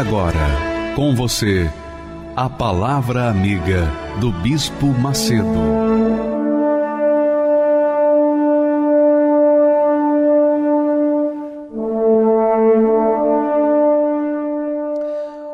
Agora, 0.00 0.94
com 0.96 1.14
você, 1.14 1.70
a 2.34 2.48
Palavra 2.48 3.28
Amiga 3.28 3.86
do 4.18 4.32
Bispo 4.32 4.86
Macedo. 4.86 5.44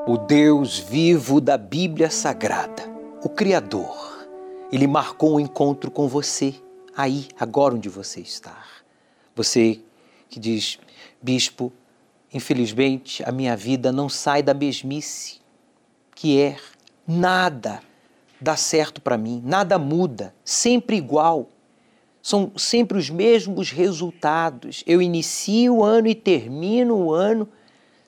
O 0.06 0.16
Deus 0.16 0.78
vivo 0.78 1.40
da 1.40 1.58
Bíblia 1.58 2.08
Sagrada, 2.08 2.84
o 3.24 3.28
Criador, 3.28 4.28
ele 4.70 4.86
marcou 4.86 5.34
um 5.34 5.40
encontro 5.40 5.90
com 5.90 6.06
você, 6.06 6.54
aí, 6.96 7.26
agora 7.40 7.74
onde 7.74 7.88
você 7.88 8.20
está. 8.20 8.56
Você 9.34 9.80
que 10.28 10.38
diz, 10.38 10.78
Bispo, 11.20 11.72
infelizmente 12.32 13.22
a 13.24 13.32
minha 13.32 13.56
vida 13.56 13.92
não 13.92 14.08
sai 14.08 14.42
da 14.42 14.54
mesmice 14.54 15.40
que 16.14 16.40
é 16.40 16.56
nada 17.06 17.80
dá 18.40 18.56
certo 18.56 19.00
para 19.00 19.16
mim, 19.16 19.42
nada 19.44 19.78
muda, 19.78 20.34
sempre 20.44 20.96
igual. 20.96 21.48
São 22.22 22.52
sempre 22.56 22.98
os 22.98 23.08
mesmos 23.08 23.70
resultados. 23.70 24.82
Eu 24.86 25.00
inicio 25.00 25.76
o 25.76 25.84
ano 25.84 26.08
e 26.08 26.14
termino 26.14 26.96
o 26.96 27.12
ano, 27.12 27.48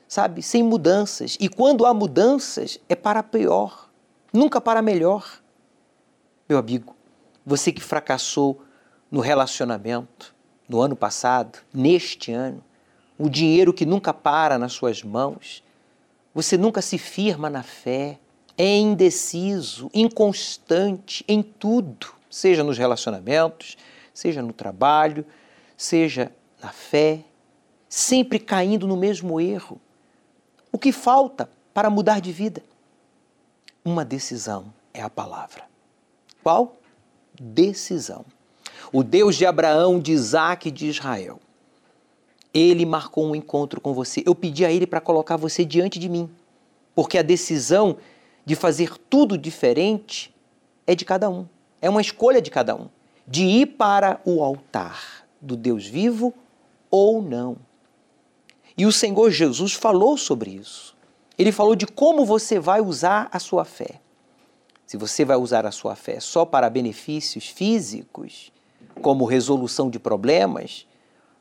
sabe, 0.09 0.43
sem 0.43 0.63
mudanças. 0.63 1.37
E 1.41 1.49
quando 1.49 1.87
há 1.87 1.95
mudanças, 1.95 2.81
é 2.89 2.97
para 2.97 3.23
pior, 3.23 3.89
nunca 4.33 4.61
para 4.61 4.83
melhor. 4.83 5.41
Meu 6.49 6.59
amigo, 6.59 6.97
você 7.47 7.71
que 7.73 7.83
fracassou 7.83 8.63
no 9.11 9.21
relacionamento 9.21 10.35
no 10.69 10.81
ano 10.81 10.97
passado, 10.97 11.61
neste 11.73 12.33
ano, 12.33 12.63
o 13.19 13.29
dinheiro 13.29 13.73
que 13.73 13.85
nunca 13.85 14.15
para 14.15 14.57
nas 14.57 14.73
suas 14.73 15.03
mãos, 15.03 15.63
você 16.33 16.57
nunca 16.57 16.81
se 16.81 16.97
firma 16.97 17.51
na 17.51 17.65
fé, 17.65 18.19
é 18.57 18.77
indeciso, 18.77 19.91
inconstante 19.93 21.25
em 21.27 21.43
tudo, 21.43 22.15
seja 22.31 22.63
nos 22.63 22.79
relacionamentos, 22.79 23.77
seja 24.15 24.41
no 24.41 24.53
trabalho, 24.53 25.27
seja 25.77 26.31
na 26.63 26.71
fé, 26.71 27.25
sempre 27.89 28.39
caindo 28.39 28.87
no 28.87 28.97
mesmo 28.97 29.41
erro. 29.41 29.81
O 30.71 30.79
que 30.79 30.93
falta 30.93 31.51
para 31.75 31.91
mudar 31.91 32.21
de 32.21 32.33
vida? 32.33 32.63
Uma 33.85 34.05
decisão 34.05 34.73
é 34.95 35.03
a 35.03 35.11
palavra. 35.11 35.65
Qual? 36.43 36.77
Decisão. 37.41 38.25
O 38.93 39.03
Deus 39.03 39.37
de 39.37 39.47
Abraão, 39.47 39.99
de 39.99 40.13
Isaac 40.13 40.69
e 40.69 40.73
de 40.73 40.87
Israel 40.87 41.41
ele 42.59 42.85
marcou 42.87 43.27
um 43.27 43.35
encontro 43.35 43.81
com 43.81 43.93
você. 43.93 44.23
Eu 44.27 44.35
pedi 44.35 44.65
a 44.65 44.73
ele 44.73 44.87
para 44.87 45.01
colocar 45.01 45.37
você 45.37 45.65
diante 45.65 45.99
de 45.99 46.09
mim, 46.09 46.31
porque 46.95 47.19
a 47.19 47.23
decisão 47.23 47.97
de 48.45 48.55
fazer 48.55 48.97
tudo 49.11 49.37
diferente 49.37 50.35
é 50.87 50.95
de 50.95 51.05
cada 51.05 51.29
um. 51.29 51.47
É 51.81 51.89
uma 51.89 52.01
escolha 52.01 52.41
de 52.41 52.51
cada 52.51 52.75
um, 52.75 52.89
de 53.27 53.45
ir 53.45 53.67
para 53.67 54.21
o 54.25 54.43
altar 54.43 55.27
do 55.41 55.57
Deus 55.57 55.87
vivo 55.87 56.35
ou 56.91 57.23
não. 57.23 57.57
E 58.77 58.87
o 58.87 58.93
Senhor 58.93 59.31
Jesus 59.31 59.75
falou 59.75 60.17
sobre 60.17 60.51
isso. 60.51 60.97
Ele 61.37 61.53
falou 61.53 61.77
de 61.77 61.87
como 61.87 62.25
você 62.25 62.59
vai 62.59 62.81
usar 62.81 63.29
a 63.31 63.39
sua 63.39 63.65
fé. 63.65 64.01
Se 64.87 64.97
você 64.97 65.25
vai 65.25 65.37
usar 65.37 65.67
a 65.67 65.71
sua 65.71 65.95
fé 65.95 66.19
só 66.19 66.45
para 66.45 66.71
benefícios 66.71 67.47
físicos, 67.47 68.51
como 69.03 69.25
resolução 69.25 69.91
de 69.91 69.99
problemas, 69.99 70.87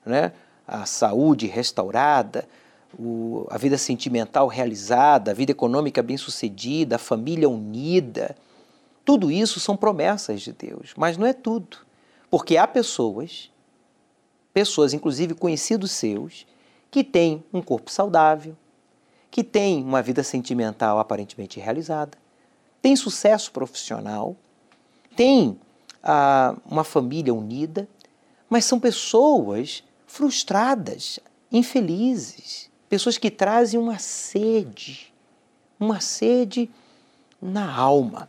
né? 0.06 0.34
A 0.68 0.86
saúde 0.86 1.48
restaurada, 1.48 2.48
o, 2.98 3.48
a 3.50 3.58
vida 3.58 3.78
sentimental 3.78 4.48
realizada, 4.48 5.32
a 5.32 5.34
vida 5.34 5.52
econômica 5.52 6.04
bem-sucedida, 6.04 6.98
a 6.98 7.00
família 7.00 7.50
unida. 7.50 8.36
Tudo 9.06 9.32
isso 9.32 9.60
são 9.60 9.78
promessas 9.78 10.42
de 10.42 10.52
Deus, 10.52 10.94
mas 10.98 11.18
não 11.18 11.26
é 11.26 11.34
tudo. 11.34 11.78
Porque 12.30 12.58
há 12.58 12.68
pessoas, 12.68 13.50
pessoas, 14.54 14.94
inclusive 14.94 15.34
conhecidos 15.34 15.92
seus, 15.92 16.46
que 16.92 17.04
têm 17.04 17.44
um 17.54 17.62
corpo 17.62 17.90
saudável, 17.90 18.56
que 19.32 19.44
têm 19.44 19.84
uma 19.84 20.02
vida 20.02 20.24
sentimental 20.24 21.00
aparentemente 21.00 21.60
realizada, 21.60 22.18
têm 22.82 22.96
sucesso 22.96 23.52
profissional, 23.52 24.36
têm 25.16 25.58
ah, 26.04 26.56
uma 26.66 26.84
família 26.84 27.34
unida, 27.34 27.88
mas 28.50 28.66
são 28.66 28.80
pessoas 28.80 29.84
frustradas, 30.18 31.20
infelizes, 31.52 32.72
pessoas 32.90 33.20
que 33.20 33.30
trazem 33.30 33.80
uma 33.80 34.00
sede, 34.00 35.14
uma 35.80 36.02
sede 36.02 36.72
na 37.40 37.72
alma. 37.72 38.28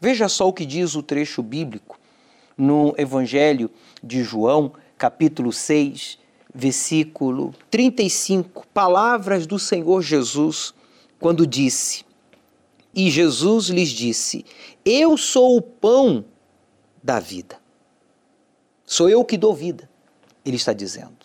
Veja 0.00 0.28
só 0.28 0.48
o 0.48 0.52
que 0.52 0.66
diz 0.66 0.96
o 0.96 1.04
trecho 1.04 1.40
bíblico 1.40 2.00
no 2.58 2.96
Evangelho 2.98 3.70
de 4.02 4.24
João, 4.24 4.72
capítulo 4.98 5.52
6, 5.52 6.18
versículo 6.52 7.54
35, 7.70 8.66
palavras 8.74 9.46
do 9.46 9.56
Senhor 9.56 10.02
Jesus, 10.02 10.74
quando 11.20 11.46
disse: 11.46 12.04
E 12.92 13.08
Jesus 13.08 13.66
lhes 13.66 13.90
disse: 13.90 14.44
Eu 14.84 15.16
sou 15.16 15.56
o 15.56 15.62
pão 15.62 16.24
da 17.00 17.20
vida. 17.20 17.56
Sou 18.84 19.08
eu 19.08 19.24
que 19.24 19.38
dou 19.38 19.54
vida 19.54 19.88
ele 20.44 20.56
está 20.56 20.72
dizendo. 20.72 21.19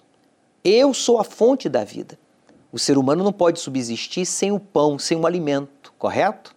Eu 0.68 0.96
sou 0.96 1.20
a 1.20 1.24
fonte 1.24 1.70
da 1.70 1.84
vida. 1.84 2.18
O 2.72 2.80
ser 2.80 2.98
humano 2.98 3.24
não 3.24 3.32
pode 3.32 3.60
subsistir 3.60 4.26
sem 4.26 4.52
o 4.52 4.60
pão, 4.60 4.98
sem 4.98 5.16
o 5.16 5.28
alimento, 5.28 5.94
correto? 5.96 6.56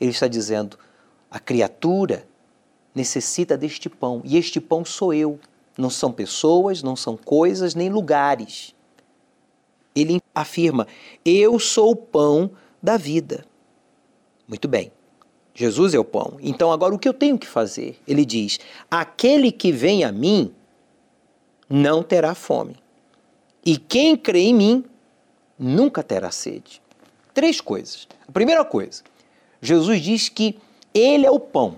Ele 0.00 0.12
está 0.12 0.28
dizendo: 0.28 0.78
a 1.28 1.40
criatura 1.40 2.28
necessita 2.94 3.58
deste 3.58 3.88
pão, 3.88 4.22
e 4.24 4.36
este 4.36 4.60
pão 4.60 4.84
sou 4.84 5.12
eu. 5.12 5.40
Não 5.76 5.90
são 5.90 6.12
pessoas, 6.12 6.80
não 6.80 6.94
são 6.94 7.16
coisas, 7.16 7.74
nem 7.74 7.90
lugares. 7.90 8.72
Ele 9.96 10.22
afirma: 10.32 10.86
Eu 11.24 11.58
sou 11.58 11.90
o 11.90 11.96
pão 11.96 12.52
da 12.80 12.96
vida. 12.96 13.44
Muito 14.46 14.68
bem. 14.68 14.92
Jesus 15.52 15.92
é 15.92 15.98
o 15.98 16.04
pão. 16.04 16.36
Então, 16.40 16.70
agora 16.70 16.94
o 16.94 16.98
que 17.00 17.08
eu 17.08 17.14
tenho 17.14 17.36
que 17.36 17.48
fazer? 17.48 17.98
Ele 18.06 18.24
diz: 18.24 18.60
Aquele 18.88 19.50
que 19.50 19.72
vem 19.72 20.04
a 20.04 20.12
mim 20.12 20.54
não 21.68 22.00
terá 22.00 22.32
fome. 22.32 22.83
E 23.64 23.76
quem 23.76 24.16
crê 24.16 24.40
em 24.40 24.54
mim 24.54 24.84
nunca 25.58 26.02
terá 26.02 26.30
sede. 26.30 26.82
Três 27.32 27.60
coisas. 27.60 28.06
A 28.28 28.32
primeira 28.32 28.64
coisa, 28.64 29.02
Jesus 29.60 30.00
diz 30.00 30.28
que 30.28 30.58
Ele 30.92 31.26
é 31.26 31.30
o 31.30 31.40
pão. 31.40 31.76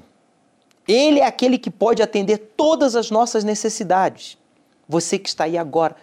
Ele 0.88 1.20
é 1.20 1.26
aquele 1.26 1.58
que 1.58 1.70
pode 1.70 2.02
atender 2.02 2.38
todas 2.56 2.94
as 2.96 3.10
nossas 3.10 3.44
necessidades. 3.44 4.36
Você 4.88 5.18
que 5.18 5.28
está 5.28 5.44
aí 5.44 5.56
agora, 5.56 5.96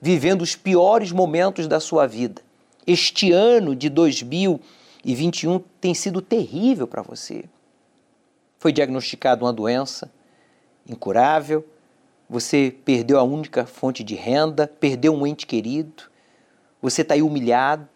vivendo 0.00 0.42
os 0.42 0.54
piores 0.54 1.10
momentos 1.10 1.66
da 1.66 1.80
sua 1.80 2.06
vida. 2.06 2.42
Este 2.86 3.32
ano 3.32 3.74
de 3.74 3.88
2021 3.88 5.58
tem 5.80 5.92
sido 5.94 6.22
terrível 6.22 6.86
para 6.86 7.02
você. 7.02 7.44
Foi 8.58 8.72
diagnosticada 8.72 9.44
uma 9.44 9.52
doença 9.52 10.10
incurável, 10.88 11.64
você 12.28 12.74
perdeu 12.84 13.18
a 13.18 13.22
única 13.22 13.64
fonte 13.64 14.04
de 14.04 14.14
renda, 14.14 14.66
perdeu 14.66 15.14
um 15.14 15.26
ente 15.26 15.46
querido, 15.46 16.04
você 16.80 17.02
está 17.02 17.14
aí 17.14 17.22
humilhado, 17.22 17.88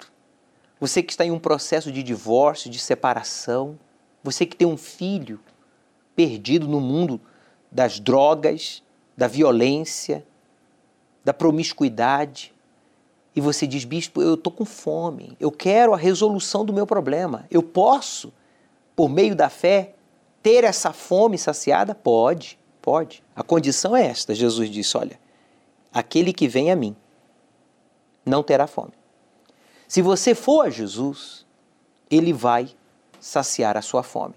você 0.80 1.02
que 1.02 1.12
está 1.12 1.24
em 1.24 1.30
um 1.30 1.38
processo 1.38 1.92
de 1.92 2.02
divórcio, 2.02 2.70
de 2.70 2.78
separação, 2.78 3.78
você 4.24 4.46
que 4.46 4.56
tem 4.56 4.66
um 4.66 4.76
filho 4.76 5.38
perdido 6.16 6.66
no 6.66 6.80
mundo 6.80 7.20
das 7.70 8.00
drogas, 8.00 8.82
da 9.16 9.26
violência, 9.28 10.26
da 11.24 11.32
promiscuidade, 11.32 12.52
e 13.34 13.40
você 13.40 13.66
diz, 13.66 13.84
bispo, 13.84 14.20
eu 14.20 14.34
estou 14.34 14.52
com 14.52 14.64
fome, 14.64 15.36
eu 15.40 15.50
quero 15.50 15.94
a 15.94 15.96
resolução 15.96 16.64
do 16.64 16.72
meu 16.72 16.86
problema, 16.86 17.46
eu 17.50 17.62
posso, 17.62 18.32
por 18.94 19.08
meio 19.08 19.34
da 19.34 19.48
fé, 19.48 19.94
ter 20.42 20.64
essa 20.64 20.92
fome 20.92 21.38
saciada? 21.38 21.94
Pode. 21.94 22.58
Pode. 22.82 23.22
A 23.34 23.44
condição 23.44 23.96
é 23.96 24.04
esta: 24.04 24.34
Jesus 24.34 24.68
disse: 24.68 24.96
olha, 24.96 25.18
aquele 25.94 26.32
que 26.32 26.48
vem 26.48 26.70
a 26.70 26.76
mim 26.76 26.94
não 28.26 28.42
terá 28.42 28.66
fome. 28.66 28.92
Se 29.86 30.02
você 30.02 30.34
for 30.34 30.66
a 30.66 30.70
Jesus, 30.70 31.46
ele 32.10 32.32
vai 32.32 32.70
saciar 33.20 33.76
a 33.76 33.82
sua 33.82 34.02
fome. 34.02 34.34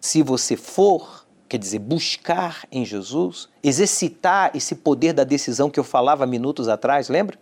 Se 0.00 0.22
você 0.22 0.56
for, 0.56 1.26
quer 1.48 1.58
dizer, 1.58 1.78
buscar 1.78 2.66
em 2.70 2.84
Jesus, 2.84 3.48
exercitar 3.62 4.54
esse 4.54 4.74
poder 4.76 5.12
da 5.12 5.24
decisão 5.24 5.70
que 5.70 5.80
eu 5.80 5.84
falava 5.84 6.26
minutos 6.26 6.68
atrás, 6.68 7.08
lembra? 7.08 7.38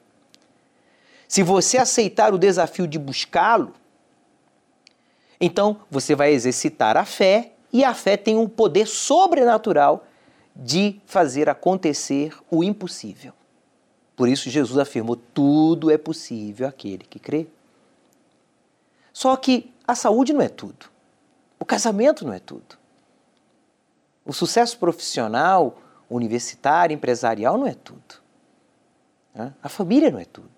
Se 1.26 1.42
você 1.42 1.78
aceitar 1.78 2.32
o 2.32 2.38
desafio 2.38 2.86
de 2.86 2.98
buscá-lo, 2.98 3.74
então 5.40 5.80
você 5.90 6.14
vai 6.14 6.32
exercitar 6.32 6.96
a 6.96 7.04
fé 7.04 7.55
e 7.76 7.84
a 7.84 7.92
fé 7.92 8.16
tem 8.16 8.38
um 8.38 8.48
poder 8.48 8.86
sobrenatural 8.86 10.06
de 10.54 10.98
fazer 11.04 11.46
acontecer 11.46 12.34
o 12.50 12.64
impossível. 12.64 13.34
Por 14.16 14.30
isso 14.30 14.48
Jesus 14.48 14.78
afirmou: 14.78 15.14
tudo 15.14 15.90
é 15.90 15.98
possível 15.98 16.66
aquele 16.66 17.04
que 17.04 17.18
crê. 17.18 17.46
Só 19.12 19.36
que 19.36 19.70
a 19.86 19.94
saúde 19.94 20.32
não 20.32 20.40
é 20.40 20.48
tudo. 20.48 20.86
O 21.60 21.66
casamento 21.66 22.24
não 22.24 22.32
é 22.32 22.38
tudo. 22.38 22.78
O 24.24 24.32
sucesso 24.32 24.78
profissional, 24.78 25.76
universitário, 26.08 26.94
empresarial 26.94 27.58
não 27.58 27.66
é 27.66 27.74
tudo. 27.74 28.22
A 29.62 29.68
família 29.68 30.10
não 30.10 30.18
é 30.18 30.24
tudo. 30.24 30.48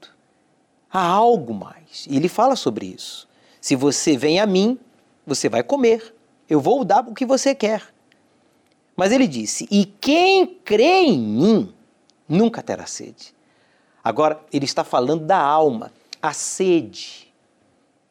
Há 0.88 1.04
algo 1.04 1.52
mais. 1.52 2.06
E 2.08 2.16
ele 2.16 2.28
fala 2.28 2.54
sobre 2.54 2.86
isso. 2.86 3.28
Se 3.60 3.74
você 3.74 4.16
vem 4.16 4.38
a 4.38 4.46
mim, 4.46 4.78
você 5.26 5.48
vai 5.48 5.64
comer. 5.64 6.14
Eu 6.48 6.60
vou 6.60 6.84
dar 6.84 7.06
o 7.06 7.14
que 7.14 7.26
você 7.26 7.54
quer. 7.54 7.82
Mas 8.96 9.12
ele 9.12 9.26
disse: 9.26 9.68
E 9.70 9.84
quem 9.84 10.46
crê 10.46 11.02
em 11.02 11.18
mim 11.18 11.74
nunca 12.28 12.62
terá 12.62 12.86
sede. 12.86 13.34
Agora, 14.02 14.40
ele 14.52 14.64
está 14.64 14.82
falando 14.82 15.24
da 15.24 15.38
alma, 15.38 15.92
a 16.22 16.32
sede, 16.32 17.32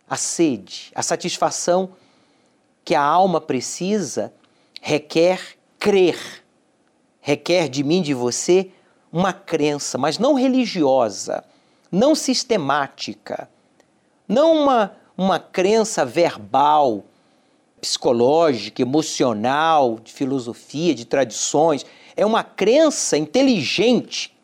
a 0.09 0.15
sede, 0.15 0.91
a 0.93 1.01
satisfação 1.01 1.89
que 2.85 2.95
a 2.95 3.01
alma 3.01 3.41
precisa 3.41 4.33
requer 4.81 5.57
crer, 5.79 6.43
requer 7.19 7.67
de 7.67 7.83
mim, 7.83 8.01
de 8.01 8.13
você, 8.13 8.71
uma 9.11 9.33
crença, 9.33 9.97
mas 9.97 10.17
não 10.17 10.33
religiosa, 10.33 11.43
não 11.91 12.15
sistemática, 12.15 13.49
não 14.27 14.63
uma, 14.63 14.95
uma 15.17 15.39
crença 15.39 16.05
verbal, 16.05 17.03
psicológica, 17.79 18.81
emocional, 18.81 19.99
de 20.03 20.11
filosofia, 20.11 20.95
de 20.95 21.05
tradições. 21.05 21.85
É 22.15 22.25
uma 22.25 22.43
crença 22.43 23.17
inteligente, 23.17 24.35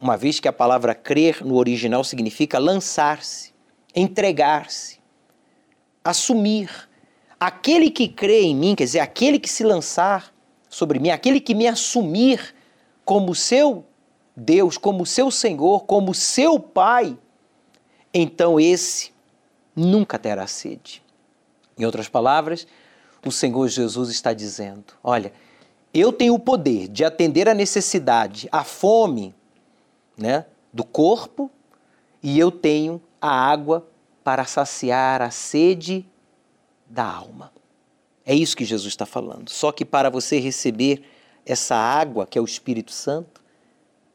uma 0.00 0.16
vez 0.16 0.40
que 0.40 0.48
a 0.48 0.52
palavra 0.52 0.94
crer 0.94 1.44
no 1.44 1.56
original 1.56 2.02
significa 2.04 2.58
lançar-se, 2.58 3.54
entregar-se, 3.94 4.98
assumir. 6.04 6.70
Aquele 7.38 7.90
que 7.90 8.08
crê 8.08 8.42
em 8.42 8.56
mim, 8.56 8.74
quer 8.74 8.84
dizer, 8.84 9.00
aquele 9.00 9.38
que 9.38 9.48
se 9.48 9.62
lançar 9.62 10.34
sobre 10.68 10.98
mim, 10.98 11.10
aquele 11.10 11.40
que 11.40 11.54
me 11.54 11.66
assumir 11.66 12.54
como 13.04 13.34
seu 13.34 13.84
Deus, 14.36 14.76
como 14.76 15.06
seu 15.06 15.30
Senhor, 15.30 15.84
como 15.84 16.12
seu 16.12 16.58
Pai, 16.58 17.16
então 18.12 18.58
esse 18.58 19.12
nunca 19.74 20.18
terá 20.18 20.46
sede. 20.46 21.05
Em 21.78 21.84
outras 21.84 22.08
palavras, 22.08 22.66
o 23.24 23.30
Senhor 23.30 23.68
Jesus 23.68 24.10
está 24.10 24.32
dizendo: 24.32 24.84
olha, 25.02 25.32
eu 25.92 26.12
tenho 26.12 26.34
o 26.34 26.38
poder 26.38 26.88
de 26.88 27.04
atender 27.04 27.48
a 27.48 27.54
necessidade, 27.54 28.48
a 28.50 28.64
fome 28.64 29.34
né, 30.16 30.46
do 30.72 30.84
corpo, 30.84 31.50
e 32.22 32.38
eu 32.38 32.50
tenho 32.50 33.02
a 33.20 33.30
água 33.30 33.86
para 34.24 34.44
saciar 34.44 35.22
a 35.22 35.30
sede 35.30 36.06
da 36.88 37.04
alma. 37.04 37.52
É 38.24 38.34
isso 38.34 38.56
que 38.56 38.64
Jesus 38.64 38.92
está 38.92 39.06
falando. 39.06 39.50
Só 39.50 39.70
que 39.70 39.84
para 39.84 40.10
você 40.10 40.40
receber 40.40 41.04
essa 41.44 41.76
água, 41.76 42.26
que 42.26 42.36
é 42.36 42.40
o 42.40 42.44
Espírito 42.44 42.90
Santo, 42.90 43.40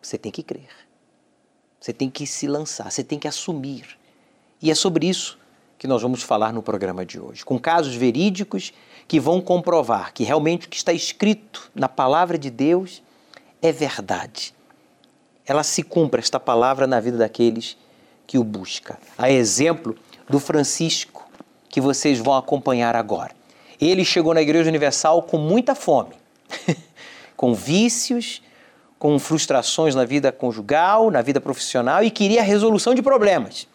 você 0.01 0.17
tem 0.17 0.31
que 0.31 0.43
crer. 0.43 0.69
Você 1.79 1.93
tem 1.93 2.09
que 2.09 2.27
se 2.27 2.45
lançar, 2.45 2.91
você 2.91 3.03
tem 3.03 3.17
que 3.17 3.27
assumir. 3.27 3.97
E 4.61 4.69
é 4.69 4.75
sobre 4.75 5.07
isso 5.07 5.39
que 5.81 5.87
nós 5.87 6.03
vamos 6.03 6.21
falar 6.21 6.53
no 6.53 6.61
programa 6.61 7.03
de 7.03 7.19
hoje, 7.19 7.43
com 7.43 7.57
casos 7.57 7.95
verídicos 7.95 8.71
que 9.07 9.19
vão 9.19 9.41
comprovar 9.41 10.13
que 10.13 10.23
realmente 10.23 10.67
o 10.67 10.69
que 10.69 10.77
está 10.77 10.93
escrito 10.93 11.71
na 11.73 11.89
palavra 11.89 12.37
de 12.37 12.51
Deus 12.51 13.01
é 13.63 13.71
verdade. 13.71 14.53
Ela 15.43 15.63
se 15.63 15.81
cumpre 15.81 16.21
esta 16.21 16.39
palavra 16.39 16.85
na 16.85 16.99
vida 16.99 17.17
daqueles 17.17 17.75
que 18.27 18.37
o 18.37 18.43
busca. 18.43 18.99
A 19.17 19.31
exemplo 19.31 19.95
do 20.29 20.39
Francisco, 20.39 21.27
que 21.67 21.81
vocês 21.81 22.19
vão 22.19 22.35
acompanhar 22.37 22.95
agora. 22.95 23.31
Ele 23.79 24.05
chegou 24.05 24.35
na 24.35 24.41
Igreja 24.43 24.69
Universal 24.69 25.23
com 25.23 25.39
muita 25.39 25.73
fome, 25.73 26.13
com 27.35 27.55
vícios, 27.55 28.43
com 28.99 29.17
frustrações 29.17 29.95
na 29.95 30.05
vida 30.05 30.31
conjugal, 30.31 31.09
na 31.09 31.23
vida 31.23 31.41
profissional 31.41 32.03
e 32.03 32.11
queria 32.11 32.43
resolução 32.43 32.93
de 32.93 33.01
problemas 33.01 33.65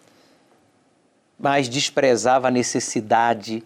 mas 1.39 1.69
desprezava 1.69 2.49
a 2.49 2.51
necessidade 2.51 3.63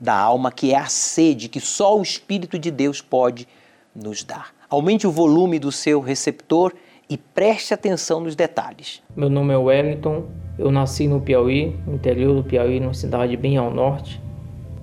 da 0.00 0.14
alma, 0.14 0.52
que 0.52 0.72
é 0.72 0.78
a 0.78 0.86
sede 0.86 1.48
que 1.48 1.60
só 1.60 1.98
o 1.98 2.02
Espírito 2.02 2.58
de 2.58 2.70
Deus 2.70 3.00
pode 3.00 3.48
nos 3.94 4.22
dar. 4.22 4.54
Aumente 4.70 5.06
o 5.06 5.10
volume 5.10 5.58
do 5.58 5.72
seu 5.72 6.00
receptor 6.00 6.72
e 7.10 7.16
preste 7.16 7.72
atenção 7.72 8.20
nos 8.20 8.36
detalhes. 8.36 9.02
Meu 9.16 9.30
nome 9.30 9.52
é 9.52 9.56
Wellington, 9.56 10.26
eu 10.58 10.70
nasci 10.70 11.08
no 11.08 11.20
Piauí, 11.20 11.74
no 11.86 11.94
interior 11.94 12.34
do 12.34 12.44
Piauí, 12.44 12.78
numa 12.78 12.94
cidade 12.94 13.36
bem 13.36 13.56
ao 13.56 13.72
norte. 13.72 14.20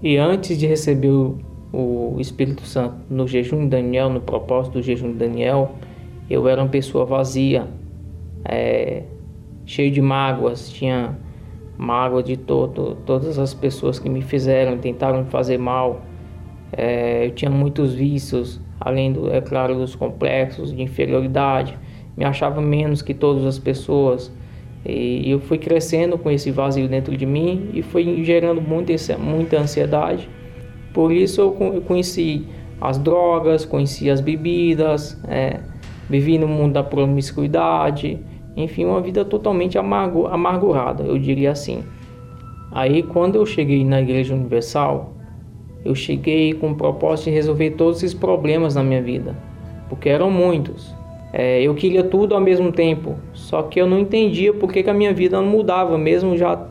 E 0.01 0.17
antes 0.17 0.57
de 0.57 0.65
receber 0.65 1.11
o, 1.11 2.15
Espírito 2.19 2.63
Santo 2.63 2.95
no 3.09 3.27
jejum 3.27 3.63
de 3.63 3.69
Daniel, 3.69 4.09
no 4.09 4.21
propósito 4.21 4.73
do 4.73 4.81
jejum 4.81 5.11
de 5.11 5.17
Daniel, 5.17 5.75
eu 6.29 6.47
era 6.47 6.61
uma 6.61 6.69
pessoa 6.69 7.05
vazia, 7.05 7.67
é, 8.45 9.03
cheio 9.65 9.91
de 9.91 10.01
mágoas, 10.01 10.69
tinha 10.69 11.17
mágoa 11.77 12.23
de 12.23 12.37
todo, 12.37 12.97
todas 13.05 13.37
as 13.37 13.53
pessoas 13.53 13.99
que 13.99 14.09
me 14.09 14.21
fizeram, 14.21 14.77
tentaram 14.77 15.23
me 15.23 15.29
fazer 15.29 15.57
mal. 15.57 16.01
É, 16.71 17.25
eu 17.25 17.31
tinha 17.31 17.51
muitos 17.51 17.93
vícios, 17.93 18.59
além, 18.79 19.11
do, 19.11 19.31
é 19.31 19.41
claro, 19.41 19.75
dos 19.75 19.95
complexos 19.95 20.73
de 20.73 20.81
inferioridade. 20.81 21.77
Me 22.15 22.23
achava 22.25 22.61
menos 22.61 23.01
que 23.01 23.13
todas 23.13 23.45
as 23.45 23.59
pessoas. 23.59 24.31
E 24.85 25.29
eu 25.29 25.39
fui 25.39 25.57
crescendo 25.57 26.17
com 26.17 26.29
esse 26.29 26.51
vazio 26.51 26.87
dentro 26.87 27.17
de 27.17 27.25
mim 27.25 27.71
e 27.73 27.81
foi 27.81 28.23
gerando 28.23 28.61
muita, 28.61 28.93
muita 29.17 29.59
ansiedade. 29.59 30.29
Por 30.93 31.11
isso 31.11 31.41
eu 31.41 31.81
conheci 31.81 32.45
as 32.79 32.97
drogas, 32.97 33.65
conheci 33.65 34.09
as 34.09 34.21
bebidas, 34.21 35.19
é, 35.27 35.59
vivi 36.09 36.37
no 36.37 36.47
mundo 36.47 36.73
da 36.73 36.83
promiscuidade, 36.83 38.19
enfim, 38.55 38.85
uma 38.85 39.01
vida 39.01 39.25
totalmente 39.25 39.77
amargo, 39.77 40.27
amargurada, 40.27 41.03
eu 41.03 41.17
diria 41.17 41.51
assim. 41.51 41.83
Aí, 42.71 43.03
quando 43.03 43.35
eu 43.35 43.45
cheguei 43.45 43.83
na 43.83 44.01
Igreja 44.01 44.33
Universal, 44.33 45.13
eu 45.83 45.93
cheguei 45.93 46.53
com 46.53 46.71
o 46.71 46.75
propósito 46.75 47.25
de 47.25 47.31
resolver 47.31 47.71
todos 47.71 47.97
esses 47.97 48.13
problemas 48.13 48.75
na 48.75 48.83
minha 48.83 49.01
vida, 49.01 49.35
porque 49.89 50.09
eram 50.09 50.31
muitos. 50.31 50.95
É, 51.33 51.61
eu 51.61 51.75
queria 51.75 52.03
tudo 52.03 52.33
ao 52.33 52.39
mesmo 52.39 52.71
tempo, 52.71 53.15
só 53.33 53.61
que 53.63 53.79
eu 53.79 53.85
não 53.85 53.99
entendia 53.99 54.53
por 54.53 54.71
que, 54.71 54.81
que 54.81 54.89
a 54.89 54.93
minha 54.93 55.13
vida 55.13 55.39
não 55.41 55.47
mudava, 55.47 55.97
mesmo 55.97 56.37
já 56.37 56.67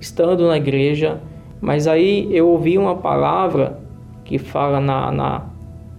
estando 0.00 0.46
na 0.46 0.56
igreja. 0.56 1.20
Mas 1.60 1.88
aí 1.88 2.28
eu 2.30 2.48
ouvi 2.48 2.78
uma 2.78 2.94
palavra 2.94 3.80
que 4.24 4.38
fala 4.38 4.80
na, 4.80 5.10
na, 5.10 5.46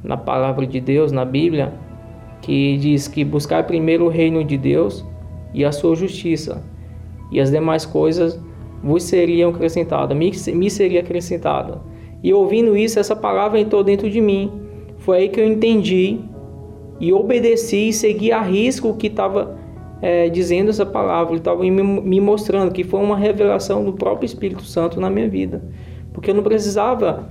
na 0.03 0.17
palavra 0.17 0.65
de 0.65 0.79
Deus, 0.79 1.11
na 1.11 1.25
Bíblia, 1.25 1.73
que 2.41 2.77
diz 2.77 3.07
que 3.07 3.25
buscar 3.25 3.65
primeiro 3.65 4.05
o 4.05 4.09
reino 4.09 4.43
de 4.43 4.57
Deus 4.57 5.05
e 5.53 5.63
a 5.65 5.71
sua 5.71 5.95
justiça, 5.95 6.63
e 7.31 7.39
as 7.39 7.51
demais 7.51 7.85
coisas 7.85 8.39
vos 8.83 9.03
seriam 9.03 9.49
acrescentadas, 9.49 10.15
me, 10.17 10.69
seria 10.69 10.99
acrescentada. 10.99 11.81
E 12.23 12.33
ouvindo 12.33 12.75
isso, 12.75 12.99
essa 12.99 13.15
palavra 13.15 13.59
entrou 13.59 13.83
dentro 13.83 14.09
de 14.09 14.21
mim. 14.21 14.51
Foi 14.99 15.17
aí 15.17 15.29
que 15.29 15.39
eu 15.39 15.47
entendi 15.47 16.19
e 16.99 17.13
obedeci 17.13 17.89
e 17.89 17.93
segui 17.93 18.31
a 18.31 18.41
risco 18.41 18.89
o 18.89 18.95
que 18.95 19.07
estava 19.07 19.57
é, 20.01 20.29
dizendo 20.29 20.69
essa 20.69 20.85
palavra, 20.85 21.33
ele 21.33 21.39
estava 21.39 21.61
me, 21.61 21.71
me 21.71 22.21
mostrando 22.21 22.71
que 22.71 22.83
foi 22.83 22.99
uma 23.01 23.15
revelação 23.15 23.83
do 23.83 23.93
próprio 23.93 24.25
Espírito 24.25 24.63
Santo 24.63 24.99
na 24.99 25.09
minha 25.09 25.29
vida. 25.29 25.63
Porque 26.13 26.31
eu 26.31 26.35
não 26.35 26.43
precisava 26.43 27.29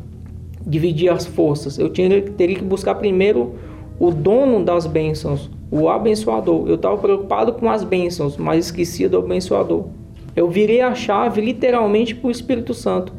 dividir 0.67 1.09
as 1.09 1.25
forças, 1.25 1.79
eu 1.79 1.89
tinha, 1.89 2.23
teria 2.23 2.57
que 2.57 2.65
buscar 2.65 2.97
primeiro 2.97 3.55
o 4.01 4.11
dono 4.11 4.65
das 4.65 4.87
bênçãos, 4.87 5.51
o 5.71 5.89
abençoador. 5.89 6.69
Eu 6.69 6.77
estava 6.77 6.97
preocupado 6.97 7.53
com 7.53 7.71
as 7.71 7.83
bênçãos, 7.85 8.37
mas 8.37 8.67
esquecia 8.67 9.09
do 9.09 9.19
abençoador. 9.19 9.87
Eu 10.35 10.49
virei 10.49 10.81
a 10.81 10.95
chave 10.95 11.41
literalmente 11.41 12.15
para 12.15 12.29
o 12.29 12.31
Espírito 12.31 12.75
Santo. 12.75 13.13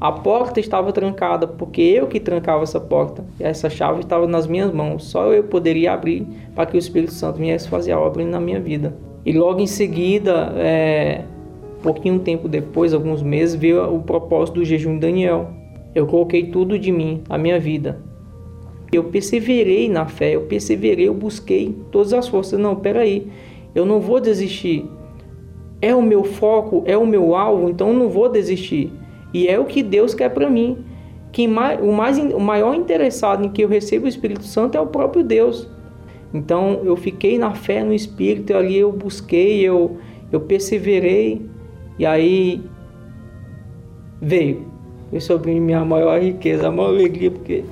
A 0.00 0.12
porta 0.12 0.60
estava 0.60 0.92
trancada 0.92 1.46
porque 1.46 1.80
eu 1.80 2.06
que 2.06 2.20
trancava 2.20 2.62
essa 2.62 2.80
porta. 2.80 3.24
Essa 3.38 3.68
chave 3.68 4.00
estava 4.00 4.26
nas 4.26 4.46
minhas 4.46 4.72
mãos. 4.72 5.04
Só 5.04 5.32
eu 5.32 5.44
poderia 5.44 5.92
abrir 5.92 6.26
para 6.54 6.66
que 6.66 6.76
o 6.76 6.78
Espírito 6.78 7.12
Santo 7.12 7.38
viesse 7.38 7.68
fazer 7.68 7.92
a 7.92 8.00
obra 8.00 8.24
na 8.24 8.40
minha 8.40 8.60
vida. 8.60 8.94
E 9.26 9.32
logo 9.32 9.60
em 9.60 9.66
seguida, 9.66 10.52
é, 10.56 11.24
pouquinho 11.82 12.18
tempo 12.20 12.48
depois, 12.48 12.94
alguns 12.94 13.22
meses, 13.22 13.54
veio 13.54 13.92
o 13.92 14.00
propósito 14.00 14.56
do 14.56 14.64
jejum 14.64 14.94
de 14.94 15.00
Daniel. 15.00 15.50
Eu 15.94 16.06
coloquei 16.06 16.44
tudo 16.44 16.78
de 16.78 16.92
mim, 16.92 17.22
a 17.28 17.36
minha 17.36 17.58
vida. 17.58 18.00
Eu 18.90 19.04
perseverei 19.04 19.88
na 19.88 20.06
fé, 20.06 20.34
eu 20.34 20.42
perseverei, 20.42 21.08
eu 21.08 21.14
busquei 21.14 21.74
todas 21.90 22.12
as 22.12 22.28
forças. 22.28 22.58
Não, 22.58 22.76
peraí, 22.76 23.26
eu 23.74 23.84
não 23.84 24.00
vou 24.00 24.20
desistir. 24.20 24.86
É 25.80 25.94
o 25.94 26.02
meu 26.02 26.24
foco, 26.24 26.82
é 26.86 26.96
o 26.96 27.06
meu 27.06 27.34
alvo, 27.34 27.68
então 27.68 27.88
eu 27.88 27.94
não 27.94 28.08
vou 28.08 28.28
desistir. 28.28 28.90
E 29.32 29.46
é 29.46 29.58
o 29.58 29.64
que 29.64 29.82
Deus 29.82 30.14
quer 30.14 30.30
para 30.30 30.48
mim. 30.48 30.78
Quem 31.30 31.46
mais, 31.46 31.80
o, 31.80 31.92
mais, 31.92 32.18
o 32.18 32.40
maior 32.40 32.74
interessado 32.74 33.44
em 33.44 33.50
que 33.50 33.62
eu 33.62 33.68
receba 33.68 34.06
o 34.06 34.08
Espírito 34.08 34.44
Santo 34.44 34.76
é 34.76 34.80
o 34.80 34.86
próprio 34.86 35.22
Deus. 35.22 35.68
Então 36.32 36.80
eu 36.84 36.96
fiquei 36.96 37.38
na 37.38 37.54
fé 37.54 37.82
no 37.82 37.92
Espírito, 37.92 38.54
ali 38.54 38.76
eu 38.76 38.90
busquei, 38.90 39.60
eu, 39.60 39.98
eu 40.32 40.40
perseverei, 40.40 41.42
e 41.98 42.06
aí 42.06 42.62
veio. 44.20 44.66
Veio 45.10 45.22
sobre 45.22 45.58
minha 45.58 45.84
maior 45.84 46.20
riqueza, 46.20 46.68
a 46.68 46.70
maior 46.70 46.88
alegria, 46.88 47.30
porque 47.30 47.64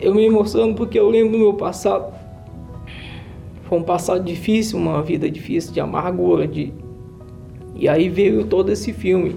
eu 0.00 0.14
me 0.14 0.24
emociono 0.24 0.74
porque 0.74 0.98
eu 0.98 1.08
lembro 1.08 1.32
do 1.32 1.38
meu 1.38 1.54
passado. 1.54 2.12
Foi 3.64 3.78
um 3.78 3.82
passado 3.82 4.24
difícil, 4.24 4.78
uma 4.78 5.02
vida 5.02 5.30
difícil, 5.30 5.72
de 5.72 5.80
amargura, 5.80 6.46
de... 6.46 6.72
E 7.74 7.88
aí 7.88 8.08
veio 8.08 8.46
todo 8.46 8.72
esse 8.72 8.92
filme. 8.92 9.36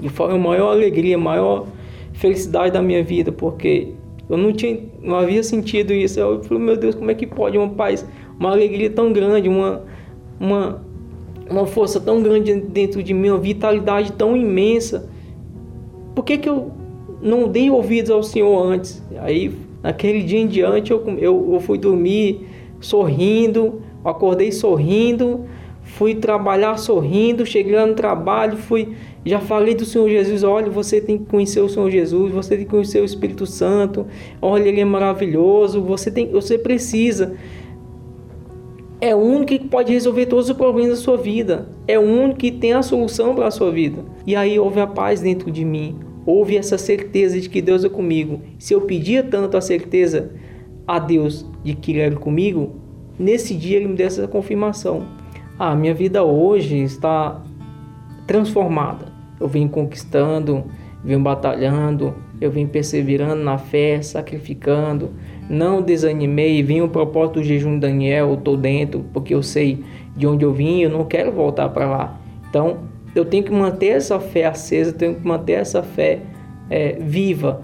E 0.00 0.08
foi 0.08 0.32
a 0.32 0.38
maior 0.38 0.70
alegria, 0.70 1.16
a 1.16 1.20
maior 1.20 1.66
felicidade 2.12 2.72
da 2.72 2.82
minha 2.82 3.02
vida, 3.04 3.30
porque 3.30 3.92
eu 4.28 4.36
não 4.36 4.52
tinha, 4.52 4.80
não 5.02 5.16
havia 5.16 5.42
sentido 5.42 5.92
isso. 5.92 6.18
Eu 6.18 6.42
falei, 6.42 6.62
meu 6.62 6.76
Deus, 6.76 6.94
como 6.94 7.10
é 7.10 7.14
que 7.14 7.26
pode 7.26 7.56
uma 7.56 7.68
paz, 7.68 8.06
uma 8.38 8.50
alegria 8.50 8.90
tão 8.90 9.12
grande, 9.12 9.48
uma, 9.48 9.82
uma, 10.40 10.82
uma 11.50 11.66
força 11.66 12.00
tão 12.00 12.22
grande 12.22 12.54
dentro 12.54 13.02
de 13.02 13.14
mim, 13.14 13.30
uma 13.30 13.38
vitalidade 13.38 14.12
tão 14.12 14.36
imensa. 14.36 15.08
Por 16.14 16.24
que, 16.24 16.38
que 16.38 16.48
eu 16.48 16.72
não 17.20 17.48
dei 17.48 17.70
ouvidos 17.70 18.10
ao 18.10 18.22
Senhor 18.22 18.60
antes? 18.62 19.02
Aí, 19.18 19.52
naquele 19.82 20.22
dia 20.22 20.38
em 20.38 20.46
diante, 20.46 20.90
eu, 20.90 21.02
eu, 21.18 21.50
eu 21.54 21.60
fui 21.60 21.78
dormir 21.78 22.46
sorrindo, 22.80 23.82
acordei 24.04 24.52
sorrindo, 24.52 25.44
fui 25.82 26.14
trabalhar 26.14 26.78
sorrindo, 26.78 27.44
cheguei 27.44 27.74
lá 27.74 27.86
no 27.86 27.94
trabalho, 27.94 28.56
fui 28.56 28.94
já 29.28 29.40
falei 29.40 29.74
do 29.74 29.84
Senhor 29.84 30.08
Jesus, 30.08 30.42
olha, 30.42 30.70
você 30.70 31.00
tem 31.00 31.18
que 31.18 31.26
conhecer 31.26 31.60
o 31.60 31.68
Senhor 31.68 31.90
Jesus, 31.90 32.32
você 32.32 32.56
tem 32.56 32.64
que 32.64 32.70
conhecer 32.70 33.02
o 33.02 33.04
Espírito 33.04 33.44
Santo, 33.44 34.06
olha, 34.40 34.68
ele 34.68 34.80
é 34.80 34.84
maravilhoso, 34.84 35.82
você 35.82 36.10
tem, 36.10 36.30
você 36.30 36.56
precisa. 36.56 37.34
É 39.00 39.14
o 39.14 39.18
único 39.18 39.46
que 39.46 39.58
pode 39.60 39.92
resolver 39.92 40.26
todos 40.26 40.48
os 40.48 40.56
problemas 40.56 40.90
da 40.90 40.96
sua 40.96 41.16
vida. 41.16 41.68
É 41.86 41.98
o 41.98 42.02
único 42.02 42.40
que 42.40 42.50
tem 42.50 42.72
a 42.72 42.82
solução 42.82 43.34
para 43.34 43.46
a 43.46 43.50
sua 43.50 43.70
vida. 43.70 44.04
E 44.26 44.34
aí 44.34 44.58
houve 44.58 44.80
a 44.80 44.86
paz 44.86 45.20
dentro 45.20 45.52
de 45.52 45.64
mim. 45.64 45.96
Houve 46.28 46.58
essa 46.58 46.76
certeza 46.76 47.40
de 47.40 47.48
que 47.48 47.62
Deus 47.62 47.84
é 47.84 47.88
comigo. 47.88 48.42
Se 48.58 48.74
eu 48.74 48.82
pedia 48.82 49.22
tanto 49.22 49.56
a 49.56 49.60
certeza 49.62 50.30
a 50.86 50.98
Deus 50.98 51.46
de 51.64 51.74
que 51.74 51.92
Ele 51.92 52.00
era 52.00 52.16
comigo, 52.16 52.76
nesse 53.18 53.54
dia 53.54 53.78
Ele 53.78 53.88
me 53.88 53.94
deu 53.94 54.06
essa 54.06 54.28
confirmação. 54.28 55.06
A 55.58 55.70
ah, 55.70 55.74
minha 55.74 55.94
vida 55.94 56.22
hoje 56.22 56.76
está 56.82 57.42
transformada 58.26 59.18
eu 59.40 59.46
vim 59.46 59.68
conquistando, 59.68 60.64
vim 61.04 61.18
batalhando, 61.18 62.14
eu 62.40 62.50
vim 62.50 62.66
perseverando 62.66 63.42
na 63.42 63.58
fé, 63.58 64.02
sacrificando, 64.02 65.10
não 65.48 65.82
desanimei, 65.82 66.62
vim 66.62 66.80
o 66.80 66.88
propósito 66.88 67.34
do 67.34 67.44
jejum 67.44 67.74
de 67.74 67.80
Daniel, 67.80 68.34
estou 68.34 68.56
dentro, 68.56 69.04
porque 69.12 69.34
eu 69.34 69.42
sei 69.42 69.84
de 70.16 70.26
onde 70.26 70.44
eu 70.44 70.52
vim, 70.52 70.80
eu 70.80 70.90
não 70.90 71.04
quero 71.04 71.32
voltar 71.32 71.68
para 71.68 71.88
lá. 71.88 72.20
Então, 72.48 72.87
eu 73.14 73.24
tenho 73.24 73.44
que 73.44 73.52
manter 73.52 73.88
essa 73.88 74.18
fé 74.20 74.46
acesa, 74.46 74.92
tenho 74.92 75.14
que 75.14 75.26
manter 75.26 75.52
essa 75.52 75.82
fé 75.82 76.20
é, 76.70 76.92
viva, 77.00 77.62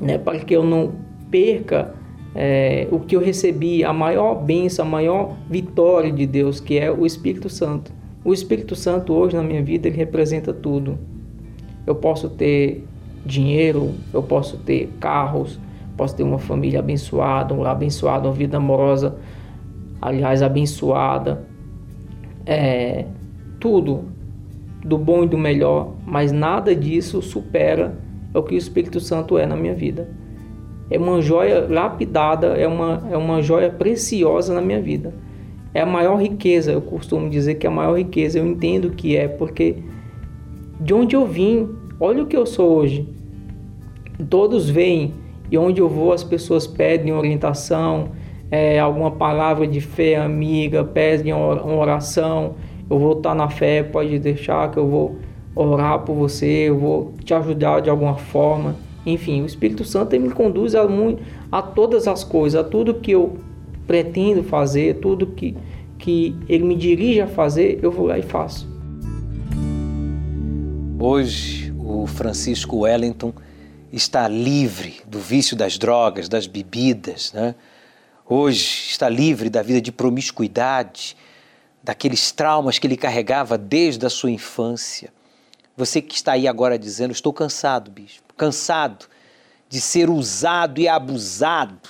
né, 0.00 0.18
para 0.18 0.38
que 0.38 0.54
eu 0.54 0.62
não 0.62 0.92
perca 1.30 1.94
é, 2.34 2.86
o 2.90 3.00
que 3.00 3.16
eu 3.16 3.20
recebi, 3.20 3.84
a 3.84 3.92
maior 3.92 4.34
bênção, 4.34 4.84
a 4.84 4.88
maior 4.88 5.36
vitória 5.48 6.12
de 6.12 6.26
Deus, 6.26 6.60
que 6.60 6.78
é 6.78 6.90
o 6.90 7.04
Espírito 7.04 7.48
Santo. 7.48 7.92
O 8.24 8.32
Espírito 8.32 8.76
Santo 8.76 9.12
hoje 9.12 9.36
na 9.36 9.42
minha 9.42 9.62
vida 9.62 9.88
ele 9.88 9.96
representa 9.96 10.52
tudo. 10.52 10.98
Eu 11.86 11.94
posso 11.94 12.28
ter 12.28 12.84
dinheiro, 13.24 13.94
eu 14.12 14.22
posso 14.22 14.58
ter 14.58 14.90
carros, 15.00 15.58
posso 15.96 16.14
ter 16.14 16.22
uma 16.22 16.38
família 16.38 16.80
abençoada, 16.80 17.54
um 17.54 17.60
lar 17.60 17.72
abençoado, 17.72 18.28
uma 18.28 18.34
vida 18.34 18.58
amorosa, 18.58 19.16
aliás, 20.00 20.42
abençoada. 20.42 21.44
É, 22.44 23.06
tudo 23.58 24.04
do 24.88 24.98
bom 24.98 25.24
e 25.24 25.28
do 25.28 25.36
melhor, 25.36 25.94
mas 26.06 26.32
nada 26.32 26.74
disso 26.74 27.20
supera 27.20 27.98
o 28.34 28.42
que 28.42 28.54
o 28.54 28.58
Espírito 28.58 29.00
Santo 29.00 29.36
é 29.36 29.46
na 29.46 29.56
minha 29.56 29.74
vida. 29.74 30.08
É 30.90 30.98
uma 30.98 31.20
joia 31.20 31.66
lapidada, 31.68 32.48
é 32.48 32.66
uma, 32.66 33.02
é 33.10 33.16
uma 33.16 33.42
joia 33.42 33.70
preciosa 33.70 34.54
na 34.54 34.60
minha 34.60 34.80
vida 34.80 35.12
é 35.74 35.82
a 35.82 35.86
maior 35.86 36.16
riqueza. 36.16 36.72
Eu 36.72 36.82
costumo 36.82 37.28
dizer 37.28 37.54
que 37.54 37.66
é 37.66 37.70
a 37.70 37.72
maior 37.72 37.96
riqueza. 37.96 38.38
Eu 38.38 38.46
entendo 38.46 38.90
que 38.90 39.16
é, 39.16 39.28
porque 39.28 39.76
de 40.80 40.94
onde 40.94 41.14
eu 41.14 41.26
vim, 41.26 41.68
olha 42.00 42.22
o 42.22 42.26
que 42.26 42.36
eu 42.36 42.46
sou 42.46 42.76
hoje. 42.76 43.08
Todos 44.28 44.68
vêm 44.68 45.14
e 45.50 45.56
onde 45.56 45.80
eu 45.80 45.88
vou 45.88 46.12
as 46.12 46.24
pessoas 46.24 46.66
pedem 46.66 47.12
orientação, 47.12 48.10
é, 48.50 48.78
alguma 48.78 49.12
palavra 49.12 49.66
de 49.66 49.80
fé 49.80 50.16
amiga, 50.16 50.84
pedem 50.84 51.32
uma 51.32 51.74
oração. 51.74 52.56
Eu 52.90 52.98
vou 52.98 53.12
estar 53.12 53.34
na 53.34 53.48
fé, 53.50 53.82
pode 53.82 54.18
deixar 54.18 54.70
que 54.70 54.78
eu 54.78 54.88
vou 54.88 55.16
orar 55.54 56.00
por 56.00 56.14
você, 56.14 56.68
eu 56.68 56.78
vou 56.78 57.14
te 57.24 57.34
ajudar 57.34 57.80
de 57.80 57.90
alguma 57.90 58.16
forma. 58.16 58.76
Enfim, 59.04 59.42
o 59.42 59.46
Espírito 59.46 59.84
Santo 59.84 60.18
me 60.18 60.30
conduz 60.30 60.74
a, 60.74 60.86
a 61.50 61.62
todas 61.62 62.06
as 62.06 62.24
coisas, 62.24 62.60
a 62.60 62.64
tudo 62.64 62.94
que 62.94 63.10
eu 63.10 63.38
pretendo 63.86 64.42
fazer, 64.42 64.96
tudo 64.96 65.26
que, 65.26 65.56
que 65.98 66.36
Ele 66.48 66.64
me 66.64 66.76
dirige 66.76 67.20
a 67.20 67.26
fazer, 67.26 67.78
eu 67.82 67.90
vou 67.90 68.06
lá 68.06 68.18
e 68.18 68.22
faço. 68.22 68.68
Hoje, 70.98 71.72
o 71.78 72.06
Francisco 72.06 72.78
Wellington 72.78 73.32
está 73.92 74.28
livre 74.28 74.96
do 75.06 75.18
vício 75.18 75.56
das 75.56 75.78
drogas, 75.78 76.28
das 76.28 76.46
bebidas, 76.46 77.32
né? 77.32 77.54
Hoje 78.28 78.90
está 78.90 79.08
livre 79.08 79.48
da 79.48 79.62
vida 79.62 79.80
de 79.80 79.90
promiscuidade, 79.90 81.16
daqueles 81.88 82.30
traumas 82.30 82.78
que 82.78 82.86
ele 82.86 82.98
carregava 82.98 83.56
desde 83.56 84.04
a 84.04 84.10
sua 84.10 84.30
infância. 84.30 85.10
Você 85.74 86.02
que 86.02 86.14
está 86.14 86.32
aí 86.32 86.46
agora 86.46 86.78
dizendo: 86.78 87.12
Estou 87.12 87.32
cansado, 87.32 87.90
bispo, 87.90 88.34
cansado 88.34 89.06
de 89.70 89.80
ser 89.80 90.10
usado 90.10 90.82
e 90.82 90.86
abusado 90.86 91.88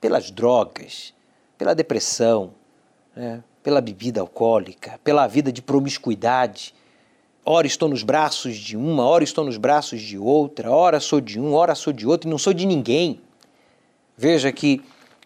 pelas 0.00 0.30
drogas, 0.30 1.12
pela 1.58 1.74
depressão, 1.74 2.54
né? 3.14 3.44
pela 3.62 3.82
bebida 3.82 4.22
alcoólica, 4.22 4.98
pela 5.04 5.26
vida 5.26 5.52
de 5.52 5.60
promiscuidade. 5.60 6.74
Ora 7.44 7.66
estou 7.66 7.86
nos 7.86 8.02
braços 8.02 8.56
de 8.56 8.78
uma, 8.78 9.04
ora 9.04 9.24
estou 9.24 9.44
nos 9.44 9.58
braços 9.58 10.00
de 10.00 10.16
outra, 10.16 10.70
ora 10.70 10.98
sou 11.00 11.20
de 11.20 11.38
um, 11.38 11.52
ora 11.52 11.74
sou 11.74 11.92
de 11.92 12.06
outro 12.06 12.26
e 12.26 12.30
não 12.30 12.38
sou 12.38 12.54
de 12.54 12.64
ninguém. 12.64 13.20
Veja 14.16 14.50
que 14.50 14.82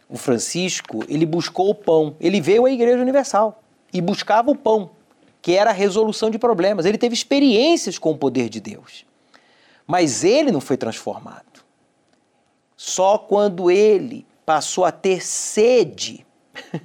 o 0.08 0.16
Francisco, 0.16 1.04
ele 1.08 1.24
buscou 1.24 1.70
o 1.70 1.74
pão, 1.74 2.16
ele 2.18 2.40
veio 2.40 2.66
à 2.66 2.70
Igreja 2.72 3.00
Universal 3.00 3.62
e 3.92 4.00
buscava 4.00 4.50
o 4.50 4.56
pão, 4.56 4.90
que 5.40 5.52
era 5.52 5.70
a 5.70 5.72
resolução 5.72 6.30
de 6.30 6.38
problemas. 6.38 6.84
Ele 6.84 6.98
teve 6.98 7.14
experiências 7.14 7.98
com 7.98 8.10
o 8.12 8.18
poder 8.18 8.48
de 8.48 8.60
Deus. 8.60 9.04
Mas 9.86 10.24
ele 10.24 10.52
não 10.52 10.60
foi 10.60 10.76
transformado. 10.76 11.64
Só 12.76 13.18
quando 13.18 13.70
ele 13.70 14.26
passou 14.44 14.84
a 14.84 14.92
ter 14.92 15.24
sede. 15.24 16.26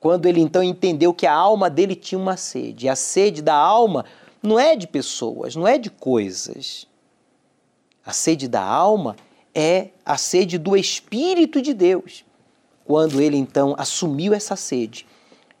Quando 0.00 0.24
ele 0.24 0.40
então 0.40 0.62
entendeu 0.62 1.12
que 1.12 1.26
a 1.26 1.34
alma 1.34 1.68
dele 1.68 1.94
tinha 1.94 2.18
uma 2.18 2.34
sede. 2.34 2.86
E 2.86 2.88
a 2.88 2.96
sede 2.96 3.42
da 3.42 3.54
alma 3.54 4.06
não 4.42 4.58
é 4.58 4.74
de 4.74 4.86
pessoas, 4.86 5.54
não 5.54 5.68
é 5.68 5.76
de 5.76 5.90
coisas. 5.90 6.86
A 8.04 8.10
sede 8.10 8.48
da 8.48 8.62
alma 8.62 9.14
é 9.54 9.88
a 10.04 10.16
sede 10.16 10.56
do 10.56 10.74
Espírito 10.74 11.60
de 11.60 11.74
Deus. 11.74 12.24
Quando 12.82 13.20
ele 13.20 13.36
então 13.36 13.74
assumiu 13.76 14.32
essa 14.32 14.56
sede 14.56 15.06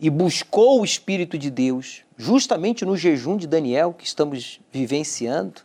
e 0.00 0.08
buscou 0.08 0.80
o 0.80 0.84
Espírito 0.84 1.36
de 1.36 1.50
Deus, 1.50 2.02
justamente 2.16 2.84
no 2.84 2.96
jejum 2.96 3.36
de 3.36 3.46
Daniel 3.46 3.92
que 3.92 4.06
estamos 4.06 4.58
vivenciando, 4.72 5.60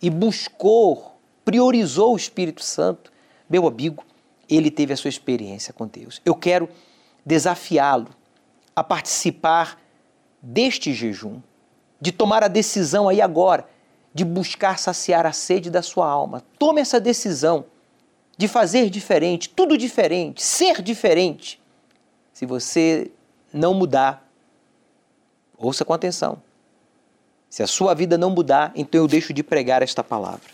e 0.00 0.10
buscou, 0.10 1.18
priorizou 1.44 2.12
o 2.12 2.16
Espírito 2.16 2.62
Santo, 2.62 3.10
meu 3.48 3.66
amigo, 3.66 4.04
ele 4.48 4.70
teve 4.70 4.92
a 4.92 4.96
sua 4.96 5.08
experiência 5.08 5.72
com 5.72 5.86
Deus. 5.86 6.20
Eu 6.24 6.34
quero 6.34 6.68
desafiá-lo 7.24 8.10
a 8.76 8.84
participar 8.84 9.80
deste 10.40 10.92
jejum, 10.92 11.40
de 12.00 12.12
tomar 12.12 12.44
a 12.44 12.48
decisão 12.48 13.08
aí 13.08 13.20
agora 13.20 13.66
de 14.14 14.24
buscar 14.24 14.78
saciar 14.78 15.26
a 15.26 15.32
sede 15.32 15.70
da 15.70 15.82
sua 15.82 16.08
alma. 16.08 16.42
Tome 16.58 16.80
essa 16.80 17.00
decisão 17.00 17.66
de 18.36 18.48
fazer 18.48 18.90
diferente, 18.90 19.48
tudo 19.48 19.76
diferente, 19.76 20.42
ser 20.42 20.82
diferente. 20.82 21.60
Se 22.32 22.46
você 22.46 23.10
não 23.52 23.74
mudar, 23.74 24.28
ouça 25.56 25.84
com 25.84 25.92
atenção, 25.92 26.42
Se 27.50 27.62
a 27.62 27.66
sua 27.66 27.94
vida 27.94 28.18
não 28.18 28.28
mudar, 28.28 28.72
então 28.76 29.00
eu 29.00 29.08
deixo 29.08 29.32
de 29.32 29.42
pregar 29.42 29.82
esta 29.82 30.04
palavra, 30.04 30.50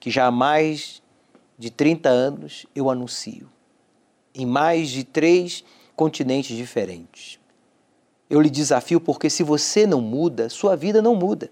que 0.00 0.10
já 0.10 0.26
há 0.26 0.30
mais 0.30 1.02
de 1.58 1.70
30 1.70 2.08
anos 2.08 2.66
eu 2.74 2.88
anuncio, 2.88 3.50
em 4.34 4.46
mais 4.46 4.88
de 4.88 5.04
três 5.04 5.62
continentes 5.94 6.56
diferentes. 6.56 7.38
Eu 8.28 8.40
lhe 8.40 8.48
desafio 8.48 9.00
porque 9.00 9.28
se 9.28 9.42
você 9.42 9.86
não 9.86 10.00
muda, 10.00 10.48
sua 10.48 10.74
vida 10.74 11.02
não 11.02 11.14
muda. 11.14 11.50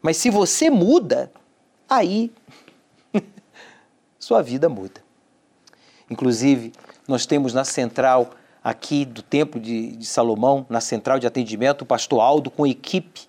Mas 0.00 0.16
se 0.16 0.30
você 0.30 0.70
muda, 0.70 1.30
aí 1.88 2.32
sua 4.18 4.42
vida 4.42 4.68
muda. 4.68 5.02
Inclusive, 6.08 6.72
nós 7.06 7.26
temos 7.26 7.52
na 7.52 7.64
central 7.64 8.30
aqui 8.68 9.04
do 9.04 9.22
Templo 9.22 9.60
de, 9.60 9.96
de, 9.96 10.04
Salomão, 10.04 10.66
na 10.68 10.80
central 10.80 11.18
de 11.18 11.26
atendimento, 11.26 11.82
o 11.82 11.86
pastor 11.86 12.20
Aldo 12.20 12.48
com 12.50 12.64
equipe 12.66 13.22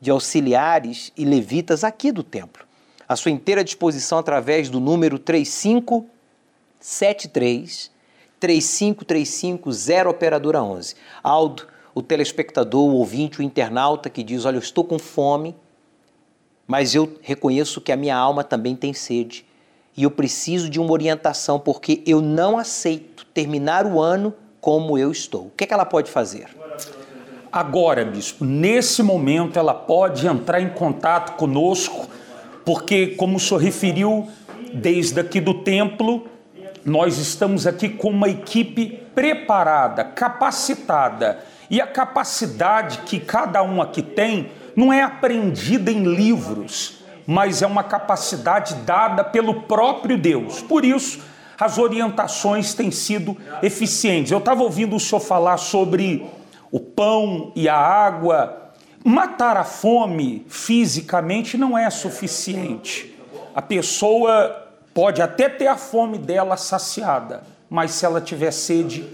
de 0.00 0.10
auxiliares 0.10 1.12
e 1.16 1.24
levitas 1.24 1.84
aqui 1.84 2.10
do 2.10 2.24
templo. 2.24 2.64
À 3.08 3.14
sua 3.14 3.30
inteira 3.30 3.62
disposição 3.62 4.18
através 4.18 4.68
do 4.68 4.80
número 4.80 5.20
3573 5.20 7.92
3535 8.40 9.70
0 9.70 10.10
operadora 10.10 10.60
11. 10.60 10.96
Aldo, 11.22 11.68
o 11.94 12.02
telespectador, 12.02 12.88
o 12.88 12.96
ouvinte, 12.96 13.38
o 13.38 13.42
internauta 13.42 14.10
que 14.10 14.24
diz: 14.24 14.44
"Olha, 14.44 14.56
eu 14.56 14.60
estou 14.60 14.82
com 14.82 14.98
fome, 14.98 15.54
mas 16.66 16.96
eu 16.96 17.16
reconheço 17.22 17.80
que 17.80 17.92
a 17.92 17.96
minha 17.96 18.16
alma 18.16 18.42
também 18.42 18.74
tem 18.74 18.92
sede 18.92 19.46
e 19.96 20.02
eu 20.02 20.10
preciso 20.10 20.68
de 20.68 20.80
uma 20.80 20.90
orientação 20.90 21.60
porque 21.60 22.02
eu 22.04 22.20
não 22.20 22.58
aceito 22.58 23.24
terminar 23.26 23.86
o 23.86 24.00
ano 24.00 24.34
como 24.62 24.96
eu 24.96 25.10
estou. 25.10 25.46
O 25.46 25.50
que, 25.56 25.64
é 25.64 25.66
que 25.66 25.74
ela 25.74 25.84
pode 25.84 26.08
fazer? 26.08 26.46
Agora, 27.50 28.04
bispo, 28.04 28.44
nesse 28.44 29.02
momento 29.02 29.58
ela 29.58 29.74
pode 29.74 30.24
entrar 30.24 30.60
em 30.60 30.68
contato 30.68 31.36
conosco, 31.36 32.08
porque, 32.64 33.08
como 33.08 33.38
o 33.38 33.40
senhor 33.40 33.60
referiu, 33.60 34.28
desde 34.72 35.18
aqui 35.18 35.40
do 35.40 35.52
templo, 35.52 36.28
nós 36.84 37.18
estamos 37.18 37.66
aqui 37.66 37.88
com 37.88 38.10
uma 38.10 38.28
equipe 38.28 39.00
preparada, 39.12 40.04
capacitada. 40.04 41.40
E 41.68 41.80
a 41.80 41.86
capacidade 41.86 42.98
que 42.98 43.18
cada 43.18 43.64
um 43.64 43.82
aqui 43.82 44.00
tem 44.00 44.52
não 44.76 44.92
é 44.92 45.02
aprendida 45.02 45.90
em 45.90 46.04
livros, 46.04 47.02
mas 47.26 47.62
é 47.62 47.66
uma 47.66 47.82
capacidade 47.82 48.76
dada 48.76 49.24
pelo 49.24 49.62
próprio 49.62 50.16
Deus. 50.16 50.62
Por 50.62 50.84
isso, 50.84 51.31
as 51.62 51.78
orientações 51.78 52.74
têm 52.74 52.90
sido 52.90 53.36
eficientes. 53.62 54.32
Eu 54.32 54.38
estava 54.38 54.64
ouvindo 54.64 54.96
o 54.96 55.00
senhor 55.00 55.20
falar 55.20 55.58
sobre 55.58 56.26
o 56.72 56.80
pão 56.80 57.52
e 57.54 57.68
a 57.68 57.76
água. 57.76 58.72
Matar 59.04 59.56
a 59.56 59.62
fome 59.62 60.44
fisicamente 60.48 61.56
não 61.56 61.78
é 61.78 61.88
suficiente. 61.88 63.16
A 63.54 63.62
pessoa 63.62 64.70
pode 64.92 65.22
até 65.22 65.48
ter 65.48 65.68
a 65.68 65.76
fome 65.76 66.18
dela 66.18 66.56
saciada, 66.56 67.44
mas 67.70 67.92
se 67.92 68.04
ela 68.04 68.20
tiver 68.20 68.50
sede, 68.50 69.08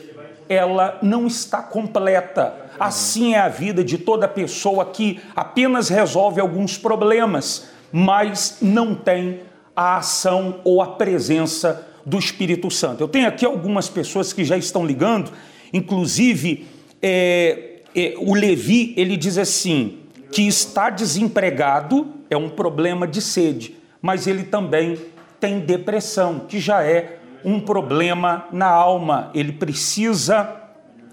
ela 0.49 0.99
não 1.03 1.27
está 1.27 1.61
completa. 1.61 2.55
Assim 2.81 3.35
é 3.35 3.41
a 3.41 3.49
vida 3.49 3.85
de 3.85 3.99
toda 3.99 4.27
pessoa 4.27 4.87
que 4.87 5.21
apenas 5.37 5.91
resolve 5.91 6.41
alguns 6.41 6.79
problemas, 6.79 7.69
mas 7.93 8.57
não 8.63 8.95
tem 8.95 9.43
a 9.77 9.99
ação 9.99 10.61
ou 10.65 10.81
a 10.81 10.87
presença 10.87 11.88
do 12.09 12.19
Espírito 12.19 12.71
Santo. 12.71 13.03
Eu 13.03 13.09
tenho 13.09 13.29
aqui 13.29 13.45
algumas 13.45 13.89
pessoas 13.89 14.33
que 14.33 14.45
já 14.45 14.57
estão 14.57 14.85
ligando, 14.85 15.31
inclusive 15.73 16.67
é, 17.03 17.81
é, 17.95 18.15
o 18.17 18.35
Levi, 18.35 18.95
ele 18.97 19.17
diz 19.17 19.37
assim, 19.37 19.99
que 20.33 20.43
está 20.43 20.91
desempregado 20.91 22.15
é 22.31 22.37
um 22.37 22.49
problema 22.49 23.07
de 23.07 23.21
sede, 23.21 23.75
mas 24.01 24.27
ele 24.27 24.45
também 24.45 24.99
tem 25.41 25.61
depressão, 25.61 26.41
que 26.41 26.59
já 26.59 26.83
é 26.83 27.19
um 27.45 27.61
problema 27.61 28.47
na 28.53 28.67
alma. 28.67 29.31
Ele 29.35 29.53
precisa, 29.53 30.63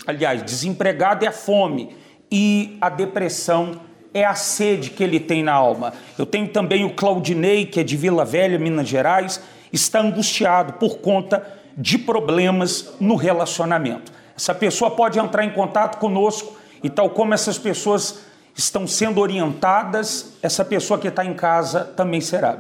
aliás, 0.08 0.44
desempregado 0.44 1.24
é 1.24 1.28
a 1.28 1.32
fome 1.32 1.96
e 2.32 2.78
a 2.82 2.90
depressão 2.90 3.80
é 4.14 4.26
a 4.26 4.34
sede 4.34 4.90
que 4.90 5.04
ele 5.04 5.20
tem 5.20 5.44
na 5.44 5.54
alma. 5.54 5.94
Eu 6.18 6.26
tenho 6.26 6.48
também 6.48 6.84
o 6.84 6.94
Claudinei, 6.94 7.66
que 7.66 7.80
é 7.80 7.84
de 7.84 7.96
Vila 7.96 8.26
Velha, 8.26 8.58
Minas 8.58 8.88
Gerais, 8.88 9.42
está 9.76 10.02
angustiado 10.02 10.74
por 10.74 10.98
conta 10.98 11.46
de 11.78 11.98
problemas 11.98 12.94
no 13.00 13.16
relacionamento. 13.16 14.12
Essa 14.36 14.54
pessoa 14.54 14.92
pode 14.92 15.18
entrar 15.20 15.44
em 15.44 15.52
contato 15.52 15.98
conosco 15.98 16.58
e, 16.84 16.90
tal 16.90 17.10
como 17.10 17.34
essas 17.34 17.58
pessoas 17.58 18.20
estão 18.56 18.88
sendo 18.88 19.20
orientadas, 19.20 20.34
essa 20.42 20.64
pessoa 20.64 20.98
que 21.00 21.08
está 21.08 21.26
em 21.26 21.34
casa 21.34 21.82
também 21.82 22.22
será. 22.22 22.58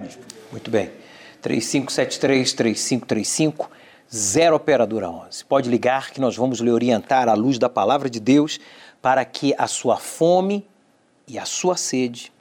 Muito 0.52 0.70
bem. 0.70 0.92
3573-3535, 1.42 3.68
0 4.14 4.56
Operadora 4.56 5.10
11. 5.10 5.46
Pode 5.46 5.70
ligar 5.70 6.12
que 6.12 6.20
nós 6.20 6.36
vamos 6.36 6.60
lhe 6.60 6.72
orientar 6.72 7.30
à 7.30 7.34
luz 7.34 7.58
da 7.58 7.70
palavra 7.70 8.10
de 8.10 8.20
Deus 8.20 8.60
para 9.02 9.24
que 9.24 9.56
a 9.58 9.68
sua 9.68 9.96
fome 9.98 10.68
e 11.28 11.38
a 11.38 11.46
sua 11.46 11.78
sede 11.78 12.34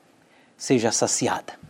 seja 0.57 0.91
saciada. 0.91 1.64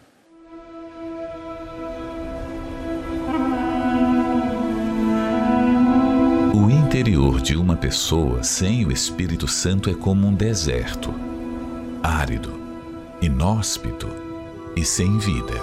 Interior 6.95 7.41
de 7.41 7.57
uma 7.57 7.75
pessoa 7.75 8.45
sem 8.45 8.87
o 8.87 8.93
Espírito 8.93 9.49
Santo 9.49 9.91
é 9.91 9.95
como 9.95 10.29
um 10.29 10.33
deserto, 10.33 11.13
árido, 12.01 12.53
inóspito 13.21 14.07
e 14.77 14.85
sem 14.85 15.19
vida. 15.19 15.55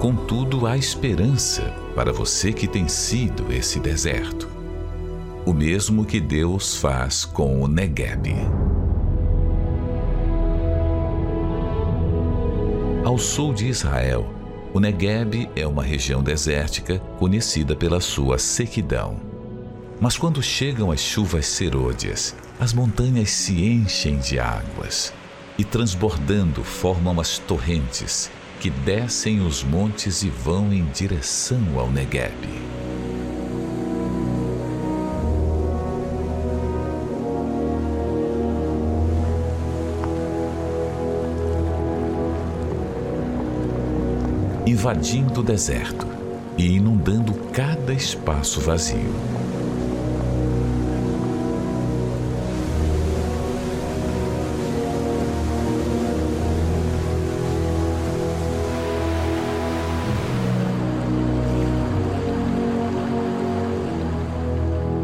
Contudo, 0.00 0.66
há 0.66 0.74
esperança 0.74 1.64
para 1.94 2.10
você 2.14 2.50
que 2.50 2.66
tem 2.66 2.88
sido 2.88 3.52
esse 3.52 3.78
deserto. 3.78 4.48
O 5.44 5.52
mesmo 5.52 6.02
que 6.02 6.18
Deus 6.18 6.76
faz 6.76 7.26
com 7.26 7.60
o 7.60 7.68
Negueb. 7.68 8.34
Ao 13.04 13.18
sul 13.18 13.52
de 13.52 13.68
Israel, 13.68 14.41
o 14.74 14.80
Negueb 14.80 15.50
é 15.54 15.66
uma 15.66 15.82
região 15.82 16.22
desértica 16.22 16.98
conhecida 17.18 17.76
pela 17.76 18.00
sua 18.00 18.38
sequidão. 18.38 19.20
Mas 20.00 20.16
quando 20.16 20.42
chegam 20.42 20.90
as 20.90 21.00
chuvas 21.00 21.46
serôdias, 21.46 22.34
as 22.58 22.72
montanhas 22.72 23.30
se 23.30 23.64
enchem 23.64 24.18
de 24.18 24.38
águas 24.38 25.12
e, 25.58 25.64
transbordando, 25.64 26.64
formam 26.64 27.20
as 27.20 27.38
torrentes 27.38 28.30
que 28.60 28.70
descem 28.70 29.40
os 29.40 29.62
montes 29.62 30.22
e 30.22 30.30
vão 30.30 30.72
em 30.72 30.84
direção 30.86 31.78
ao 31.78 31.90
Negueb. 31.90 32.32
Invadindo 44.72 45.40
o 45.40 45.42
deserto 45.42 46.06
e 46.56 46.76
inundando 46.76 47.34
cada 47.52 47.92
espaço 47.92 48.58
vazio. 48.58 49.12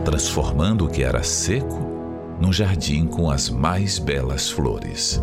Transformando 0.03 0.87
o 0.87 0.89
que 0.89 1.03
era 1.03 1.23
seco 1.23 1.87
num 2.41 2.53
jardim 2.53 3.07
com 3.07 3.31
as 3.31 3.51
mais 3.51 3.99
belas 3.99 4.49
flores. 4.49 5.21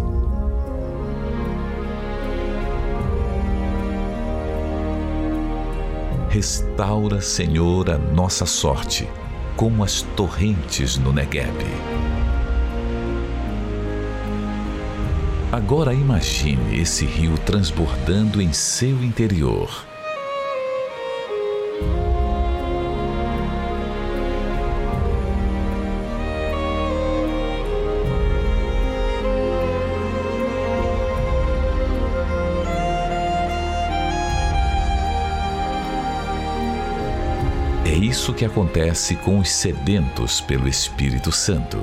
Restaura, 6.35 7.21
Senhor, 7.21 7.89
a 7.89 7.97
nossa 7.97 8.45
sorte, 8.45 9.07
como 9.55 9.85
as 9.85 10.01
torrentes 10.17 10.97
no 10.97 11.13
Negueb. 11.13 11.55
Agora 15.49 15.93
imagine 15.93 16.77
esse 16.77 17.05
rio 17.05 17.37
transbordando 17.37 18.41
em 18.41 18.51
seu 18.51 19.01
interior 19.01 19.94
isso 38.25 38.33
que 38.33 38.43
acontece 38.43 39.15
com 39.17 39.37
os 39.37 39.51
sedentos 39.51 40.41
pelo 40.41 40.67
Espírito 40.67 41.31
Santo. 41.31 41.77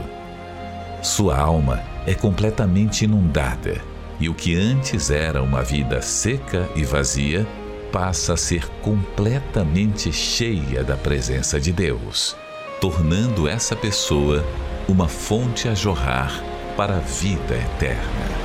Sua 1.00 1.38
alma 1.38 1.80
é 2.04 2.14
completamente 2.14 3.04
inundada 3.04 3.80
e 4.18 4.28
o 4.28 4.34
que 4.34 4.56
antes 4.56 5.08
era 5.08 5.40
uma 5.40 5.62
vida 5.62 6.02
seca 6.02 6.68
e 6.74 6.82
vazia 6.82 7.46
passa 7.92 8.32
a 8.32 8.36
ser 8.36 8.66
completamente 8.80 10.12
cheia 10.12 10.82
da 10.82 10.96
presença 10.96 11.60
de 11.60 11.72
Deus, 11.72 12.34
tornando 12.80 13.46
essa 13.46 13.76
pessoa 13.76 14.44
uma 14.88 15.06
fonte 15.06 15.68
a 15.68 15.74
jorrar 15.74 16.42
para 16.76 16.96
a 16.96 17.00
vida 17.00 17.54
eterna. 17.54 18.42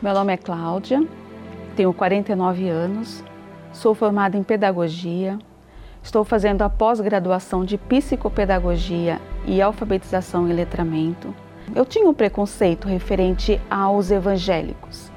Meu 0.00 0.14
nome 0.14 0.32
é 0.32 0.36
Cláudia, 0.36 1.04
tenho 1.72 1.92
49 1.92 2.68
anos, 2.68 3.24
sou 3.72 3.94
formada 3.94 4.36
em 4.36 4.42
pedagogia, 4.42 5.38
estou 6.02 6.24
fazendo 6.24 6.62
a 6.62 6.68
pós-graduação 6.68 7.64
de 7.64 7.78
psicopedagogia 7.78 9.20
e 9.46 9.60
alfabetização 9.60 10.48
em 10.48 10.52
letramento. 10.52 11.34
Eu 11.74 11.84
tinha 11.84 12.08
um 12.08 12.14
preconceito 12.14 12.86
referente 12.86 13.60
aos 13.70 14.10
evangélicos. 14.10 15.10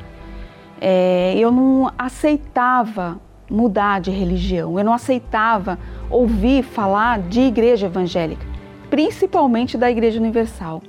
É, 0.79 1.35
eu 1.37 1.51
não 1.51 1.91
aceitava 1.97 3.19
mudar 3.49 4.01
de 4.01 4.11
religião, 4.11 4.77
eu 4.77 4.85
não 4.85 4.93
aceitava 4.93 5.77
ouvir 6.09 6.63
falar 6.63 7.19
de 7.19 7.41
igreja 7.41 7.87
evangélica, 7.87 8.45
principalmente 8.89 9.77
da 9.77 9.89
Igreja 9.89 10.19
Universal. 10.19 10.81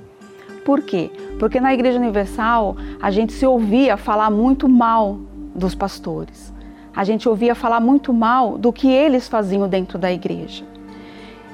Por 0.65 0.81
quê? 0.81 1.11
Porque 1.39 1.61
na 1.61 1.73
Igreja 1.73 1.97
Universal 1.97 2.75
a 3.01 3.09
gente 3.11 3.31
se 3.31 3.45
ouvia 3.45 3.95
falar 3.95 4.29
muito 4.29 4.67
mal 4.67 5.17
dos 5.57 5.73
pastores. 5.73 6.53
A 6.95 7.03
gente 7.03 7.27
ouvia 7.27 7.55
falar 7.55 7.79
muito 7.79 8.13
mal 8.13 8.57
do 8.57 8.71
que 8.71 8.87
eles 8.87 9.27
faziam 9.27 9.67
dentro 9.67 9.97
da 9.97 10.11
igreja. 10.11 10.63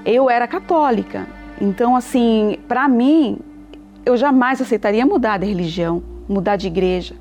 Eu 0.05 0.29
era 0.29 0.45
católica, 0.45 1.25
então 1.59 1.95
assim, 1.95 2.57
para 2.67 2.87
mim, 2.87 3.39
eu 4.05 4.17
jamais 4.17 4.61
aceitaria 4.61 5.05
mudar 5.05 5.37
de 5.37 5.45
religião, 5.45 6.03
mudar 6.27 6.57
de 6.57 6.67
igreja. 6.67 7.15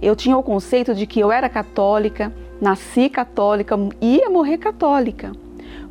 Eu 0.00 0.14
tinha 0.14 0.36
o 0.36 0.42
conceito 0.42 0.94
de 0.94 1.06
que 1.06 1.20
eu 1.20 1.32
era 1.32 1.48
católica, 1.48 2.32
nasci 2.60 3.08
católica, 3.08 3.76
ia 4.00 4.30
morrer 4.30 4.58
católica. 4.58 5.32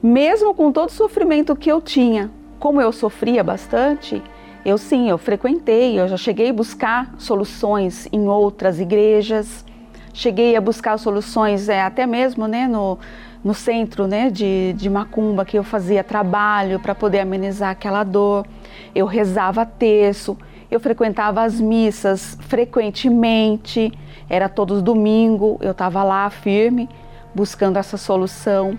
Mesmo 0.01 0.53
com 0.53 0.71
todo 0.71 0.87
o 0.87 0.91
sofrimento 0.91 1.55
que 1.55 1.69
eu 1.69 1.81
tinha, 1.81 2.31
como 2.57 2.81
eu 2.81 2.91
sofria 2.91 3.43
bastante, 3.43 4.21
eu 4.65 4.77
sim, 4.77 5.09
eu 5.09 5.17
frequentei, 5.17 5.99
eu 5.99 6.07
já 6.07 6.17
cheguei 6.17 6.49
a 6.49 6.53
buscar 6.53 7.13
soluções 7.17 8.07
em 8.11 8.27
outras 8.27 8.79
igrejas, 8.79 9.65
cheguei 10.19 10.57
a 10.57 10.61
buscar 10.61 10.97
soluções 10.97 11.69
é, 11.69 11.81
até 11.81 12.05
mesmo 12.05 12.45
né, 12.45 12.67
no, 12.67 12.99
no 13.41 13.53
centro 13.53 14.05
né, 14.05 14.29
de, 14.29 14.73
de 14.73 14.89
Macumba, 14.89 15.45
que 15.45 15.57
eu 15.57 15.63
fazia 15.63 16.03
trabalho 16.03 16.77
para 16.77 16.93
poder 16.93 17.21
amenizar 17.21 17.69
aquela 17.69 18.03
dor. 18.03 18.45
Eu 18.93 19.05
rezava 19.05 19.65
terço, 19.65 20.37
eu 20.69 20.77
frequentava 20.77 21.41
as 21.41 21.61
missas 21.61 22.37
frequentemente, 22.41 23.93
era 24.29 24.49
todos 24.49 24.81
domingo, 24.81 25.57
eu 25.61 25.71
estava 25.71 26.03
lá 26.03 26.29
firme, 26.29 26.89
buscando 27.33 27.77
essa 27.77 27.95
solução. 27.95 28.77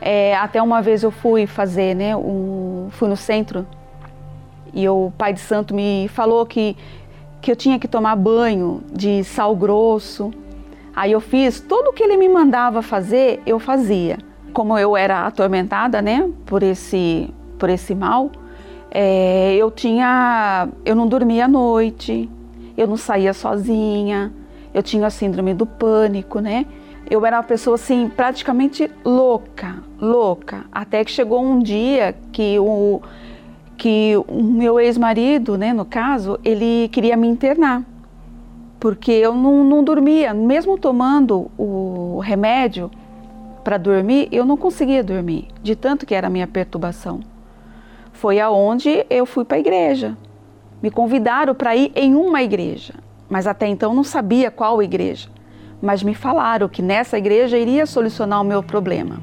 É, 0.00 0.34
até 0.36 0.62
uma 0.62 0.80
vez 0.80 1.02
eu 1.02 1.10
fui 1.10 1.46
fazer, 1.46 1.94
né, 1.94 2.16
um, 2.16 2.88
fui 2.92 3.08
no 3.08 3.16
centro 3.16 3.66
e 4.72 4.88
o 4.88 5.12
pai 5.18 5.34
de 5.34 5.40
santo 5.40 5.74
me 5.74 6.08
falou 6.08 6.46
que, 6.46 6.74
que 7.42 7.52
eu 7.52 7.56
tinha 7.56 7.78
que 7.78 7.86
tomar 7.86 8.16
banho 8.16 8.82
de 8.90 9.22
sal 9.22 9.54
grosso. 9.54 10.30
Aí 10.98 11.12
eu 11.12 11.20
fiz 11.20 11.60
tudo 11.60 11.90
o 11.90 11.92
que 11.92 12.02
ele 12.02 12.16
me 12.16 12.28
mandava 12.28 12.82
fazer, 12.82 13.40
eu 13.46 13.60
fazia. 13.60 14.18
Como 14.52 14.76
eu 14.76 14.96
era 14.96 15.28
atormentada, 15.28 16.02
né, 16.02 16.28
por 16.44 16.60
esse, 16.60 17.32
por 17.56 17.70
esse 17.70 17.94
mal, 17.94 18.32
é, 18.90 19.54
eu 19.54 19.70
tinha, 19.70 20.66
eu 20.84 20.96
não 20.96 21.06
dormia 21.06 21.44
à 21.44 21.48
noite, 21.48 22.28
eu 22.76 22.88
não 22.88 22.96
saía 22.96 23.32
sozinha, 23.32 24.32
eu 24.74 24.82
tinha 24.82 25.06
a 25.06 25.10
síndrome 25.10 25.54
do 25.54 25.64
pânico, 25.64 26.40
né? 26.40 26.66
Eu 27.08 27.24
era 27.24 27.36
uma 27.36 27.44
pessoa 27.44 27.76
assim 27.76 28.08
praticamente 28.08 28.90
louca, 29.04 29.76
louca, 30.00 30.64
até 30.72 31.04
que 31.04 31.12
chegou 31.12 31.40
um 31.40 31.60
dia 31.60 32.12
que 32.32 32.58
o 32.58 33.00
que 33.76 34.14
o 34.26 34.42
meu 34.42 34.80
ex-marido, 34.80 35.56
né, 35.56 35.72
no 35.72 35.84
caso, 35.84 36.40
ele 36.44 36.88
queria 36.88 37.16
me 37.16 37.28
internar, 37.28 37.84
porque 38.78 39.10
eu 39.10 39.34
não, 39.34 39.64
não 39.64 39.82
dormia, 39.82 40.32
mesmo 40.32 40.78
tomando 40.78 41.50
o 41.58 42.20
remédio 42.20 42.90
para 43.64 43.76
dormir, 43.76 44.28
eu 44.30 44.44
não 44.44 44.56
conseguia 44.56 45.02
dormir, 45.02 45.48
de 45.62 45.74
tanto 45.74 46.06
que 46.06 46.14
era 46.14 46.28
a 46.28 46.30
minha 46.30 46.46
perturbação. 46.46 47.20
Foi 48.12 48.40
aonde 48.40 49.04
eu 49.10 49.26
fui 49.26 49.44
para 49.44 49.56
a 49.56 49.60
igreja. 49.60 50.16
Me 50.82 50.90
convidaram 50.90 51.54
para 51.54 51.74
ir 51.76 51.92
em 51.94 52.14
uma 52.14 52.42
igreja, 52.42 52.94
mas 53.28 53.46
até 53.46 53.66
então 53.66 53.92
não 53.92 54.04
sabia 54.04 54.50
qual 54.50 54.82
igreja. 54.82 55.28
Mas 55.82 56.02
me 56.02 56.14
falaram 56.14 56.68
que 56.68 56.82
nessa 56.82 57.18
igreja 57.18 57.58
iria 57.58 57.86
solucionar 57.86 58.40
o 58.40 58.44
meu 58.44 58.62
problema. 58.62 59.20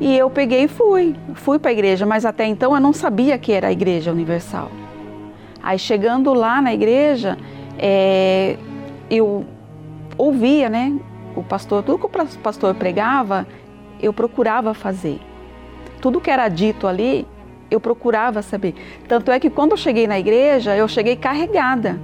E 0.00 0.16
eu 0.16 0.28
peguei 0.28 0.64
e 0.64 0.68
fui, 0.68 1.14
fui 1.34 1.58
para 1.58 1.70
a 1.70 1.72
igreja, 1.72 2.04
mas 2.04 2.24
até 2.24 2.44
então 2.46 2.74
eu 2.74 2.80
não 2.80 2.92
sabia 2.92 3.38
que 3.38 3.52
era 3.52 3.68
a 3.68 3.72
Igreja 3.72 4.10
Universal. 4.10 4.70
Aí 5.62 5.78
chegando 5.78 6.34
lá 6.34 6.60
na 6.60 6.74
igreja, 6.74 7.38
é, 7.78 8.56
eu 9.10 9.44
ouvia, 10.16 10.68
né, 10.68 10.96
o 11.36 11.42
pastor, 11.42 11.82
tudo 11.82 11.98
que 11.98 12.06
o 12.06 12.38
pastor 12.38 12.74
pregava, 12.74 13.46
eu 14.00 14.12
procurava 14.12 14.74
fazer. 14.74 15.20
Tudo 16.00 16.20
que 16.20 16.30
era 16.30 16.48
dito 16.48 16.86
ali, 16.86 17.26
eu 17.70 17.80
procurava 17.80 18.42
saber. 18.42 18.74
Tanto 19.08 19.30
é 19.30 19.40
que 19.40 19.50
quando 19.50 19.72
eu 19.72 19.76
cheguei 19.76 20.06
na 20.06 20.18
igreja, 20.18 20.76
eu 20.76 20.86
cheguei 20.86 21.16
carregada. 21.16 21.98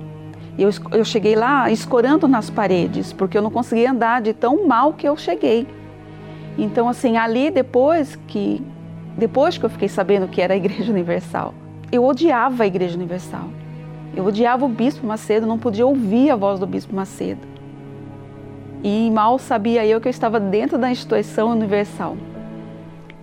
Eu, 0.59 0.71
eu 0.93 1.05
cheguei 1.05 1.37
lá 1.37 1.71
escorando 1.71 2.27
nas 2.27 2.51
paredes, 2.51 3.13
porque 3.13 3.39
eu 3.39 3.43
não 3.43 3.51
conseguia 3.51 3.91
andar 3.91 4.21
de 4.21 4.33
tão 4.33 4.67
mal 4.67 4.93
que 4.93 5.09
eu 5.09 5.17
cheguei. 5.17 5.67
Então, 6.59 6.89
assim, 6.89 7.17
ali 7.17 7.51
depois 7.51 8.17
que 8.27 8.63
depois 9.17 9.59
que 9.59 9.65
eu 9.65 9.71
fiquei 9.71 9.89
sabendo 9.89 10.29
que 10.29 10.41
era 10.41 10.55
a 10.55 10.57
Igreja 10.57 10.91
Universal, 10.91 11.53
eu 11.93 12.05
odiava 12.05 12.65
a 12.65 12.67
Igreja 12.67 12.97
Universal. 12.97 13.49
Eu 14.15 14.25
odiava 14.25 14.65
o 14.65 14.69
Bispo 14.69 15.07
Macedo, 15.07 15.47
não 15.47 15.59
podia 15.59 15.87
ouvir 15.87 16.31
a 16.31 16.37
voz 16.37 16.59
do 16.59 16.67
Bispo 16.67 16.95
Macedo. 16.95 17.47
E 18.83 19.11
mal 19.11 19.39
sabia 19.39 19.87
eu 19.87 20.01
que 20.01 20.09
eu 20.09 20.11
estava 20.11 20.41
dentro 20.41 20.79
da 20.79 20.91
instituição 20.91 21.51
universal. 21.51 22.17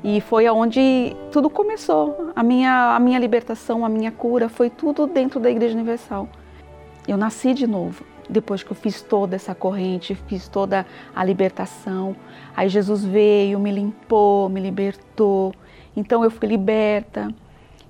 E 0.03 0.21
foi 0.21 0.45
aonde 0.45 1.15
tudo 1.31 1.49
começou. 1.49 2.31
A 2.35 2.43
minha, 2.43 2.95
a 2.95 2.99
minha 2.99 3.19
libertação, 3.19 3.83
a 3.83 3.89
minha 3.89 4.11
cura, 4.11 4.47
foi 4.47 4.69
tudo 4.69 5.07
dentro 5.07 5.39
da 5.39 5.49
Igreja 5.49 5.73
Universal. 5.73 6.29
Eu 7.07 7.17
nasci 7.17 7.53
de 7.53 7.65
novo 7.65 8.03
depois 8.29 8.63
que 8.63 8.71
eu 8.71 8.75
fiz 8.75 9.01
toda 9.01 9.35
essa 9.35 9.55
corrente, 9.55 10.13
fiz 10.27 10.47
toda 10.47 10.85
a 11.15 11.23
libertação. 11.23 12.15
Aí 12.55 12.69
Jesus 12.69 13.03
veio, 13.03 13.59
me 13.59 13.71
limpou, 13.71 14.49
me 14.49 14.59
libertou. 14.59 15.53
Então 15.95 16.23
eu 16.23 16.29
fui 16.29 16.47
liberta. 16.47 17.29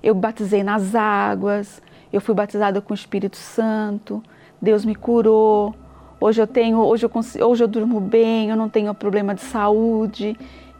Eu 0.02 0.14
batizei 0.14 0.62
nas 0.62 0.94
águas, 0.94 1.82
eu 2.12 2.20
fui 2.20 2.34
batizada 2.34 2.80
com 2.80 2.92
o 2.92 2.94
Espírito 2.94 3.36
Santo. 3.36 4.22
Deus 4.60 4.84
me 4.84 4.94
curou. 4.94 5.74
Hoje 6.20 6.40
eu 6.42 6.46
tenho, 6.46 6.78
hoje 6.78 7.04
eu, 7.06 7.10
consigo, 7.10 7.44
hoje 7.44 7.62
eu 7.62 7.68
durmo 7.68 8.00
bem, 8.00 8.50
eu 8.50 8.56
não 8.56 8.68
tenho 8.68 8.92
problema 8.94 9.34
de 9.34 9.42
saúde. 9.42 10.36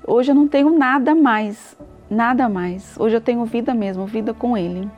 Hoje 0.07 0.33
eu 0.33 0.35
não 0.35 0.49
tenho 0.49 0.77
nada 0.77 1.15
mais, 1.15 1.77
nada 2.11 2.49
mais. 2.49 2.97
Hoje 2.99 3.17
eu 3.17 3.21
tenho 3.21 3.45
vida 3.45 3.75
mesmo, 3.75 4.07
vida 4.07 4.33
com 4.35 4.57
Ele. 4.57 4.91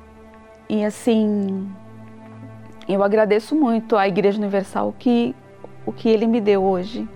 E 0.68 0.84
assim, 0.84 1.68
eu 2.88 3.02
agradeço 3.02 3.54
muito 3.54 3.96
à 3.96 4.06
Igreja 4.06 4.38
Universal 4.38 4.94
que 4.98 5.34
o 5.84 5.92
que 5.92 6.08
Ele 6.08 6.26
me 6.26 6.40
deu 6.40 6.62
hoje, 6.62 7.08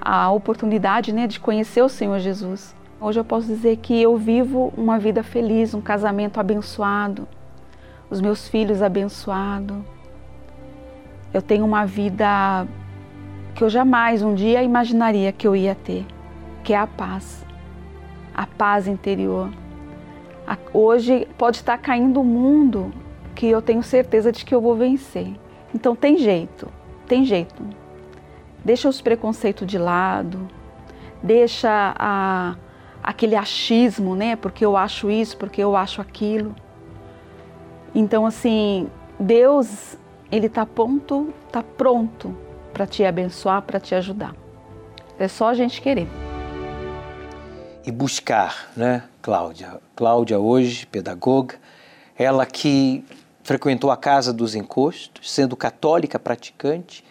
a 0.00 0.30
oportunidade 0.30 1.12
né, 1.12 1.26
de 1.26 1.40
conhecer 1.40 1.82
o 1.82 1.88
Senhor 1.88 2.18
Jesus. 2.20 2.74
Hoje 3.00 3.20
eu 3.20 3.24
posso 3.24 3.46
dizer 3.46 3.76
que 3.78 4.00
eu 4.00 4.16
vivo 4.16 4.72
uma 4.76 4.98
vida 4.98 5.22
feliz, 5.22 5.74
um 5.74 5.80
casamento 5.80 6.38
abençoado, 6.38 7.28
os 8.10 8.20
meus 8.20 8.48
filhos 8.48 8.82
abençoados. 8.82 9.78
Eu 11.32 11.42
tenho 11.42 11.64
uma 11.64 11.84
vida 11.84 12.66
que 13.54 13.64
eu 13.64 13.68
jamais 13.68 14.22
um 14.22 14.34
dia 14.34 14.62
imaginaria 14.62 15.32
que 15.32 15.46
eu 15.46 15.56
ia 15.56 15.74
ter, 15.74 16.06
que 16.62 16.72
é 16.72 16.78
a 16.78 16.86
paz, 16.86 17.44
a 18.34 18.46
paz 18.46 18.86
interior. 18.86 19.50
Hoje 20.72 21.26
pode 21.38 21.56
estar 21.56 21.78
caindo 21.78 22.20
o 22.20 22.24
mundo, 22.24 22.92
que 23.34 23.46
eu 23.46 23.60
tenho 23.60 23.82
certeza 23.82 24.30
de 24.30 24.44
que 24.44 24.54
eu 24.54 24.60
vou 24.60 24.76
vencer. 24.76 25.34
Então 25.74 25.96
tem 25.96 26.16
jeito, 26.16 26.68
tem 27.06 27.24
jeito. 27.24 27.62
Deixa 28.64 28.88
os 28.88 29.00
preconceitos 29.00 29.66
de 29.66 29.78
lado, 29.78 30.48
deixa 31.22 31.94
a, 31.98 32.56
aquele 33.02 33.34
achismo, 33.36 34.14
né? 34.14 34.36
Porque 34.36 34.64
eu 34.64 34.76
acho 34.76 35.10
isso, 35.10 35.36
porque 35.36 35.62
eu 35.62 35.76
acho 35.76 36.00
aquilo. 36.00 36.54
Então 37.94 38.26
assim, 38.26 38.88
Deus, 39.18 39.96
ele 40.30 40.48
tá 40.48 40.66
pronto, 40.66 41.32
tá 41.50 41.62
pronto 41.62 42.36
para 42.72 42.86
te 42.86 43.04
abençoar, 43.04 43.62
para 43.62 43.80
te 43.80 43.94
ajudar. 43.94 44.34
É 45.18 45.28
só 45.28 45.48
a 45.48 45.54
gente 45.54 45.80
querer. 45.80 46.08
e 47.86 47.92
buscar, 47.92 48.72
né, 48.76 49.04
Cláudia? 49.22 49.80
Cláudia 49.94 50.40
hoje, 50.40 50.86
pedagoga, 50.86 51.54
ela 52.18 52.44
que 52.44 53.04
frequentou 53.44 53.92
a 53.92 53.96
casa 53.96 54.32
dos 54.32 54.56
encostos, 54.56 55.32
sendo 55.32 55.56
católica 55.56 56.18
praticante, 56.18 57.04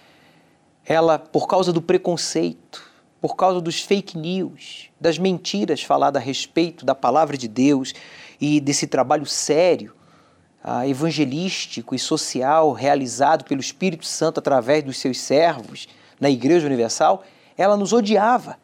ela, 0.85 1.17
por 1.17 1.47
causa 1.47 1.71
do 1.71 1.81
preconceito, 1.81 2.83
por 3.21 3.37
causa 3.37 3.61
dos 3.61 3.81
fake 3.81 4.17
news, 4.17 4.89
das 4.99 5.17
mentiras 5.17 5.81
faladas 5.81 6.21
a 6.21 6.25
respeito 6.25 6.85
da 6.85 6.93
palavra 6.93 7.37
de 7.37 7.47
Deus 7.47 7.93
e 8.39 8.59
desse 8.59 8.85
trabalho 8.85 9.25
sério, 9.25 9.93
ah, 10.67 10.87
evangelístico 10.87 11.93
e 11.93 11.99
social 11.99 12.73
realizado 12.73 13.45
pelo 13.45 13.61
Espírito 13.61 14.03
Santo 14.03 14.39
através 14.39 14.83
dos 14.83 14.97
seus 14.97 15.19
servos 15.19 15.87
na 16.19 16.27
Igreja 16.27 16.65
Universal, 16.65 17.23
ela 17.55 17.77
nos 17.77 17.93
odiava 17.93 18.57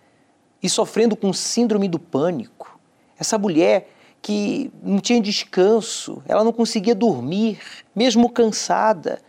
e 0.64 0.68
sofrendo 0.68 1.16
com 1.16 1.32
síndrome 1.32 1.88
do 1.88 2.00
pânico. 2.00 2.80
Essa 3.20 3.38
mulher 3.38 3.88
que 4.20 4.72
não 4.82 5.00
tinha 5.00 5.22
descanso, 5.22 6.24
ela 6.28 6.44
não 6.44 6.52
conseguia 6.52 6.96
dormir, 6.96 7.60
mesmo 7.96 8.30
cansada. 8.32 9.22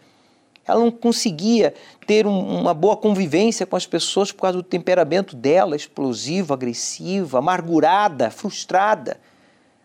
Ela 0.66 0.80
não 0.80 0.90
conseguia 0.90 1.74
ter 2.06 2.26
um, 2.26 2.60
uma 2.60 2.72
boa 2.72 2.96
convivência 2.96 3.66
com 3.66 3.76
as 3.76 3.84
pessoas 3.84 4.32
por 4.32 4.42
causa 4.42 4.56
do 4.56 4.62
temperamento 4.62 5.36
dela, 5.36 5.76
explosivo, 5.76 6.54
agressiva, 6.54 7.38
amargurada, 7.38 8.30
frustrada. 8.30 9.20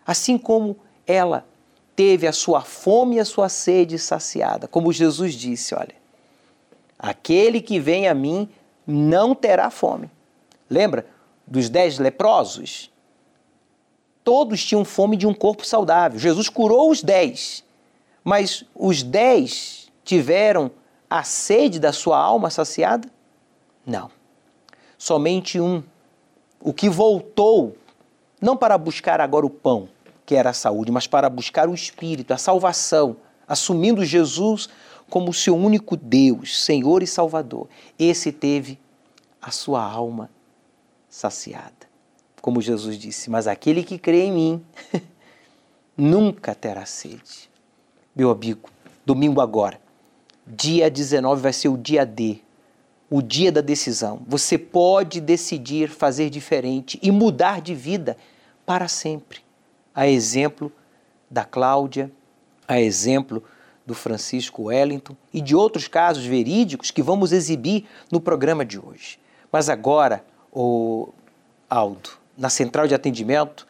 Assim 0.06 0.38
como 0.38 0.76
ela 1.06 1.44
teve 1.98 2.28
a 2.28 2.32
sua 2.32 2.60
fome 2.60 3.16
e 3.16 3.18
a 3.18 3.24
sua 3.24 3.48
sede 3.48 3.98
saciada. 3.98 4.68
Como 4.68 4.92
Jesus 4.92 5.34
disse: 5.34 5.74
olha, 5.74 5.96
aquele 6.96 7.60
que 7.60 7.80
vem 7.80 8.06
a 8.06 8.14
mim 8.14 8.48
não 8.86 9.34
terá 9.34 9.68
fome. 9.68 10.08
Lembra 10.70 11.04
dos 11.44 11.68
dez 11.68 11.98
leprosos? 11.98 12.88
Todos 14.22 14.64
tinham 14.64 14.84
fome 14.84 15.16
de 15.16 15.26
um 15.26 15.34
corpo 15.34 15.66
saudável. 15.66 16.20
Jesus 16.20 16.48
curou 16.48 16.88
os 16.88 17.02
dez, 17.02 17.64
mas 18.22 18.64
os 18.76 19.02
dez 19.02 19.90
tiveram 20.04 20.70
a 21.10 21.24
sede 21.24 21.80
da 21.80 21.92
sua 21.92 22.16
alma 22.16 22.48
saciada? 22.48 23.08
Não. 23.84 24.08
Somente 24.96 25.58
um, 25.58 25.82
o 26.60 26.72
que 26.72 26.88
voltou, 26.88 27.76
não 28.40 28.56
para 28.56 28.78
buscar 28.78 29.20
agora 29.20 29.44
o 29.44 29.50
pão, 29.50 29.88
que 30.28 30.34
era 30.34 30.50
a 30.50 30.52
saúde, 30.52 30.92
mas 30.92 31.06
para 31.06 31.30
buscar 31.30 31.68
o 31.68 31.74
Espírito, 31.74 32.34
a 32.34 32.38
salvação, 32.38 33.16
assumindo 33.48 34.04
Jesus 34.04 34.68
como 35.08 35.32
seu 35.32 35.56
único 35.56 35.96
Deus, 35.96 36.64
Senhor 36.64 37.02
e 37.02 37.06
Salvador. 37.06 37.66
Esse 37.98 38.30
teve 38.30 38.78
a 39.40 39.50
sua 39.50 39.82
alma 39.82 40.30
saciada 41.08 41.88
como 42.48 42.62
Jesus 42.62 42.96
disse, 42.96 43.28
mas 43.28 43.46
aquele 43.46 43.82
que 43.82 43.98
crê 43.98 44.24
em 44.24 44.32
mim 44.32 44.64
nunca 45.94 46.54
terá 46.54 46.86
sede. 46.86 47.50
Meu 48.16 48.30
amigo, 48.30 48.70
domingo 49.04 49.40
agora, 49.40 49.78
dia 50.46 50.90
19 50.90 51.42
vai 51.42 51.52
ser 51.52 51.68
o 51.68 51.76
dia 51.76 52.06
D, 52.06 52.38
o 53.10 53.20
dia 53.20 53.52
da 53.52 53.60
decisão. 53.60 54.22
Você 54.26 54.56
pode 54.56 55.20
decidir 55.20 55.90
fazer 55.90 56.30
diferente 56.30 56.98
e 57.02 57.10
mudar 57.10 57.60
de 57.60 57.74
vida 57.74 58.16
para 58.64 58.88
sempre. 58.88 59.40
A 59.98 60.06
exemplo 60.06 60.72
da 61.28 61.44
Cláudia, 61.44 62.08
a 62.68 62.80
exemplo 62.80 63.42
do 63.84 63.94
Francisco 63.94 64.66
Wellington 64.66 65.16
e 65.34 65.40
de 65.40 65.56
outros 65.56 65.88
casos 65.88 66.24
verídicos 66.24 66.92
que 66.92 67.02
vamos 67.02 67.32
exibir 67.32 67.84
no 68.08 68.20
programa 68.20 68.64
de 68.64 68.78
hoje. 68.78 69.18
Mas 69.50 69.68
agora, 69.68 70.24
o 70.52 71.08
Aldo, 71.68 72.10
na 72.36 72.48
central 72.48 72.86
de 72.86 72.94
atendimento, 72.94 73.66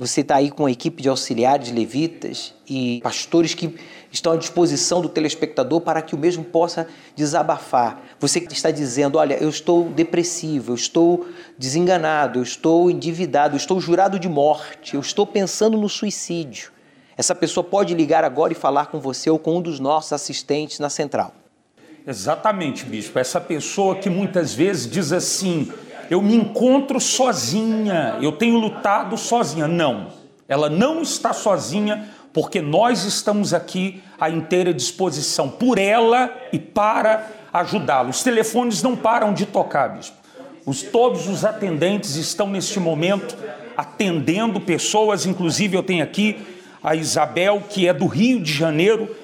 você 0.00 0.22
está 0.22 0.36
aí 0.36 0.50
com 0.50 0.62
uma 0.62 0.70
equipe 0.70 1.02
de 1.02 1.10
auxiliares 1.10 1.70
levitas 1.70 2.54
e 2.66 3.00
pastores 3.02 3.52
que 3.52 3.76
estão 4.10 4.32
à 4.32 4.36
disposição 4.38 5.02
do 5.02 5.10
telespectador 5.10 5.82
para 5.82 6.00
que 6.00 6.14
o 6.14 6.18
mesmo 6.18 6.42
possa 6.42 6.88
desabafar. 7.14 8.02
Você 8.18 8.40
que 8.40 8.50
está 8.50 8.70
dizendo: 8.70 9.18
Olha, 9.18 9.34
eu 9.34 9.50
estou 9.50 9.90
depressivo, 9.90 10.72
eu 10.72 10.74
estou 10.74 11.28
desenganado, 11.58 12.38
eu 12.38 12.42
estou 12.42 12.90
endividado, 12.90 13.56
eu 13.56 13.58
estou 13.58 13.78
jurado 13.78 14.18
de 14.18 14.26
morte, 14.26 14.94
eu 14.94 15.00
estou 15.00 15.26
pensando 15.26 15.76
no 15.76 15.88
suicídio. 15.88 16.72
Essa 17.14 17.34
pessoa 17.34 17.62
pode 17.62 17.92
ligar 17.92 18.24
agora 18.24 18.54
e 18.54 18.56
falar 18.56 18.86
com 18.86 18.98
você 18.98 19.28
ou 19.28 19.38
com 19.38 19.58
um 19.58 19.60
dos 19.60 19.78
nossos 19.78 20.14
assistentes 20.14 20.78
na 20.78 20.88
central. 20.88 21.34
Exatamente, 22.06 22.86
bispo. 22.86 23.18
Essa 23.18 23.38
pessoa 23.38 23.96
que 23.96 24.08
muitas 24.08 24.54
vezes 24.54 24.90
diz 24.90 25.12
assim: 25.12 25.70
eu 26.10 26.20
me 26.20 26.34
encontro 26.34 27.00
sozinha, 27.00 28.18
eu 28.20 28.32
tenho 28.32 28.58
lutado 28.58 29.16
sozinha. 29.16 29.68
Não, 29.68 30.08
ela 30.48 30.68
não 30.68 31.00
está 31.00 31.32
sozinha, 31.32 32.08
porque 32.32 32.60
nós 32.60 33.04
estamos 33.04 33.54
aqui 33.54 34.02
à 34.20 34.28
inteira 34.28 34.74
disposição 34.74 35.48
por 35.48 35.78
ela 35.78 36.36
e 36.52 36.58
para 36.58 37.28
ajudá-la. 37.52 38.10
Os 38.10 38.24
telefones 38.24 38.82
não 38.82 38.96
param 38.96 39.32
de 39.32 39.46
tocar, 39.46 39.90
bispo. 39.90 40.16
Os, 40.66 40.82
todos 40.82 41.28
os 41.28 41.44
atendentes 41.44 42.16
estão 42.16 42.48
neste 42.48 42.80
momento 42.80 43.36
atendendo 43.76 44.60
pessoas, 44.60 45.24
inclusive 45.24 45.76
eu 45.76 45.82
tenho 45.82 46.02
aqui 46.02 46.36
a 46.82 46.94
Isabel, 46.96 47.62
que 47.68 47.86
é 47.86 47.92
do 47.92 48.06
Rio 48.06 48.40
de 48.40 48.52
Janeiro, 48.52 49.16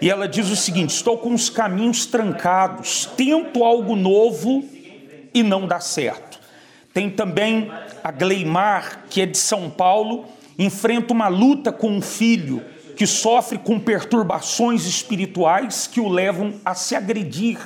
e 0.00 0.10
ela 0.10 0.28
diz 0.28 0.50
o 0.50 0.56
seguinte: 0.56 0.90
estou 0.90 1.16
com 1.16 1.32
os 1.32 1.48
caminhos 1.48 2.04
trancados, 2.04 3.06
tento 3.16 3.64
algo 3.64 3.96
novo 3.96 4.62
e 5.32 5.42
não 5.42 5.66
dá 5.66 5.80
certo. 5.80 6.33
Tem 6.94 7.10
também 7.10 7.72
a 8.04 8.12
Gleimar, 8.12 9.06
que 9.10 9.20
é 9.20 9.26
de 9.26 9.36
São 9.36 9.68
Paulo, 9.68 10.26
enfrenta 10.56 11.12
uma 11.12 11.26
luta 11.26 11.72
com 11.72 11.90
um 11.90 12.00
filho 12.00 12.62
que 12.96 13.04
sofre 13.04 13.58
com 13.58 13.80
perturbações 13.80 14.86
espirituais 14.86 15.88
que 15.88 16.00
o 16.00 16.08
levam 16.08 16.54
a 16.64 16.72
se 16.72 16.94
agredir, 16.94 17.58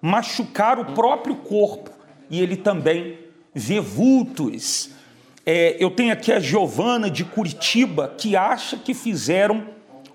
machucar 0.00 0.78
o 0.78 0.94
próprio 0.94 1.36
corpo. 1.36 1.90
E 2.30 2.40
ele 2.40 2.56
também 2.56 3.18
vê 3.54 3.80
vultos. 3.80 4.88
É, 5.44 5.76
eu 5.78 5.90
tenho 5.90 6.14
aqui 6.14 6.32
a 6.32 6.40
Giovana 6.40 7.10
de 7.10 7.22
Curitiba, 7.22 8.14
que 8.16 8.34
acha 8.34 8.78
que 8.78 8.94
fizeram 8.94 9.66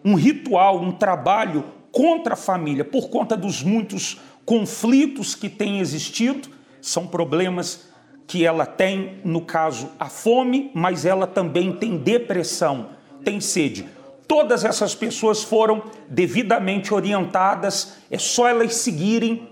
um 0.04 0.16
ritual, 0.16 0.82
um 0.82 0.92
trabalho 0.92 1.64
contra 1.92 2.34
a 2.34 2.38
família, 2.38 2.84
por 2.84 3.10
conta 3.10 3.38
dos 3.38 3.62
muitos 3.62 4.20
conflitos 4.44 5.36
que 5.36 5.50
têm 5.50 5.80
existido, 5.80 6.50
são 6.82 7.06
problemas 7.06 7.94
que 8.28 8.46
ela 8.46 8.66
tem, 8.66 9.20
no 9.24 9.42
caso, 9.42 9.90
a 10.00 10.10
fome, 10.10 10.72
mas 10.74 11.06
ela 11.06 11.28
também 11.28 11.74
tem 11.74 11.98
depressão, 11.98 12.90
tem 13.24 13.40
sede. 13.40 13.88
Todas 14.28 14.66
essas 14.66 14.96
pessoas 14.96 15.44
foram 15.44 15.84
devidamente 16.10 16.94
orientadas, 16.94 17.98
é 18.10 18.18
só 18.18 18.48
elas 18.48 18.76
seguirem 18.76 19.48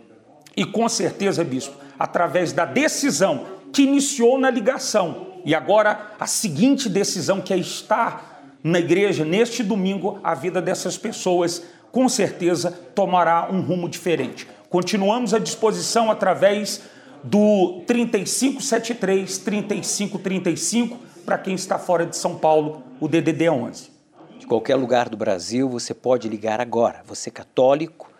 e 0.55 0.65
com 0.65 0.87
certeza, 0.89 1.43
bispo, 1.43 1.75
através 1.97 2.51
da 2.51 2.65
decisão 2.65 3.45
que 3.71 3.83
iniciou 3.83 4.37
na 4.37 4.49
ligação 4.49 5.33
e 5.45 5.53
agora 5.53 6.11
a 6.19 6.25
seguinte 6.25 6.87
decisão 6.87 7.41
que 7.41 7.53
é 7.53 7.57
estar 7.57 8.33
na 8.63 8.79
igreja 8.79 9.25
neste 9.25 9.61
domingo, 9.61 10.19
a 10.23 10.33
vida 10.33 10.61
dessas 10.61 10.97
pessoas 10.97 11.63
com 11.91 12.07
certeza 12.07 12.71
tomará 12.95 13.49
um 13.51 13.61
rumo 13.61 13.89
diferente. 13.89 14.47
Continuamos 14.69 15.33
à 15.33 15.39
disposição 15.39 16.09
através 16.09 16.81
do 17.23 17.81
3573 17.87 19.37
3535 19.37 20.99
para 21.25 21.37
quem 21.37 21.55
está 21.55 21.79
fora 21.79 22.05
de 22.05 22.17
São 22.17 22.37
Paulo, 22.37 22.83
o 22.99 23.07
DDD 23.07 23.49
11. 23.49 23.91
De 24.39 24.45
qualquer 24.45 24.75
lugar 24.75 25.07
do 25.07 25.15
Brasil, 25.15 25.69
você 25.69 25.93
pode 25.93 26.27
ligar 26.27 26.59
agora. 26.59 27.01
Você 27.07 27.31
católico, 27.31 28.11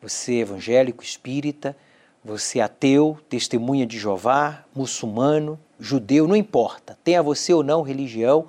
você 0.00 0.34
evangélico, 0.34 1.02
espírita, 1.02 1.76
você 2.24 2.60
ateu, 2.60 3.18
testemunha 3.28 3.84
de 3.84 3.98
Jeová, 3.98 4.64
muçulmano, 4.74 5.58
judeu, 5.80 6.28
não 6.28 6.36
importa. 6.36 6.96
Tenha 7.02 7.22
você 7.22 7.52
ou 7.52 7.64
não 7.64 7.82
religião, 7.82 8.46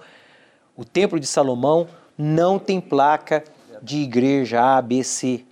o 0.78 0.86
Templo 0.86 1.20
de 1.20 1.26
Salomão 1.26 1.88
não 2.18 2.60
tem 2.60 2.80
placa 2.80 3.44
de 3.82 3.98
igreja 3.98 4.78
A, 4.78 4.82
B, 4.82 5.04
C. 5.04 5.44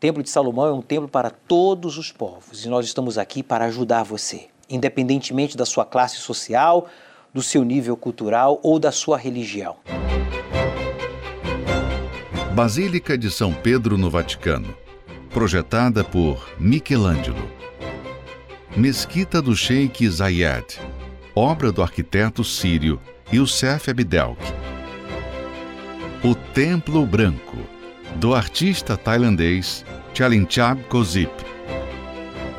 Templo 0.00 0.22
de 0.22 0.30
Salomão 0.30 0.66
é 0.66 0.72
um 0.72 0.80
templo 0.80 1.06
para 1.06 1.28
todos 1.28 1.98
os 1.98 2.10
povos 2.10 2.64
e 2.64 2.70
nós 2.70 2.86
estamos 2.86 3.18
aqui 3.18 3.42
para 3.42 3.66
ajudar 3.66 4.02
você, 4.02 4.46
independentemente 4.66 5.58
da 5.58 5.66
sua 5.66 5.84
classe 5.84 6.16
social, 6.16 6.88
do 7.34 7.42
seu 7.42 7.62
nível 7.62 7.94
cultural 7.98 8.58
ou 8.62 8.78
da 8.78 8.90
sua 8.90 9.18
religião. 9.18 9.76
Basílica 12.54 13.18
de 13.18 13.30
São 13.30 13.52
Pedro 13.52 13.98
no 13.98 14.08
Vaticano, 14.08 14.74
projetada 15.28 16.02
por 16.02 16.48
Michelangelo. 16.58 17.50
Mesquita 18.74 19.42
do 19.42 19.54
Sheikh 19.54 20.08
Zayed, 20.08 20.80
obra 21.34 21.70
do 21.70 21.82
arquiteto 21.82 22.42
sírio 22.42 22.98
Youssef 23.30 23.90
Abdelk. 23.90 24.40
O 26.24 26.34
Templo 26.34 27.04
Branco 27.04 27.58
do 28.16 28.34
artista 28.34 28.96
tailandês 28.96 29.84
Chalinchab 30.14 30.82
Kozip. 30.84 31.32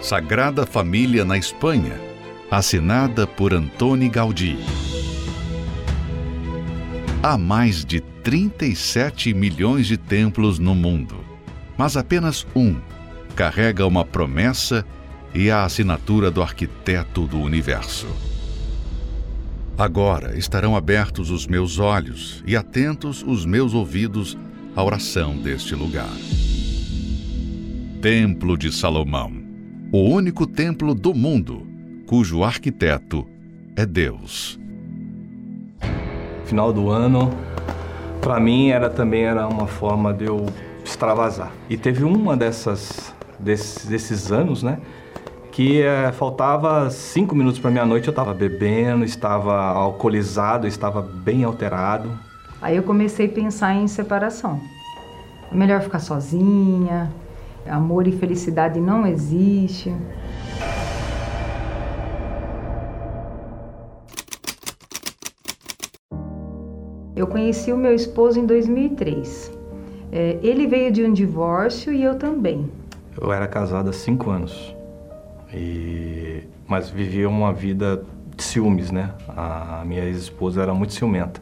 Sagrada 0.01 0.65
Família 0.65 1.23
na 1.23 1.37
Espanha, 1.37 1.99
assinada 2.49 3.27
por 3.27 3.53
Antoni 3.53 4.09
Gaudí. 4.09 4.57
Há 7.21 7.37
mais 7.37 7.85
de 7.85 7.99
37 7.99 9.33
milhões 9.33 9.85
de 9.85 9.97
templos 9.97 10.57
no 10.57 10.73
mundo, 10.73 11.17
mas 11.77 11.95
apenas 11.95 12.47
um 12.55 12.75
carrega 13.35 13.85
uma 13.85 14.03
promessa 14.03 14.85
e 15.33 15.51
a 15.51 15.63
assinatura 15.63 16.31
do 16.31 16.41
arquiteto 16.41 17.27
do 17.27 17.39
universo. 17.39 18.07
Agora 19.77 20.37
estarão 20.37 20.75
abertos 20.75 21.29
os 21.29 21.45
meus 21.45 21.79
olhos 21.79 22.43
e 22.45 22.55
atentos 22.55 23.23
os 23.25 23.45
meus 23.45 23.73
ouvidos 23.73 24.37
à 24.75 24.83
oração 24.83 25.37
deste 25.37 25.75
lugar. 25.75 26.09
Templo 28.01 28.57
de 28.57 28.71
Salomão, 28.71 29.31
o 29.93 29.99
único 29.99 30.47
templo 30.47 30.95
do 30.95 31.13
mundo 31.13 31.67
cujo 32.07 32.43
arquiteto 32.43 33.27
é 33.75 33.85
Deus. 33.85 34.59
Final 36.45 36.73
do 36.73 36.89
ano, 36.89 37.29
para 38.19 38.39
mim 38.39 38.69
era 38.69 38.89
também 38.89 39.25
era 39.25 39.47
uma 39.47 39.67
forma 39.67 40.11
de 40.11 40.25
eu 40.25 40.47
extravasar. 40.83 41.51
E 41.69 41.77
teve 41.77 42.03
uma 42.03 42.35
dessas 42.35 43.13
desses, 43.37 43.85
desses 43.85 44.31
anos, 44.31 44.63
né? 44.63 44.79
que 45.51 45.83
é, 45.83 46.11
faltava 46.11 46.89
cinco 46.89 47.35
minutos 47.35 47.59
para 47.59 47.69
meia-noite, 47.69 48.07
eu 48.07 48.11
estava 48.11 48.33
bebendo, 48.33 49.05
estava 49.05 49.55
alcoolizado, 49.55 50.65
estava 50.65 51.03
bem 51.03 51.43
alterado. 51.43 52.17
Aí 52.59 52.75
eu 52.75 52.81
comecei 52.81 53.27
a 53.27 53.29
pensar 53.29 53.75
em 53.75 53.87
separação. 53.87 54.59
É 55.51 55.55
melhor 55.55 55.81
ficar 55.81 55.99
sozinha, 55.99 57.11
amor 57.67 58.07
e 58.07 58.11
felicidade 58.11 58.79
não 58.79 59.05
existe. 59.05 59.93
Eu 67.15 67.27
conheci 67.27 67.71
o 67.71 67.77
meu 67.77 67.93
esposo 67.93 68.39
em 68.39 68.45
2003. 68.45 69.51
É, 70.11 70.39
ele 70.41 70.65
veio 70.65 70.91
de 70.91 71.03
um 71.03 71.13
divórcio 71.13 71.93
e 71.93 72.03
eu 72.03 72.15
também. 72.15 72.69
Eu 73.19 73.31
era 73.31 73.47
casado 73.47 73.89
há 73.89 73.93
cinco 73.93 74.29
anos. 74.29 74.75
E, 75.53 76.43
mas 76.67 76.89
vivia 76.89 77.29
uma 77.29 77.53
vida 77.53 78.03
de 78.35 78.43
ciúmes, 78.43 78.91
né? 78.91 79.13
A 79.27 79.83
minha 79.85 80.03
ex-esposa 80.03 80.61
era 80.61 80.73
muito 80.73 80.93
ciumenta. 80.93 81.41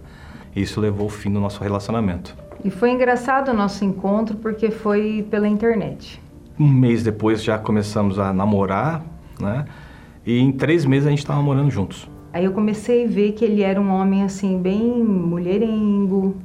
E 0.55 0.61
isso 0.61 0.81
levou 0.81 1.03
ao 1.03 1.09
fim 1.09 1.31
do 1.31 1.39
nosso 1.39 1.63
relacionamento. 1.63 2.35
E 2.63 2.69
foi 2.69 2.91
engraçado 2.91 3.51
o 3.51 3.53
nosso 3.53 3.85
encontro 3.85 4.35
porque 4.37 4.69
foi 4.69 5.25
pela 5.29 5.47
internet. 5.47 6.21
Um 6.59 6.67
mês 6.67 7.03
depois 7.03 7.41
já 7.41 7.57
começamos 7.57 8.19
a 8.19 8.33
namorar, 8.33 9.01
né? 9.39 9.65
E 10.25 10.39
em 10.39 10.51
três 10.51 10.83
meses 10.83 11.07
a 11.07 11.09
gente 11.09 11.19
estava 11.19 11.41
morando 11.41 11.71
juntos. 11.71 12.09
Aí 12.33 12.43
eu 12.43 12.51
comecei 12.51 13.05
a 13.05 13.07
ver 13.07 13.31
que 13.31 13.45
ele 13.45 13.61
era 13.61 13.79
um 13.79 13.89
homem 13.89 14.23
assim 14.23 14.61
bem 14.61 15.03
mulherengo, 15.03 16.35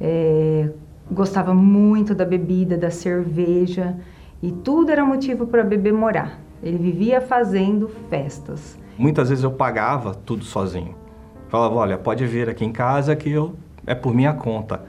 é, 0.00 0.68
gostava 1.10 1.54
muito 1.54 2.14
da 2.14 2.24
bebida, 2.24 2.76
da 2.76 2.90
cerveja 2.90 3.96
e 4.42 4.52
tudo 4.52 4.92
era 4.92 5.04
motivo 5.04 5.46
para 5.46 5.64
beber 5.64 5.92
morar. 5.92 6.38
Ele 6.62 6.76
vivia 6.76 7.20
fazendo 7.20 7.88
festas. 8.10 8.78
Muitas 8.98 9.30
vezes 9.30 9.44
eu 9.44 9.50
pagava 9.50 10.14
tudo 10.14 10.44
sozinho. 10.44 10.94
Falava, 11.48 11.74
olha, 11.76 11.96
pode 11.96 12.26
vir 12.26 12.48
aqui 12.48 12.64
em 12.64 12.72
casa 12.72 13.16
que 13.16 13.30
eu 13.30 13.54
é 13.86 13.94
por 13.94 14.14
minha 14.14 14.34
conta. 14.34 14.82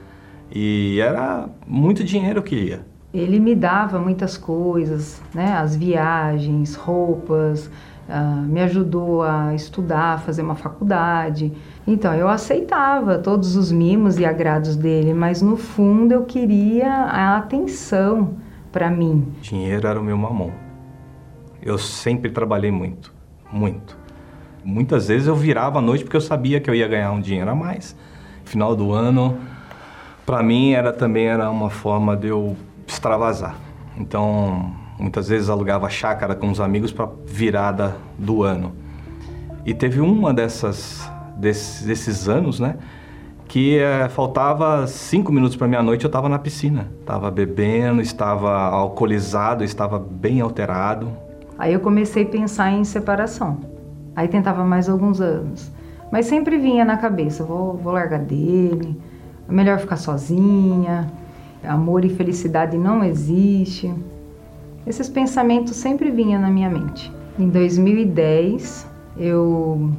E 0.52 0.98
era 1.00 1.48
muito 1.66 2.02
dinheiro 2.02 2.42
que 2.42 2.56
ia. 2.56 2.80
Ele 3.12 3.40
me 3.40 3.54
dava 3.54 3.98
muitas 3.98 4.36
coisas, 4.36 5.20
né? 5.34 5.52
As 5.52 5.74
viagens, 5.74 6.74
roupas, 6.74 7.70
uh, 8.08 8.42
me 8.42 8.60
ajudou 8.60 9.22
a 9.22 9.54
estudar, 9.54 10.20
fazer 10.20 10.42
uma 10.42 10.54
faculdade. 10.54 11.52
Então 11.86 12.14
eu 12.14 12.28
aceitava 12.28 13.18
todos 13.18 13.56
os 13.56 13.72
mimos 13.72 14.18
e 14.18 14.24
agrados 14.24 14.76
dele, 14.76 15.14
mas 15.14 15.40
no 15.42 15.56
fundo 15.56 16.12
eu 16.12 16.24
queria 16.24 16.92
a 16.92 17.36
atenção 17.36 18.34
para 18.72 18.90
mim. 18.90 19.26
Dinheiro 19.40 19.86
era 19.86 20.00
o 20.00 20.04
meu 20.04 20.16
mamão. 20.16 20.52
Eu 21.62 21.78
sempre 21.78 22.30
trabalhei 22.30 22.70
muito, 22.70 23.12
muito. 23.52 23.98
Muitas 24.64 25.08
vezes 25.08 25.26
eu 25.26 25.34
virava 25.34 25.78
à 25.78 25.82
noite 25.82 26.04
porque 26.04 26.16
eu 26.16 26.20
sabia 26.20 26.60
que 26.60 26.68
eu 26.68 26.74
ia 26.74 26.86
ganhar 26.86 27.12
um 27.12 27.20
dinheiro 27.20 27.50
a 27.50 27.54
mais. 27.54 27.96
Final 28.44 28.74
do 28.74 28.92
ano, 28.92 29.38
para 30.30 30.44
mim 30.44 30.70
era 30.74 30.92
também 30.92 31.26
era 31.26 31.50
uma 31.50 31.70
forma 31.70 32.16
de 32.16 32.28
eu 32.28 32.56
extravasar. 32.86 33.56
Então, 33.98 34.70
muitas 34.96 35.28
vezes 35.28 35.50
alugava 35.50 35.90
chácara 35.90 36.36
com 36.36 36.48
os 36.48 36.60
amigos 36.60 36.92
para 36.92 37.08
virada 37.26 37.96
do 38.16 38.44
ano. 38.44 38.70
E 39.66 39.74
teve 39.74 40.00
uma 40.00 40.32
dessas 40.32 41.10
desses, 41.36 41.84
desses 41.84 42.28
anos, 42.28 42.60
né, 42.60 42.76
que 43.48 43.76
é, 43.76 44.08
faltava 44.08 44.86
cinco 44.86 45.32
minutos 45.32 45.56
para 45.56 45.66
meia-noite 45.66 46.04
eu 46.04 46.08
estava 46.08 46.28
na 46.28 46.38
piscina. 46.38 46.86
Estava 47.00 47.28
bebendo, 47.28 48.00
estava 48.00 48.52
alcoolizado, 48.52 49.64
estava 49.64 49.98
bem 49.98 50.40
alterado. 50.40 51.10
Aí 51.58 51.72
eu 51.72 51.80
comecei 51.80 52.22
a 52.22 52.26
pensar 52.26 52.70
em 52.70 52.84
separação. 52.84 53.58
Aí 54.14 54.28
tentava 54.28 54.64
mais 54.64 54.88
alguns 54.88 55.20
anos. 55.20 55.72
Mas 56.12 56.26
sempre 56.26 56.56
vinha 56.56 56.84
na 56.84 56.96
cabeça, 56.96 57.42
vou, 57.42 57.76
vou 57.76 57.92
largar 57.92 58.20
dele, 58.20 58.96
é 59.50 59.52
melhor 59.52 59.78
ficar 59.80 59.96
sozinha, 59.96 61.10
amor 61.64 62.04
e 62.04 62.08
felicidade 62.08 62.78
não 62.78 63.02
existe. 63.02 63.92
Esses 64.86 65.08
pensamentos 65.08 65.76
sempre 65.76 66.10
vinham 66.10 66.40
na 66.40 66.48
minha 66.48 66.70
mente. 66.70 67.12
Em 67.38 67.48
2010, 67.48 68.88
eu 69.18 69.90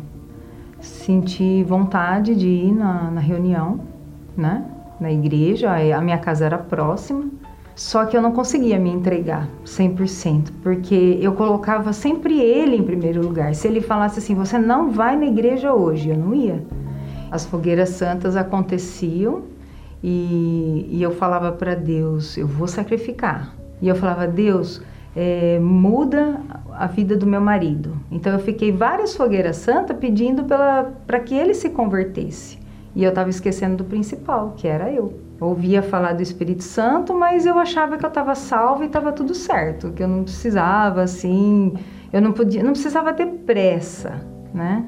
senti 0.79 1.63
vontade 1.63 2.33
de 2.33 2.47
ir 2.47 2.71
na, 2.71 3.11
na 3.11 3.19
reunião, 3.19 3.81
né? 4.37 4.65
Na 4.99 5.11
igreja, 5.11 5.71
a 5.95 6.01
minha 6.01 6.17
casa 6.17 6.45
era 6.45 6.57
próxima. 6.57 7.25
Só 7.75 8.05
que 8.05 8.15
eu 8.15 8.21
não 8.21 8.31
conseguia 8.31 8.77
me 8.77 8.89
entregar 8.89 9.49
100%, 9.65 10.51
porque 10.61 11.17
eu 11.21 11.33
colocava 11.33 11.91
sempre 11.93 12.39
ele 12.39 12.75
em 12.75 12.83
primeiro 12.83 13.21
lugar. 13.21 13.55
Se 13.55 13.67
ele 13.67 13.81
falasse 13.81 14.19
assim, 14.19 14.35
você 14.35 14.57
não 14.57 14.91
vai 14.91 15.15
na 15.15 15.25
igreja 15.25 15.73
hoje, 15.73 16.09
eu 16.09 16.17
não 16.17 16.33
ia. 16.33 16.63
As 17.31 17.45
fogueiras 17.45 17.89
santas 17.89 18.35
aconteciam 18.35 19.43
e, 20.03 20.87
e 20.91 21.01
eu 21.01 21.11
falava 21.11 21.51
para 21.51 21.73
Deus, 21.73 22.37
eu 22.37 22.45
vou 22.45 22.67
sacrificar. 22.67 23.55
E 23.81 23.87
eu 23.87 23.95
falava, 23.95 24.27
Deus, 24.27 24.81
é, 25.15 25.57
muda 25.59 26.41
a 26.73 26.87
vida 26.87 27.15
do 27.15 27.25
meu 27.25 27.41
marido. 27.41 27.97
Então 28.11 28.33
eu 28.33 28.39
fiquei 28.39 28.71
várias 28.71 29.15
fogueiras 29.15 29.57
santas 29.57 29.97
pedindo 29.97 30.43
para 30.43 31.19
que 31.19 31.33
ele 31.33 31.53
se 31.53 31.69
convertesse. 31.69 32.59
E 32.93 33.03
eu 33.03 33.09
estava 33.09 33.29
esquecendo 33.29 33.77
do 33.77 33.85
principal, 33.85 34.53
que 34.57 34.67
era 34.67 34.91
eu 34.91 35.13
ouvia 35.39 35.81
falar 35.81 36.13
do 36.13 36.21
Espírito 36.21 36.63
Santo, 36.63 37.13
mas 37.13 37.45
eu 37.45 37.57
achava 37.57 37.97
que 37.97 38.05
eu 38.05 38.09
estava 38.09 38.35
salva 38.35 38.83
e 38.83 38.87
estava 38.87 39.11
tudo 39.11 39.33
certo, 39.33 39.91
que 39.91 40.03
eu 40.03 40.07
não 40.07 40.23
precisava 40.23 41.01
assim, 41.01 41.73
eu 42.11 42.21
não 42.21 42.31
podia, 42.31 42.61
não 42.61 42.73
precisava 42.73 43.13
ter 43.13 43.25
pressa, 43.25 44.21
né? 44.53 44.85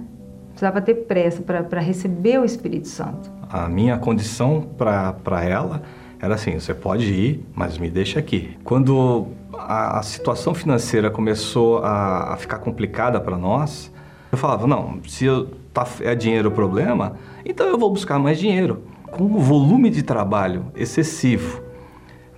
Precisava 0.53 0.81
ter 0.81 0.93
pressa 0.93 1.41
para 1.41 1.81
receber 1.81 2.39
o 2.39 2.45
Espírito 2.45 2.87
Santo. 2.87 3.31
A 3.49 3.67
minha 3.67 3.97
condição 3.97 4.61
para 4.77 5.43
ela 5.43 5.81
era 6.19 6.35
assim: 6.35 6.57
você 6.57 6.73
pode 6.73 7.11
ir, 7.11 7.45
mas 7.55 7.77
me 7.77 7.89
deixa 7.89 8.19
aqui. 8.19 8.55
Quando 8.63 9.27
a, 9.53 9.99
a 9.99 10.03
situação 10.03 10.53
financeira 10.53 11.09
começou 11.09 11.79
a, 11.79 12.33
a 12.33 12.37
ficar 12.37 12.59
complicada 12.59 13.19
para 13.19 13.35
nós, 13.35 13.91
eu 14.31 14.37
falava: 14.37 14.67
não, 14.67 14.99
se 15.07 15.25
eu, 15.25 15.49
tá, 15.73 15.87
é 16.01 16.13
dinheiro 16.13 16.49
o 16.49 16.51
problema, 16.51 17.13
então 17.43 17.67
eu 17.67 17.77
vou 17.77 17.89
buscar 17.89 18.19
mais 18.19 18.37
dinheiro 18.37 18.83
com 19.11 19.23
o 19.25 19.39
volume 19.39 19.89
de 19.89 20.03
trabalho 20.03 20.65
excessivo, 20.75 21.61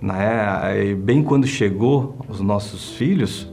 né? 0.00 0.94
bem 0.98 1.22
quando 1.22 1.46
chegou 1.46 2.16
os 2.28 2.40
nossos 2.40 2.94
filhos, 2.96 3.50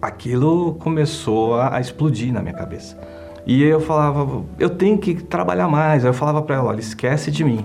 aquilo 0.00 0.74
começou 0.74 1.54
a, 1.54 1.76
a 1.76 1.80
explodir 1.80 2.32
na 2.32 2.40
minha 2.42 2.54
cabeça. 2.54 2.98
E 3.46 3.62
eu 3.62 3.80
falava, 3.80 4.44
eu 4.58 4.70
tenho 4.70 4.98
que 4.98 5.14
trabalhar 5.14 5.68
mais. 5.68 6.04
Aí 6.04 6.10
eu 6.10 6.14
falava 6.14 6.42
para 6.42 6.56
ela, 6.56 6.68
olha, 6.68 6.80
esquece 6.80 7.30
de 7.30 7.44
mim, 7.44 7.64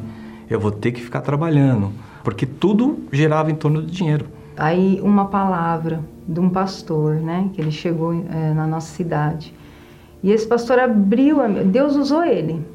eu 0.50 0.60
vou 0.60 0.72
ter 0.72 0.92
que 0.92 1.02
ficar 1.02 1.22
trabalhando, 1.22 1.92
porque 2.24 2.46
tudo 2.46 3.00
girava 3.12 3.52
em 3.52 3.56
torno 3.56 3.82
do 3.82 3.92
dinheiro. 3.92 4.26
Aí 4.58 5.00
uma 5.04 5.26
palavra 5.26 6.00
de 6.28 6.40
um 6.40 6.50
pastor, 6.50 7.16
né, 7.16 7.50
que 7.54 7.62
ele 7.62 7.72
chegou 7.72 8.14
é, 8.14 8.54
na 8.54 8.66
nossa 8.66 8.94
cidade. 8.94 9.54
E 10.24 10.32
esse 10.32 10.48
pastor 10.48 10.80
abriu, 10.80 11.38
Deus 11.66 11.96
usou 11.96 12.24
ele. 12.24 12.66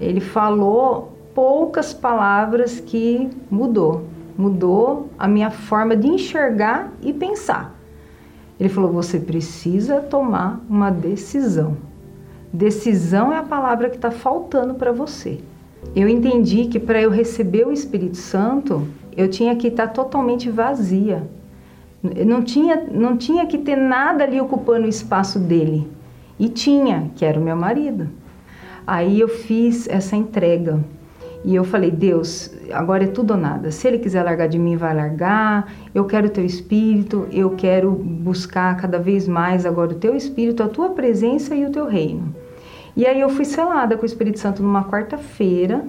Ele 0.00 0.20
falou 0.20 1.16
poucas 1.34 1.94
palavras 1.94 2.80
que 2.80 3.30
mudou. 3.50 4.04
Mudou 4.36 5.08
a 5.18 5.26
minha 5.26 5.50
forma 5.50 5.96
de 5.96 6.06
enxergar 6.06 6.92
e 7.00 7.12
pensar. 7.12 7.74
Ele 8.58 8.68
falou: 8.68 8.92
você 8.92 9.18
precisa 9.18 10.00
tomar 10.00 10.60
uma 10.68 10.90
decisão. 10.90 11.76
Decisão 12.52 13.32
é 13.32 13.38
a 13.38 13.42
palavra 13.42 13.90
que 13.90 13.96
está 13.96 14.10
faltando 14.10 14.74
para 14.74 14.92
você. 14.92 15.38
Eu 15.94 16.08
entendi 16.08 16.66
que 16.66 16.78
para 16.78 17.00
eu 17.00 17.10
receber 17.10 17.66
o 17.66 17.72
Espírito 17.72 18.16
Santo, 18.16 18.88
eu 19.16 19.28
tinha 19.28 19.54
que 19.56 19.68
estar 19.68 19.88
tá 19.88 19.92
totalmente 19.92 20.50
vazia. 20.50 21.28
Não 22.02 22.42
tinha, 22.42 22.86
não 22.90 23.16
tinha 23.16 23.46
que 23.46 23.58
ter 23.58 23.76
nada 23.76 24.24
ali 24.24 24.40
ocupando 24.40 24.86
o 24.86 24.88
espaço 24.88 25.38
dele. 25.38 25.90
E 26.38 26.48
tinha, 26.48 27.10
que 27.16 27.24
era 27.24 27.38
o 27.38 27.42
meu 27.42 27.56
marido. 27.56 28.08
Aí 28.86 29.20
eu 29.20 29.28
fiz 29.28 29.88
essa 29.88 30.16
entrega. 30.16 30.78
E 31.48 31.54
eu 31.54 31.64
falei, 31.64 31.90
Deus, 31.90 32.50
agora 32.70 33.04
é 33.04 33.06
tudo 33.06 33.30
ou 33.30 33.40
nada. 33.40 33.70
Se 33.70 33.88
Ele 33.88 33.96
quiser 33.96 34.22
largar 34.22 34.48
de 34.48 34.58
mim, 34.58 34.76
vai 34.76 34.94
largar. 34.94 35.72
Eu 35.94 36.04
quero 36.04 36.26
o 36.26 36.30
Teu 36.30 36.44
Espírito, 36.44 37.26
eu 37.32 37.52
quero 37.52 37.90
buscar 37.90 38.76
cada 38.76 38.98
vez 38.98 39.26
mais 39.26 39.64
agora 39.64 39.92
o 39.92 39.94
Teu 39.94 40.14
Espírito, 40.14 40.62
a 40.62 40.68
Tua 40.68 40.90
presença 40.90 41.54
e 41.54 41.64
o 41.64 41.70
Teu 41.70 41.86
reino. 41.86 42.34
E 42.94 43.06
aí 43.06 43.18
eu 43.18 43.30
fui 43.30 43.46
selada 43.46 43.96
com 43.96 44.02
o 44.02 44.06
Espírito 44.06 44.38
Santo 44.38 44.62
numa 44.62 44.84
quarta-feira. 44.84 45.86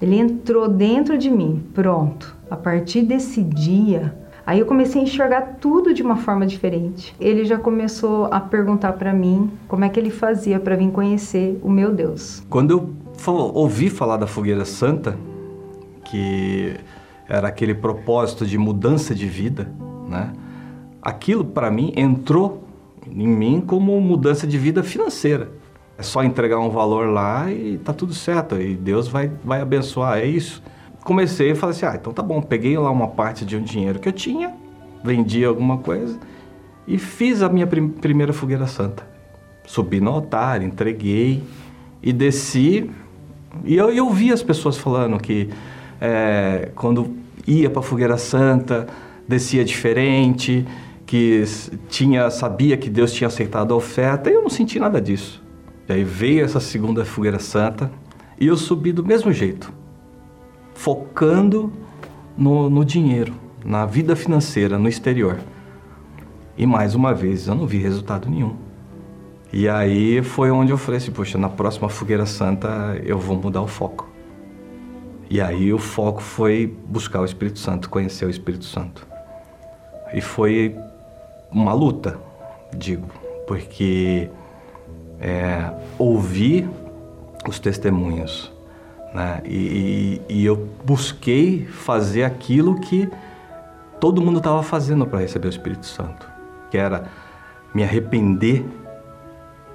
Ele 0.00 0.16
entrou 0.16 0.68
dentro 0.68 1.18
de 1.18 1.28
mim. 1.28 1.60
Pronto. 1.74 2.36
A 2.48 2.56
partir 2.56 3.02
desse 3.02 3.42
dia, 3.42 4.16
aí 4.46 4.60
eu 4.60 4.64
comecei 4.64 5.00
a 5.00 5.04
enxergar 5.04 5.56
tudo 5.60 5.92
de 5.92 6.04
uma 6.04 6.18
forma 6.18 6.46
diferente. 6.46 7.16
Ele 7.18 7.44
já 7.44 7.58
começou 7.58 8.26
a 8.26 8.38
perguntar 8.38 8.92
para 8.92 9.12
mim 9.12 9.50
como 9.66 9.84
é 9.84 9.88
que 9.88 9.98
ele 9.98 10.10
fazia 10.10 10.60
para 10.60 10.76
vir 10.76 10.92
conhecer 10.92 11.58
o 11.64 11.68
meu 11.68 11.92
Deus. 11.92 12.44
Quando 12.48 12.70
eu 12.70 13.03
ouvi 13.26 13.88
falar 13.90 14.16
da 14.16 14.26
fogueira 14.26 14.64
santa, 14.64 15.18
que 16.04 16.76
era 17.28 17.48
aquele 17.48 17.74
propósito 17.74 18.46
de 18.46 18.58
mudança 18.58 19.14
de 19.14 19.26
vida, 19.26 19.70
né? 20.08 20.32
Aquilo 21.00 21.44
para 21.44 21.70
mim 21.70 21.92
entrou 21.96 22.64
em 23.06 23.26
mim 23.26 23.62
como 23.66 23.98
mudança 24.00 24.46
de 24.46 24.58
vida 24.58 24.82
financeira. 24.82 25.50
É 25.96 26.02
só 26.02 26.24
entregar 26.24 26.58
um 26.58 26.70
valor 26.70 27.08
lá 27.08 27.50
e 27.50 27.78
tá 27.78 27.92
tudo 27.92 28.12
certo, 28.12 28.60
e 28.60 28.74
Deus 28.74 29.06
vai, 29.06 29.30
vai 29.44 29.60
abençoar, 29.60 30.18
é 30.18 30.26
isso. 30.26 30.62
Comecei 31.04 31.52
e 31.52 31.54
falei 31.54 31.76
assim: 31.76 31.86
ah, 31.86 31.94
então 31.94 32.12
tá 32.12 32.22
bom, 32.22 32.40
peguei 32.40 32.76
lá 32.78 32.90
uma 32.90 33.08
parte 33.08 33.44
de 33.44 33.56
um 33.56 33.62
dinheiro 33.62 33.98
que 33.98 34.08
eu 34.08 34.12
tinha, 34.12 34.54
vendi 35.04 35.44
alguma 35.44 35.78
coisa 35.78 36.18
e 36.86 36.98
fiz 36.98 37.42
a 37.42 37.48
minha 37.48 37.66
prim 37.66 37.88
primeira 37.88 38.32
fogueira 38.32 38.66
santa. 38.66 39.06
Subi 39.66 40.00
no 40.00 40.10
altar, 40.10 40.62
entreguei 40.62 41.42
e 42.02 42.12
desci 42.12 42.90
e 43.64 43.76
eu, 43.76 43.90
eu 43.90 44.10
vi 44.10 44.32
as 44.32 44.42
pessoas 44.42 44.76
falando 44.76 45.18
que 45.18 45.48
é, 46.00 46.70
quando 46.74 47.14
ia 47.46 47.70
para 47.70 47.82
fogueira 47.82 48.16
santa, 48.16 48.86
descia 49.28 49.64
diferente, 49.64 50.66
que 51.06 51.44
tinha 51.88 52.30
sabia 52.30 52.76
que 52.76 52.90
Deus 52.90 53.12
tinha 53.12 53.28
aceitado 53.28 53.72
a 53.72 53.76
oferta, 53.76 54.30
e 54.30 54.34
eu 54.34 54.42
não 54.42 54.50
senti 54.50 54.78
nada 54.78 55.00
disso. 55.00 55.42
E 55.88 55.92
aí 55.92 56.04
veio 56.04 56.44
essa 56.44 56.60
segunda 56.60 57.04
fogueira 57.04 57.38
santa 57.38 57.90
e 58.40 58.46
eu 58.46 58.56
subi 58.56 58.92
do 58.92 59.04
mesmo 59.04 59.32
jeito, 59.32 59.72
focando 60.74 61.72
no, 62.36 62.68
no 62.68 62.84
dinheiro, 62.84 63.34
na 63.64 63.86
vida 63.86 64.16
financeira, 64.16 64.78
no 64.78 64.88
exterior. 64.88 65.38
E 66.56 66.66
mais 66.66 66.94
uma 66.94 67.12
vez 67.12 67.46
eu 67.46 67.54
não 67.54 67.66
vi 67.66 67.78
resultado 67.78 68.28
nenhum. 68.28 68.63
E 69.56 69.68
aí 69.68 70.20
foi 70.20 70.50
onde 70.50 70.72
eu 70.72 70.76
falei 70.76 70.98
assim, 70.98 71.12
poxa, 71.12 71.38
na 71.38 71.48
próxima 71.48 71.88
fogueira 71.88 72.26
santa 72.26 73.00
eu 73.04 73.16
vou 73.20 73.36
mudar 73.36 73.62
o 73.62 73.68
foco. 73.68 74.10
E 75.30 75.40
aí 75.40 75.72
o 75.72 75.78
foco 75.78 76.20
foi 76.20 76.76
buscar 76.88 77.20
o 77.20 77.24
Espírito 77.24 77.60
Santo, 77.60 77.88
conhecer 77.88 78.26
o 78.26 78.30
Espírito 78.30 78.64
Santo. 78.64 79.06
E 80.12 80.20
foi 80.20 80.76
uma 81.52 81.72
luta, 81.72 82.18
digo, 82.76 83.06
porque 83.46 84.28
é, 85.20 85.72
ouvir 86.00 86.68
os 87.48 87.60
testemunhos, 87.60 88.52
né? 89.14 89.40
E, 89.44 90.20
e, 90.28 90.34
e 90.40 90.44
eu 90.44 90.68
busquei 90.84 91.64
fazer 91.64 92.24
aquilo 92.24 92.80
que 92.80 93.08
todo 94.00 94.20
mundo 94.20 94.38
estava 94.38 94.64
fazendo 94.64 95.06
para 95.06 95.20
receber 95.20 95.46
o 95.46 95.50
Espírito 95.50 95.86
Santo, 95.86 96.28
que 96.72 96.76
era 96.76 97.04
me 97.72 97.84
arrepender 97.84 98.66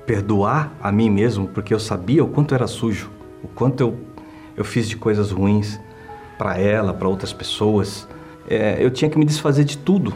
perdoar 0.10 0.74
a 0.82 0.92
mim 0.92 1.08
mesmo, 1.08 1.48
porque 1.50 1.72
eu 1.72 1.80
sabia 1.80 2.24
o 2.24 2.28
quanto 2.28 2.56
era 2.56 2.66
sujo, 2.66 3.12
o 3.44 3.48
quanto 3.48 3.82
eu, 3.82 3.96
eu 4.58 4.66
fiz 4.66 4.90
de 4.90 4.98
coisas 4.98 5.30
ruins 5.30 5.80
para 6.36 6.58
ela, 6.58 6.96
para 6.96 7.08
outras 7.08 7.32
pessoas. 7.32 8.08
É, 8.50 8.84
eu 8.84 8.90
tinha 8.90 9.08
que 9.08 9.20
me 9.20 9.24
desfazer 9.24 9.66
de 9.66 9.78
tudo, 9.78 10.12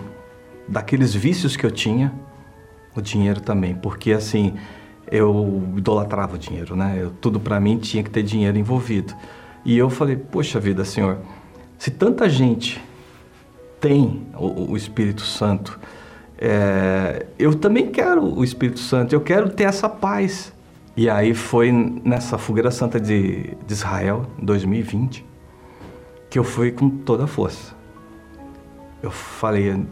daqueles 0.67 1.13
vícios 1.13 1.55
que 1.55 1.63
eu 1.63 1.69
tinha, 1.69 2.11
o 2.95 3.01
dinheiro 3.01 3.39
também, 3.39 3.75
porque 3.75 4.13
assim, 4.13 4.55
eu 5.11 5.63
idolatrava 5.77 6.37
o 6.37 6.39
dinheiro, 6.39 6.75
né? 6.75 6.97
Eu, 6.99 7.11
tudo 7.11 7.39
para 7.39 7.59
mim 7.59 7.77
tinha 7.77 8.01
que 8.01 8.09
ter 8.09 8.23
dinheiro 8.23 8.57
envolvido. 8.57 9.13
E 9.63 9.77
eu 9.77 9.91
falei, 9.91 10.15
poxa 10.15 10.59
vida, 10.59 10.83
Senhor, 10.83 11.19
se 11.77 11.91
tanta 11.91 12.27
gente 12.27 12.83
tem 13.79 14.25
o, 14.35 14.71
o 14.71 14.75
Espírito 14.75 15.21
Santo, 15.21 15.79
é, 16.45 17.25
eu 17.39 17.55
também 17.55 17.89
quero 17.89 18.21
o 18.21 18.43
Espírito 18.43 18.77
Santo, 18.77 19.15
eu 19.15 19.21
quero 19.21 19.49
ter 19.49 19.63
essa 19.63 19.87
paz. 19.87 20.51
E 20.95 21.09
aí 21.09 21.33
foi 21.33 21.71
nessa 21.71 22.37
fogueira 22.37 22.69
santa 22.69 22.99
de, 22.99 23.55
de 23.65 23.73
Israel, 23.73 24.27
2020, 24.41 25.25
que 26.29 26.37
eu 26.37 26.43
fui 26.43 26.69
com 26.69 26.89
toda 26.89 27.23
a 27.23 27.27
força. 27.27 27.73
Eu 29.01 29.09
falei, 29.09 29.85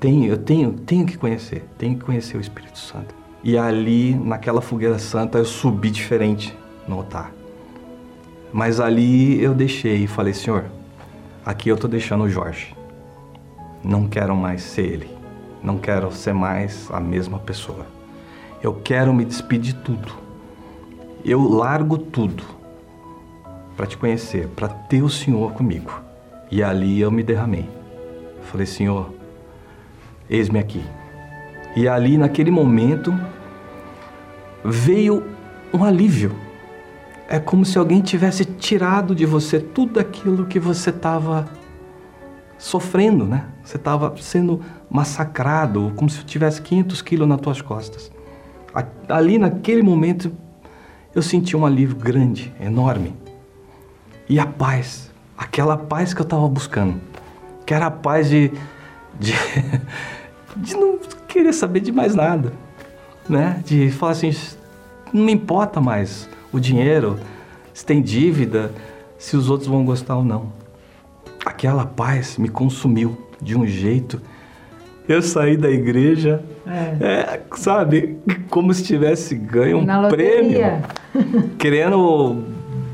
tenho, 0.00 0.26
eu 0.26 0.38
tenho, 0.38 0.72
tenho 0.72 1.06
que 1.06 1.16
conhecer, 1.16 1.64
tenho 1.78 1.96
que 1.96 2.04
conhecer 2.04 2.36
o 2.36 2.40
Espírito 2.40 2.80
Santo. 2.80 3.14
E 3.44 3.56
ali, 3.56 4.12
naquela 4.12 4.60
fogueira 4.60 4.98
santa, 4.98 5.38
eu 5.38 5.44
subi 5.44 5.88
diferente 5.88 6.56
no 6.86 6.96
altar. 6.96 7.32
Mas 8.52 8.80
ali 8.80 9.40
eu 9.40 9.54
deixei 9.54 10.02
e 10.02 10.06
falei, 10.08 10.34
Senhor, 10.34 10.64
aqui 11.46 11.68
eu 11.68 11.76
estou 11.76 11.88
deixando 11.88 12.24
o 12.24 12.28
Jorge. 12.28 12.74
Não 13.84 14.08
quero 14.08 14.34
mais 14.34 14.62
ser 14.62 14.82
ele. 14.82 15.21
Não 15.62 15.78
quero 15.78 16.10
ser 16.12 16.34
mais 16.34 16.88
a 16.90 16.98
mesma 16.98 17.38
pessoa. 17.38 17.86
Eu 18.62 18.74
quero 18.74 19.12
me 19.14 19.24
despedir 19.24 19.74
de 19.74 19.80
tudo. 19.80 20.12
Eu 21.24 21.42
largo 21.48 21.96
tudo 21.96 22.42
para 23.76 23.86
te 23.86 23.96
conhecer, 23.96 24.48
para 24.48 24.68
ter 24.68 25.02
o 25.02 25.08
Senhor 25.08 25.52
comigo. 25.52 25.92
E 26.50 26.62
ali 26.62 27.00
eu 27.00 27.10
me 27.10 27.22
derramei. 27.22 27.68
Falei, 28.42 28.66
Senhor, 28.66 29.12
eis-me 30.28 30.58
aqui. 30.58 30.84
E 31.74 31.88
ali, 31.88 32.18
naquele 32.18 32.50
momento, 32.50 33.14
veio 34.64 35.22
um 35.72 35.84
alívio. 35.84 36.34
É 37.28 37.38
como 37.38 37.64
se 37.64 37.78
alguém 37.78 38.02
tivesse 38.02 38.44
tirado 38.44 39.14
de 39.14 39.24
você 39.24 39.58
tudo 39.58 39.98
aquilo 39.98 40.44
que 40.46 40.58
você 40.58 40.90
estava 40.90 41.48
sofrendo, 42.62 43.24
né? 43.24 43.44
Você 43.64 43.76
estava 43.76 44.14
sendo 44.18 44.60
massacrado, 44.88 45.92
como 45.96 46.08
se 46.08 46.24
tivesse 46.24 46.62
500 46.62 47.02
quilos 47.02 47.28
nas 47.28 47.40
tuas 47.40 47.60
costas. 47.60 48.12
Ali 49.08 49.36
naquele 49.36 49.82
momento 49.82 50.32
eu 51.12 51.20
senti 51.22 51.56
um 51.56 51.66
alívio 51.66 51.96
grande, 51.96 52.54
enorme. 52.60 53.16
E 54.28 54.38
a 54.38 54.46
paz, 54.46 55.10
aquela 55.36 55.76
paz 55.76 56.14
que 56.14 56.20
eu 56.20 56.24
estava 56.24 56.48
buscando, 56.48 57.00
que 57.66 57.74
era 57.74 57.86
a 57.86 57.90
paz 57.90 58.28
de, 58.28 58.52
de, 59.18 59.34
de 60.56 60.76
não 60.76 61.00
querer 61.26 61.52
saber 61.52 61.80
de 61.80 61.90
mais 61.90 62.14
nada, 62.14 62.52
né? 63.28 63.60
De 63.66 63.90
falar 63.90 64.12
assim, 64.12 64.30
não 65.12 65.24
me 65.24 65.32
importa 65.32 65.80
mais 65.80 66.28
o 66.52 66.60
dinheiro, 66.60 67.18
se 67.74 67.84
tem 67.84 68.00
dívida, 68.00 68.72
se 69.18 69.36
os 69.36 69.50
outros 69.50 69.68
vão 69.68 69.84
gostar 69.84 70.16
ou 70.16 70.24
não 70.24 70.61
aquela 71.44 71.84
paz 71.84 72.38
me 72.38 72.48
consumiu 72.48 73.16
de 73.40 73.56
um 73.56 73.66
jeito. 73.66 74.20
Eu 75.08 75.20
saí 75.20 75.56
da 75.56 75.68
igreja, 75.68 76.42
é. 76.66 77.04
É, 77.04 77.40
sabe, 77.56 78.18
como 78.48 78.72
se 78.72 78.84
tivesse 78.84 79.34
ganho 79.34 79.78
um 79.78 80.08
prêmio, 80.08 80.60
querendo 81.58 82.44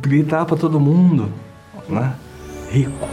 gritar 0.01 0.47
para 0.47 0.57
todo 0.57 0.81
mundo, 0.81 1.31
né? 1.89 2.15
Rico. 2.71 3.09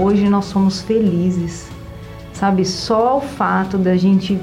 Hoje 0.00 0.28
nós 0.28 0.46
somos 0.46 0.80
felizes, 0.80 1.68
sabe? 2.32 2.64
Só 2.64 3.18
o 3.18 3.20
fato 3.20 3.76
da 3.76 3.96
gente 3.96 4.38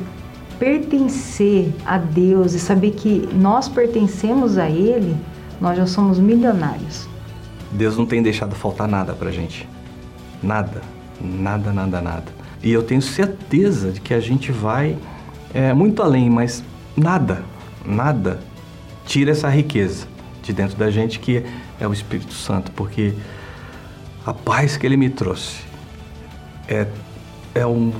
pertencer 0.59 1.73
a 1.85 1.97
Deus 1.97 2.53
e 2.53 2.59
saber 2.59 2.91
que 2.91 3.27
nós 3.33 3.67
pertencemos 3.67 4.57
a 4.57 4.69
Ele, 4.69 5.15
nós 5.59 5.77
já 5.77 5.85
somos 5.85 6.19
milionários. 6.19 7.07
Deus 7.71 7.97
não 7.97 8.05
tem 8.05 8.21
deixado 8.21 8.55
faltar 8.55 8.87
nada 8.87 9.13
pra 9.13 9.31
gente. 9.31 9.67
Nada, 10.41 10.81
nada, 11.19 11.71
nada, 11.71 12.01
nada. 12.01 12.25
E 12.63 12.71
eu 12.71 12.83
tenho 12.83 13.01
certeza 13.01 13.91
de 13.91 14.01
que 14.01 14.13
a 14.13 14.19
gente 14.19 14.51
vai 14.51 14.97
é, 15.53 15.73
muito 15.73 16.01
além, 16.01 16.29
mas 16.29 16.63
nada, 16.95 17.43
nada 17.85 18.39
tira 19.05 19.31
essa 19.31 19.49
riqueza 19.49 20.07
de 20.41 20.53
dentro 20.53 20.77
da 20.77 20.89
gente 20.89 21.19
que 21.19 21.43
é 21.79 21.87
o 21.87 21.93
Espírito 21.93 22.33
Santo, 22.33 22.71
porque 22.71 23.13
a 24.25 24.33
paz 24.33 24.77
que 24.77 24.85
ele 24.85 24.97
me 24.97 25.09
trouxe 25.09 25.61
é, 26.67 26.87
é, 27.53 27.65
um, 27.65 27.93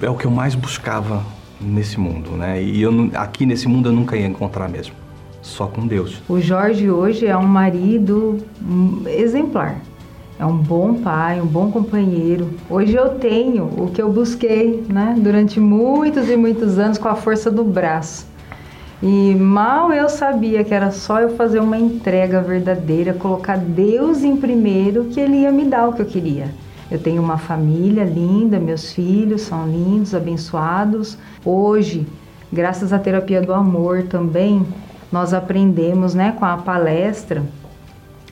é 0.00 0.08
o 0.08 0.16
que 0.16 0.24
eu 0.24 0.30
mais 0.30 0.54
buscava 0.54 1.24
nesse 1.60 1.98
mundo, 2.00 2.30
né? 2.30 2.62
E 2.62 2.80
eu 2.80 2.92
aqui 3.14 3.44
nesse 3.44 3.68
mundo 3.68 3.88
eu 3.88 3.92
nunca 3.92 4.16
ia 4.16 4.26
encontrar 4.26 4.68
mesmo, 4.68 4.94
só 5.42 5.66
com 5.66 5.86
Deus. 5.86 6.22
O 6.28 6.40
Jorge 6.40 6.90
hoje 6.90 7.26
é 7.26 7.36
um 7.36 7.46
marido 7.46 8.38
exemplar. 9.06 9.80
é 10.38 10.46
um 10.46 10.56
bom 10.56 10.94
pai, 10.94 11.38
um 11.38 11.46
bom 11.46 11.70
companheiro. 11.70 12.48
Hoje 12.70 12.94
eu 12.94 13.10
tenho 13.10 13.64
o 13.64 13.90
que 13.90 14.00
eu 14.00 14.10
busquei, 14.10 14.82
né, 14.88 15.14
durante 15.18 15.60
muitos 15.60 16.30
e 16.30 16.36
muitos 16.36 16.78
anos 16.78 16.96
com 16.96 17.08
a 17.08 17.14
força 17.14 17.50
do 17.50 17.62
braço. 17.62 18.26
E 19.02 19.34
mal 19.34 19.92
eu 19.92 20.08
sabia 20.08 20.64
que 20.64 20.72
era 20.72 20.90
só 20.90 21.20
eu 21.20 21.36
fazer 21.36 21.60
uma 21.60 21.76
entrega 21.76 22.40
verdadeira, 22.40 23.12
colocar 23.12 23.58
Deus 23.58 24.24
em 24.24 24.34
primeiro, 24.36 25.04
que 25.06 25.20
Ele 25.20 25.42
ia 25.42 25.52
me 25.52 25.66
dar 25.66 25.88
o 25.88 25.92
que 25.92 26.00
eu 26.00 26.06
queria. 26.06 26.48
Eu 26.90 26.98
tenho 26.98 27.22
uma 27.22 27.38
família 27.38 28.04
linda, 28.04 28.58
meus 28.58 28.92
filhos 28.92 29.42
são 29.42 29.66
lindos, 29.66 30.14
abençoados. 30.14 31.16
Hoje, 31.44 32.06
graças 32.52 32.92
à 32.92 32.98
terapia 32.98 33.40
do 33.40 33.54
amor 33.54 34.04
também, 34.04 34.66
nós 35.12 35.32
aprendemos, 35.32 36.14
né, 36.14 36.32
com 36.36 36.44
a 36.44 36.56
palestra, 36.56 37.44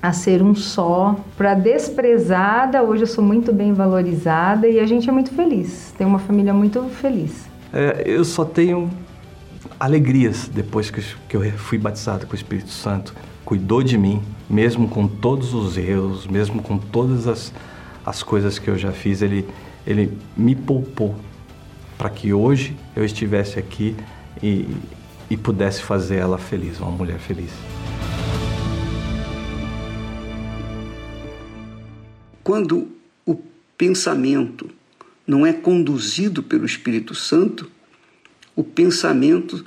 a 0.02 0.12
ser 0.12 0.42
um 0.42 0.54
só. 0.54 1.16
Para 1.36 1.54
desprezada, 1.54 2.82
hoje 2.82 3.02
eu 3.02 3.06
sou 3.06 3.22
muito 3.22 3.52
bem 3.52 3.72
valorizada 3.72 4.66
e 4.66 4.80
a 4.80 4.86
gente 4.86 5.09
é 5.09 5.12
muito 5.12 5.30
feliz. 5.30 5.94
Tem 5.96 6.06
uma 6.06 6.18
família 6.18 6.52
muito 6.52 6.82
feliz. 7.00 7.46
É, 7.72 8.02
eu 8.06 8.24
só 8.24 8.44
tenho 8.44 8.90
alegrias 9.78 10.48
depois 10.52 10.90
que 10.90 11.36
eu 11.36 11.42
fui 11.59 11.78
batizado 11.78 12.26
com 12.26 12.32
o 12.32 12.36
Espírito 12.36 12.70
Santo. 12.70 13.14
Cuidou 13.44 13.82
de 13.82 13.96
mim, 13.96 14.20
mesmo 14.48 14.88
com 14.88 15.06
todos 15.06 15.54
os 15.54 15.76
erros, 15.76 16.26
mesmo 16.26 16.62
com 16.62 16.78
todas 16.78 17.26
as, 17.26 17.52
as 18.09 18.22
coisas 18.22 18.59
que 18.59 18.68
eu 18.68 18.78
já 18.78 18.90
fiz, 18.90 19.20
ele, 19.20 19.46
ele 19.86 20.16
me 20.34 20.54
poupou 20.54 21.14
para 21.98 22.09
que 22.09 22.32
hoje 22.32 22.74
eu 22.96 23.04
estivesse 23.04 23.59
aqui 23.59 23.94
e, 24.42 24.66
e 25.28 25.36
pudesse 25.36 25.82
fazer 25.82 26.16
ela 26.16 26.38
feliz, 26.38 26.80
uma 26.80 26.90
mulher 26.90 27.18
feliz. 27.18 27.50
Quando 32.42 32.88
o 33.26 33.38
pensamento 33.76 34.70
não 35.26 35.46
é 35.46 35.52
conduzido 35.52 36.42
pelo 36.42 36.64
Espírito 36.64 37.14
Santo, 37.14 37.70
o 38.56 38.64
pensamento 38.64 39.66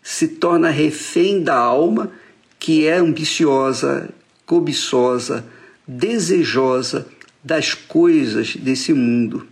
se 0.00 0.28
torna 0.28 0.70
refém 0.70 1.42
da 1.42 1.56
alma 1.56 2.12
que 2.60 2.86
é 2.86 2.98
ambiciosa, 2.98 4.08
cobiçosa, 4.46 5.44
desejosa 5.84 7.08
das 7.46 7.74
coisas 7.74 8.56
desse 8.56 8.92
mundo. 8.92 9.46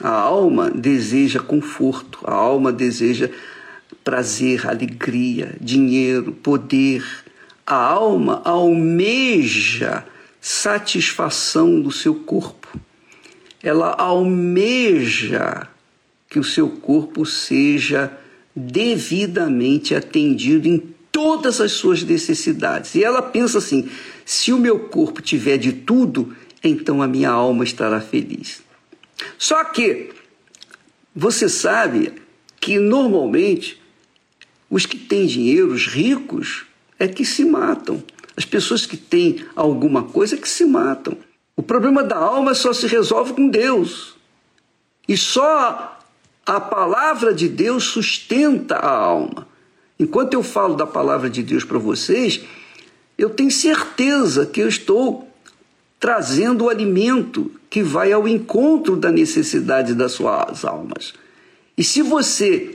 A 0.00 0.10
alma 0.10 0.68
deseja 0.68 1.38
conforto, 1.38 2.18
a 2.24 2.34
alma 2.34 2.72
deseja 2.72 3.30
prazer, 4.02 4.66
alegria, 4.66 5.54
dinheiro, 5.60 6.32
poder. 6.32 7.04
A 7.64 7.76
alma 7.76 8.42
almeja 8.44 10.04
satisfação 10.40 11.80
do 11.80 11.92
seu 11.92 12.16
corpo. 12.16 12.66
Ela 13.62 13.92
almeja 13.92 15.68
que 16.28 16.40
o 16.40 16.44
seu 16.44 16.70
corpo 16.70 17.24
seja 17.24 18.10
devidamente 18.56 19.94
atendido 19.94 20.66
em 20.66 20.82
todas 21.12 21.60
as 21.60 21.70
suas 21.70 22.02
necessidades. 22.02 22.96
E 22.96 23.04
ela 23.04 23.22
pensa 23.22 23.58
assim: 23.58 23.88
se 24.24 24.52
o 24.52 24.58
meu 24.58 24.78
corpo 24.78 25.20
tiver 25.22 25.58
de 25.58 25.72
tudo, 25.72 26.34
então 26.62 27.02
a 27.02 27.06
minha 27.06 27.30
alma 27.30 27.64
estará 27.64 28.00
feliz. 28.00 28.62
Só 29.38 29.62
que 29.64 30.10
você 31.14 31.48
sabe 31.48 32.14
que 32.60 32.78
normalmente 32.78 33.80
os 34.68 34.86
que 34.86 34.96
têm 34.96 35.26
dinheiro, 35.26 35.72
os 35.72 35.86
ricos, 35.86 36.66
é 36.98 37.08
que 37.08 37.24
se 37.24 37.44
matam. 37.44 38.02
As 38.36 38.44
pessoas 38.44 38.86
que 38.86 38.96
têm 38.96 39.44
alguma 39.56 40.04
coisa 40.04 40.36
é 40.36 40.38
que 40.38 40.48
se 40.48 40.64
matam. 40.64 41.16
O 41.56 41.62
problema 41.62 42.02
da 42.02 42.16
alma 42.16 42.54
só 42.54 42.72
se 42.72 42.86
resolve 42.86 43.32
com 43.32 43.48
Deus. 43.48 44.14
E 45.08 45.16
só 45.16 45.98
a 46.46 46.60
palavra 46.60 47.34
de 47.34 47.48
Deus 47.48 47.84
sustenta 47.84 48.76
a 48.76 48.90
alma. 48.90 49.48
Enquanto 49.98 50.34
eu 50.34 50.42
falo 50.42 50.74
da 50.74 50.86
palavra 50.86 51.28
de 51.28 51.42
Deus 51.42 51.64
para 51.64 51.78
vocês, 51.78 52.40
eu 53.18 53.28
tenho 53.30 53.50
certeza 53.50 54.46
que 54.46 54.60
eu 54.60 54.68
estou 54.68 55.29
trazendo 56.00 56.64
o 56.64 56.68
alimento 56.70 57.52
que 57.68 57.82
vai 57.82 58.10
ao 58.10 58.26
encontro 58.26 58.96
da 58.96 59.12
necessidade 59.12 59.94
das 59.94 60.12
suas 60.12 60.64
almas. 60.64 61.12
E 61.76 61.84
se 61.84 62.00
você 62.00 62.74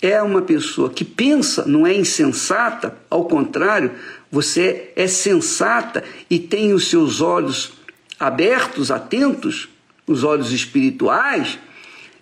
é 0.00 0.22
uma 0.22 0.40
pessoa 0.40 0.88
que 0.88 1.04
pensa, 1.04 1.66
não 1.66 1.86
é 1.86 1.94
insensata, 1.94 2.96
ao 3.10 3.24
contrário, 3.24 3.90
você 4.30 4.92
é 4.96 5.06
sensata 5.06 6.02
e 6.30 6.38
tem 6.38 6.72
os 6.72 6.88
seus 6.88 7.20
olhos 7.20 7.72
abertos, 8.18 8.90
atentos, 8.90 9.68
os 10.06 10.24
olhos 10.24 10.52
espirituais, 10.52 11.58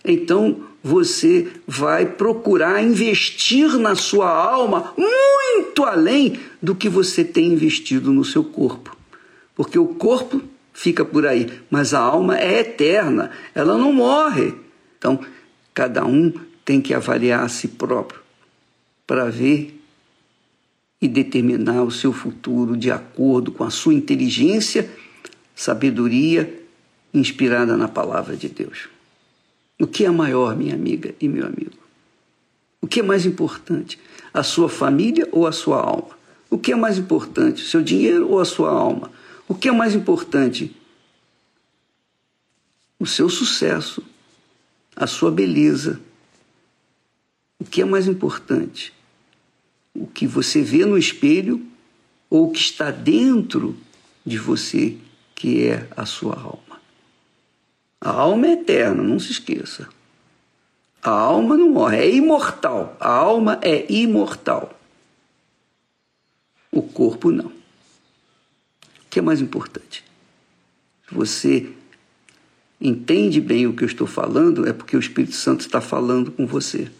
então 0.04 0.60
você 0.82 1.48
vai 1.66 2.06
procurar 2.06 2.82
investir 2.82 3.78
na 3.78 3.94
sua 3.94 4.30
alma 4.30 4.94
muito 4.96 5.84
além 5.84 6.38
do 6.62 6.74
que 6.74 6.88
você 6.88 7.22
tem 7.22 7.52
investido 7.52 8.12
no 8.12 8.24
seu 8.24 8.42
corpo. 8.42 8.97
Porque 9.58 9.76
o 9.76 9.88
corpo 9.88 10.40
fica 10.72 11.04
por 11.04 11.26
aí, 11.26 11.50
mas 11.68 11.92
a 11.92 11.98
alma 11.98 12.38
é 12.38 12.60
eterna, 12.60 13.32
ela 13.52 13.76
não 13.76 13.92
morre. 13.92 14.54
Então, 14.96 15.18
cada 15.74 16.06
um 16.06 16.32
tem 16.64 16.80
que 16.80 16.94
avaliar 16.94 17.42
a 17.42 17.48
si 17.48 17.66
próprio 17.66 18.20
para 19.04 19.28
ver 19.28 19.82
e 21.02 21.08
determinar 21.08 21.82
o 21.82 21.90
seu 21.90 22.12
futuro 22.12 22.76
de 22.76 22.92
acordo 22.92 23.50
com 23.50 23.64
a 23.64 23.70
sua 23.70 23.94
inteligência, 23.94 24.88
sabedoria 25.56 26.62
inspirada 27.12 27.76
na 27.76 27.88
palavra 27.88 28.36
de 28.36 28.48
Deus. 28.48 28.88
O 29.80 29.88
que 29.88 30.04
é 30.04 30.10
maior, 30.10 30.56
minha 30.56 30.74
amiga 30.74 31.16
e 31.20 31.26
meu 31.26 31.44
amigo? 31.44 31.72
O 32.80 32.86
que 32.86 33.00
é 33.00 33.02
mais 33.02 33.26
importante? 33.26 33.98
A 34.32 34.44
sua 34.44 34.68
família 34.68 35.26
ou 35.32 35.48
a 35.48 35.52
sua 35.52 35.80
alma? 35.80 36.16
O 36.48 36.56
que 36.56 36.70
é 36.70 36.76
mais 36.76 36.96
importante? 36.96 37.64
Seu 37.64 37.82
dinheiro 37.82 38.30
ou 38.30 38.38
a 38.38 38.44
sua 38.44 38.70
alma? 38.70 39.10
O 39.48 39.54
que 39.54 39.68
é 39.68 39.72
mais 39.72 39.94
importante? 39.94 40.76
O 43.00 43.06
seu 43.06 43.30
sucesso, 43.30 44.04
a 44.94 45.06
sua 45.06 45.30
beleza. 45.30 46.00
O 47.58 47.64
que 47.64 47.80
é 47.80 47.84
mais 47.84 48.06
importante? 48.06 48.92
O 49.94 50.06
que 50.06 50.26
você 50.26 50.60
vê 50.60 50.84
no 50.84 50.98
espelho 50.98 51.66
ou 52.28 52.48
o 52.48 52.52
que 52.52 52.60
está 52.60 52.90
dentro 52.90 53.76
de 54.24 54.36
você, 54.36 54.98
que 55.34 55.66
é 55.66 55.88
a 55.96 56.04
sua 56.04 56.34
alma? 56.34 56.80
A 58.00 58.10
alma 58.10 58.48
é 58.48 58.52
eterna, 58.52 59.02
não 59.02 59.18
se 59.18 59.32
esqueça. 59.32 59.88
A 61.02 61.10
alma 61.10 61.56
não 61.56 61.70
morre, 61.70 61.96
é 61.96 62.10
imortal. 62.14 62.96
A 63.00 63.08
alma 63.08 63.58
é 63.62 63.90
imortal. 63.90 64.78
O 66.70 66.82
corpo 66.82 67.30
não. 67.30 67.57
O 69.08 69.10
que 69.10 69.18
é 69.20 69.22
mais 69.22 69.40
importante? 69.40 70.04
Se 71.08 71.14
você 71.14 71.70
entende 72.78 73.40
bem 73.40 73.66
o 73.66 73.72
que 73.72 73.82
eu 73.82 73.88
estou 73.88 74.06
falando, 74.06 74.68
é 74.68 74.72
porque 74.72 74.94
o 74.94 75.00
Espírito 75.00 75.34
Santo 75.34 75.62
está 75.62 75.80
falando 75.80 76.30
com 76.30 76.46
você. 76.46 76.90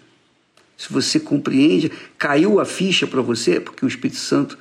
Se 0.74 0.90
você 0.90 1.20
compreende, 1.20 1.92
caiu 2.16 2.60
a 2.60 2.64
ficha 2.64 3.06
para 3.06 3.20
você, 3.20 3.56
é 3.56 3.60
porque 3.60 3.84
o 3.84 3.88
Espírito 3.88 4.18
Santo 4.18 4.56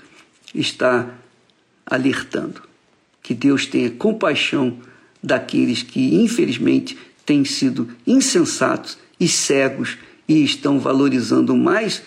está 0.54 1.10
alertando. 1.86 2.62
Que 3.24 3.34
Deus 3.34 3.66
tenha 3.66 3.92
compaixão 3.92 4.80
daqueles 5.24 5.82
que, 5.82 6.16
infelizmente, 6.16 6.98
têm 7.26 7.46
sido 7.46 7.90
insensatos 8.06 8.98
e 9.18 9.26
cegos 9.26 9.98
e 10.28 10.44
estão 10.44 10.82
valorizando 10.82 11.56
mais 11.56 12.04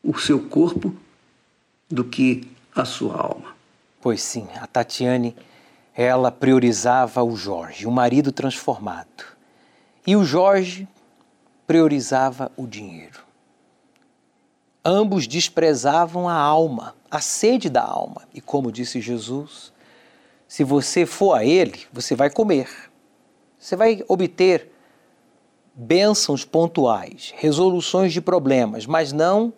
o 0.00 0.16
seu 0.16 0.38
corpo 0.38 0.94
do 1.90 2.04
que 2.04 2.44
a 2.72 2.84
sua 2.84 3.16
alma. 3.16 3.53
Pois 4.04 4.20
sim, 4.20 4.46
a 4.60 4.66
Tatiane, 4.66 5.34
ela 5.94 6.30
priorizava 6.30 7.24
o 7.24 7.34
Jorge, 7.34 7.86
o 7.86 7.90
marido 7.90 8.30
transformado. 8.30 9.24
E 10.06 10.14
o 10.14 10.22
Jorge 10.22 10.86
priorizava 11.66 12.52
o 12.54 12.66
dinheiro. 12.66 13.20
Ambos 14.84 15.26
desprezavam 15.26 16.28
a 16.28 16.34
alma, 16.34 16.94
a 17.10 17.18
sede 17.18 17.70
da 17.70 17.82
alma. 17.82 18.28
E 18.34 18.42
como 18.42 18.70
disse 18.70 19.00
Jesus, 19.00 19.72
se 20.46 20.62
você 20.64 21.06
for 21.06 21.32
a 21.32 21.42
Ele, 21.42 21.80
você 21.90 22.14
vai 22.14 22.28
comer. 22.28 22.68
Você 23.58 23.74
vai 23.74 24.04
obter 24.06 24.70
bênçãos 25.74 26.44
pontuais, 26.44 27.32
resoluções 27.38 28.12
de 28.12 28.20
problemas, 28.20 28.84
mas 28.84 29.14
não 29.14 29.50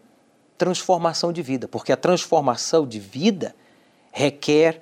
transformação 0.57 1.33
de 1.33 1.43
vida, 1.43 1.67
porque 1.67 1.91
a 1.91 1.97
transformação 1.97 2.87
de 2.87 3.01
vida 3.01 3.53
requer 4.17 4.81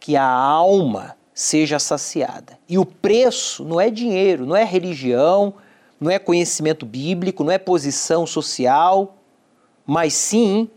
que 0.00 0.16
a 0.16 0.24
alma 0.24 1.14
seja 1.34 1.78
saciada. 1.78 2.58
E 2.66 2.78
o 2.78 2.86
preço 2.86 3.64
não 3.64 3.78
é 3.78 3.90
dinheiro, 3.90 4.46
não 4.46 4.56
é 4.56 4.64
religião, 4.64 5.52
não 6.00 6.10
é 6.10 6.18
conhecimento 6.18 6.86
bíblico, 6.86 7.44
não 7.44 7.52
é 7.52 7.58
posição 7.58 8.26
social, 8.26 9.18
mas 9.84 10.14
sim 10.14 10.70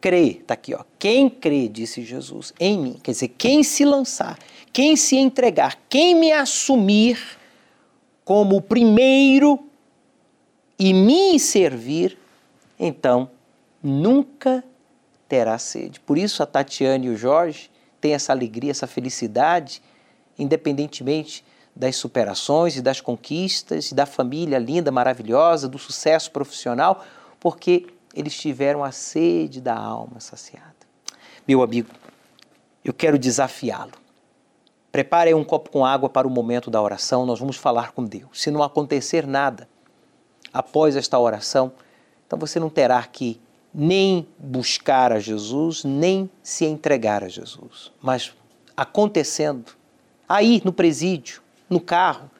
crê, 0.00 0.38
está 0.40 0.54
aqui, 0.54 0.74
ó, 0.74 0.84
quem 0.96 1.28
crê, 1.28 1.66
disse 1.66 2.04
Jesus, 2.04 2.54
em 2.60 2.78
mim, 2.78 3.00
quer 3.02 3.10
dizer, 3.10 3.28
quem 3.28 3.64
se 3.64 3.84
lançar, 3.84 4.38
quem 4.72 4.94
se 4.94 5.16
entregar, 5.16 5.76
quem 5.88 6.14
me 6.14 6.30
assumir 6.30 7.18
como 8.24 8.58
o 8.58 8.62
primeiro 8.62 9.58
e 10.78 10.94
me 10.94 11.36
servir, 11.40 12.16
então 12.78 13.28
nunca 13.82 14.62
terá 15.28 15.58
sede. 15.58 16.00
Por 16.00 16.18
isso 16.18 16.42
a 16.42 16.46
Tatiane 16.46 17.06
e 17.06 17.10
o 17.10 17.16
Jorge 17.16 17.70
têm 18.00 18.14
essa 18.14 18.32
alegria, 18.32 18.70
essa 18.70 18.86
felicidade, 18.86 19.82
independentemente 20.38 21.44
das 21.74 21.96
superações 21.96 22.76
e 22.76 22.82
das 22.82 23.00
conquistas, 23.00 23.92
da 23.92 24.06
família 24.06 24.58
linda, 24.58 24.92
maravilhosa, 24.92 25.68
do 25.68 25.78
sucesso 25.78 26.30
profissional, 26.30 27.04
porque 27.40 27.86
eles 28.14 28.36
tiveram 28.36 28.84
a 28.84 28.92
sede 28.92 29.60
da 29.60 29.74
alma 29.74 30.20
saciada. 30.20 30.74
Meu 31.46 31.62
amigo, 31.62 31.90
eu 32.84 32.94
quero 32.94 33.18
desafiá-lo. 33.18 33.92
Prepare 34.92 35.34
um 35.34 35.42
copo 35.42 35.70
com 35.70 35.84
água 35.84 36.08
para 36.08 36.28
o 36.28 36.30
momento 36.30 36.70
da 36.70 36.80
oração, 36.80 37.26
nós 37.26 37.40
vamos 37.40 37.56
falar 37.56 37.90
com 37.90 38.04
Deus. 38.04 38.40
Se 38.40 38.50
não 38.50 38.62
acontecer 38.62 39.26
nada 39.26 39.68
após 40.52 40.94
esta 40.94 41.18
oração, 41.18 41.72
então 42.26 42.38
você 42.38 42.60
não 42.60 42.70
terá 42.70 43.02
que 43.02 43.40
nem 43.74 44.28
buscar 44.38 45.12
a 45.12 45.18
Jesus, 45.18 45.82
nem 45.82 46.30
se 46.42 46.64
entregar 46.64 47.24
a 47.24 47.28
Jesus. 47.28 47.90
Mas 48.00 48.32
acontecendo, 48.76 49.72
aí 50.28 50.62
no 50.64 50.72
presídio, 50.72 51.42
no 51.68 51.80
carro, 51.80 52.30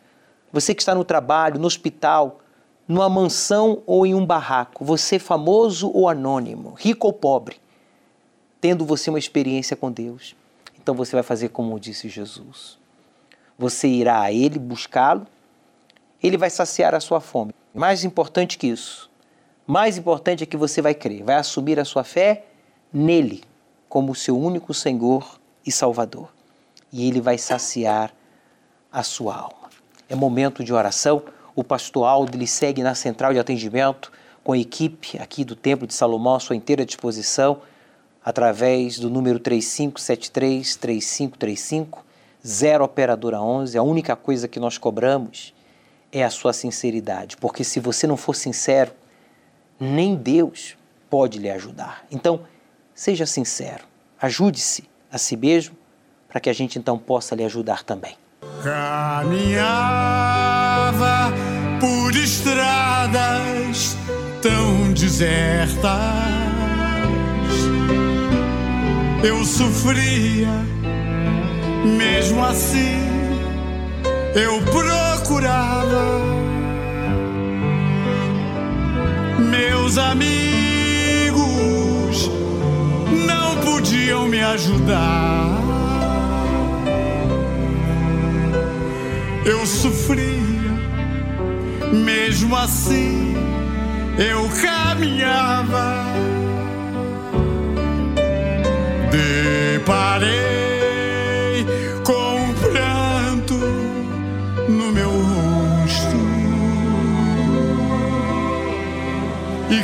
você 0.53 0.73
que 0.73 0.83
está 0.83 0.95
no 0.95 1.05
trabalho, 1.05 1.59
no 1.59 1.67
hospital, 1.67 2.41
numa 2.87 3.09
mansão 3.09 3.83
ou 3.87 4.07
em 4.07 4.15
um 4.15 4.25
barraco, 4.25 4.85
você 4.85 5.19
famoso 5.19 5.91
ou 5.93 6.09
anônimo, 6.09 6.75
rico 6.79 7.09
ou 7.09 7.13
pobre, 7.13 7.57
tendo 8.61 8.85
você 8.85 9.11
uma 9.11 9.19
experiência 9.19 9.77
com 9.77 9.91
Deus, 9.91 10.37
então 10.81 10.95
você 10.95 11.17
vai 11.17 11.23
fazer 11.23 11.49
como 11.49 11.81
disse 11.81 12.09
Jesus. 12.09 12.79
Você 13.59 13.89
irá 13.89 14.21
a 14.21 14.33
Ele 14.33 14.59
buscá-lo, 14.59 15.27
Ele 16.23 16.37
vai 16.37 16.51
saciar 16.51 16.95
a 16.95 17.01
sua 17.01 17.21
fome. 17.21 17.53
Mais 17.75 18.05
importante 18.05 18.57
que 18.57 18.69
isso, 18.69 19.11
mais 19.67 19.97
importante 19.97 20.43
é 20.43 20.47
que 20.47 20.57
você 20.57 20.83
vai 20.83 20.95
crer, 20.95 21.23
vai 21.23 21.37
assumir 21.37 21.79
a 21.81 21.85
sua 21.85 22.05
fé 22.05 22.45
nele 22.93 23.43
como 23.89 24.15
seu 24.15 24.39
único 24.39 24.75
Senhor 24.75 25.39
e 25.65 25.73
Salvador. 25.73 26.29
E 26.93 27.09
Ele 27.09 27.21
vai 27.21 27.39
saciar 27.39 28.13
a 28.93 29.03
sua 29.03 29.37
alma. 29.37 29.71
É 30.09 30.15
momento 30.15 30.63
de 30.63 30.73
oração 30.73 31.23
o 31.57 31.63
pastor 31.63 32.07
Aldo 32.07 32.37
ele 32.37 32.47
segue 32.47 32.83
na 32.83 32.95
central 32.95 33.33
de 33.33 33.39
atendimento 33.39 34.11
com 34.43 34.53
a 34.53 34.59
equipe 34.59 35.19
aqui 35.19 35.45
do 35.45 35.55
Templo 35.55 35.87
de 35.87 35.95
Salomão 35.95 36.35
à 36.35 36.41
sua 36.41 36.57
inteira 36.57 36.85
disposição 36.85 37.61
através 38.25 38.99
do 38.99 39.09
número 39.09 39.39
3573 39.39 40.77
3535 40.77 42.05
0 42.47 42.85
operadora 42.85 43.41
11. 43.41 43.79
A 43.79 43.83
única 43.83 44.17
coisa 44.17 44.49
que 44.49 44.61
nós 44.61 44.77
cobramos 44.77 45.55
é 46.13 46.23
a 46.23 46.31
sua 46.31 46.53
sinceridade, 46.53 47.37
porque 47.37 47.65
se 47.65 47.81
você 47.81 48.07
não 48.07 48.17
for 48.17 48.35
sincero, 48.35 48.93
nem 49.79 50.15
Deus 50.15 50.77
pode 51.09 51.39
lhe 51.39 51.51
ajudar. 51.51 52.05
Então, 52.11 52.41
seja 52.95 53.27
sincero, 53.27 53.85
ajude-se 54.21 54.85
a 55.11 55.19
si 55.19 55.37
mesmo 55.37 55.77
para 56.29 56.41
que 56.41 56.51
a 56.51 56.53
gente 56.53 56.79
então 56.79 56.99
possa 56.99 57.35
lhe 57.35 57.45
ajudar 57.45 57.83
também. 57.85 58.17
Caminhava 58.63 59.63
por 61.81 62.15
estradas 62.17 63.97
tão 64.43 64.93
desertas. 64.93 65.83
Eu 69.23 69.45
sofria, 69.45 70.51
mesmo 71.85 72.45
assim 72.45 73.15
eu 74.35 74.61
procurava. 74.63 76.44
Meus 79.57 79.99
amigos 79.99 81.45
não 83.27 83.57
podiam 83.63 84.27
me 84.27 84.41
ajudar. 84.41 85.45
eu 89.45 89.67
sofria, 89.67 90.73
mesmo 91.93 92.57
assim 92.57 93.35
eu 94.19 94.49
caminhava. 94.63 96.05
Deparei 99.11 100.54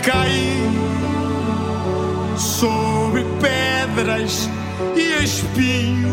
caí 0.01 0.71
sobre 2.37 3.25
pedras 3.41 4.49
e 4.97 5.25
espinhos 5.25 6.11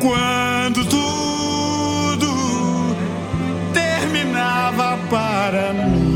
quando 0.00 0.84
tudo 0.84 2.34
terminava 3.72 4.98
para 5.10 5.72
mim. 5.72 6.14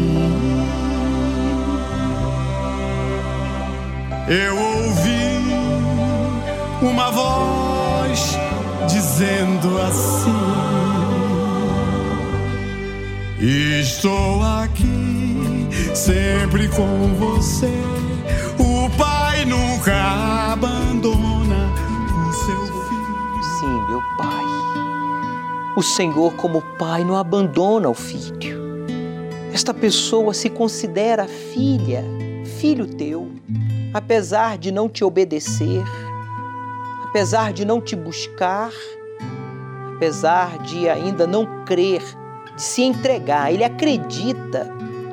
Eu 4.28 4.56
ouvi 4.56 5.38
uma 6.82 7.10
voz 7.10 8.38
dizendo 8.88 9.80
assim: 9.80 10.67
Estou 13.40 14.42
aqui 14.42 15.68
sempre 15.94 16.66
com 16.70 17.14
você. 17.14 17.70
O 18.58 18.90
Pai 18.98 19.44
nunca 19.44 19.94
abandona 20.52 21.72
o 22.28 22.32
seu 22.32 22.78
meu 23.88 24.02
Pai. 24.16 24.44
O 25.76 25.82
Senhor, 25.84 26.34
como 26.34 26.60
Pai, 26.80 27.04
não 27.04 27.14
abandona 27.14 27.88
o 27.88 27.94
filho. 27.94 28.58
Esta 29.54 29.72
pessoa 29.72 30.34
se 30.34 30.50
considera 30.50 31.28
filha, 31.28 32.04
filho 32.58 32.88
teu, 32.88 33.30
apesar 33.94 34.58
de 34.58 34.72
não 34.72 34.88
te 34.88 35.04
obedecer, 35.04 35.84
apesar 37.04 37.52
de 37.52 37.64
não 37.64 37.80
te 37.80 37.94
buscar, 37.94 38.72
apesar 39.94 40.58
de 40.58 40.88
ainda 40.88 41.24
não 41.24 41.64
crer, 41.64 42.02
de 42.58 42.62
se 42.64 42.82
entregar. 42.82 43.54
Ele 43.54 43.62
acredita, 43.62 44.68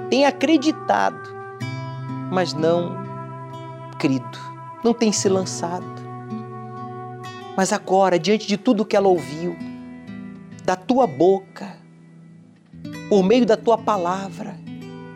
tem 0.09 0.25
acreditado, 0.25 1.29
mas 2.31 2.53
não 2.53 2.97
crido, 3.99 4.39
não 4.83 4.93
tem 4.93 5.11
se 5.11 5.29
lançado. 5.29 5.85
Mas 7.55 7.71
agora, 7.71 8.17
diante 8.17 8.47
de 8.47 8.57
tudo 8.57 8.83
que 8.83 8.95
ela 8.95 9.07
ouviu, 9.07 9.55
da 10.65 10.75
tua 10.75 11.05
boca, 11.05 11.77
por 13.07 13.23
meio 13.23 13.45
da 13.45 13.55
tua 13.55 13.77
palavra, 13.77 14.57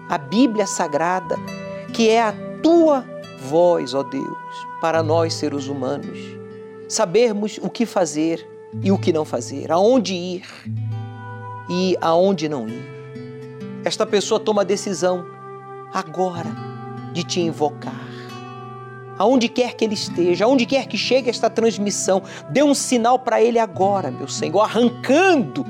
a 0.08 0.18
Bíblia 0.18 0.68
Sagrada, 0.68 1.36
que 1.94 2.10
é 2.10 2.22
a 2.22 2.34
tua 2.62 3.04
voz, 3.42 3.96
ó 3.96 4.04
Deus, 4.04 4.68
para 4.80 5.02
nós 5.02 5.34
seres 5.34 5.68
humanos, 5.68 6.20
sabermos 6.88 7.60
o 7.62 7.70
que 7.70 7.88
fazer 7.88 8.48
e 8.84 8.92
o 8.92 9.00
que 9.00 9.12
não 9.12 9.26
fazer, 9.26 9.72
aonde 9.72 10.14
ir 10.14 10.46
e 11.70 11.96
aonde 12.02 12.50
não 12.50 12.68
ir. 12.68 12.90
Esta 13.86 14.06
pessoa 14.06 14.40
toma 14.40 14.62
a 14.62 14.66
decisão 14.66 15.26
agora 15.94 16.50
de 17.14 17.24
te 17.24 17.40
invocar 17.40 18.10
aonde 19.20 19.50
quer 19.50 19.76
que 19.76 19.84
ele 19.84 19.96
esteja, 19.96 20.46
aonde 20.46 20.66
quer 20.66 20.88
que 20.88 20.98
chegue 20.98 21.30
esta 21.30 21.50
transmissão, 21.50 22.24
dê 22.50 22.64
um 22.64 22.74
sinal 22.74 23.20
para 23.20 23.42
ele 23.42 23.60
agora, 23.60 24.10
meu 24.10 24.30
Senhor, 24.30 24.62
arrancando 24.62 25.66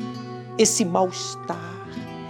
esse 0.55 0.85
mal-estar. 0.85 1.57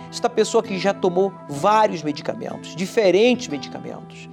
Esta 0.10 0.30
pessoa 0.30 0.64
que 0.64 0.80
já 0.80 0.94
tomou 0.94 1.34
vários 1.50 2.02
medicamentos, 2.02 2.74
diferentes 2.74 3.50
medicamentos, 3.50 4.30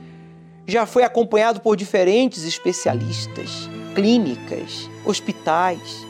já 0.65 0.87
foi 0.87 1.03
acompanhado 1.03 1.61
por 1.61 1.77
diferentes 1.77 2.45
especialistas, 2.45 3.69
clínicas, 3.95 4.89
hospitais. 5.05 6.06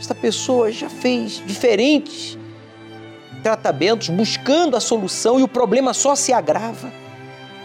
Esta 0.00 0.14
pessoa 0.14 0.72
já 0.72 0.88
fez 0.88 1.42
diferentes 1.46 2.38
tratamentos 3.42 4.08
buscando 4.08 4.74
a 4.74 4.80
solução 4.80 5.38
e 5.38 5.42
o 5.42 5.48
problema 5.48 5.92
só 5.92 6.16
se 6.16 6.32
agrava. 6.32 6.90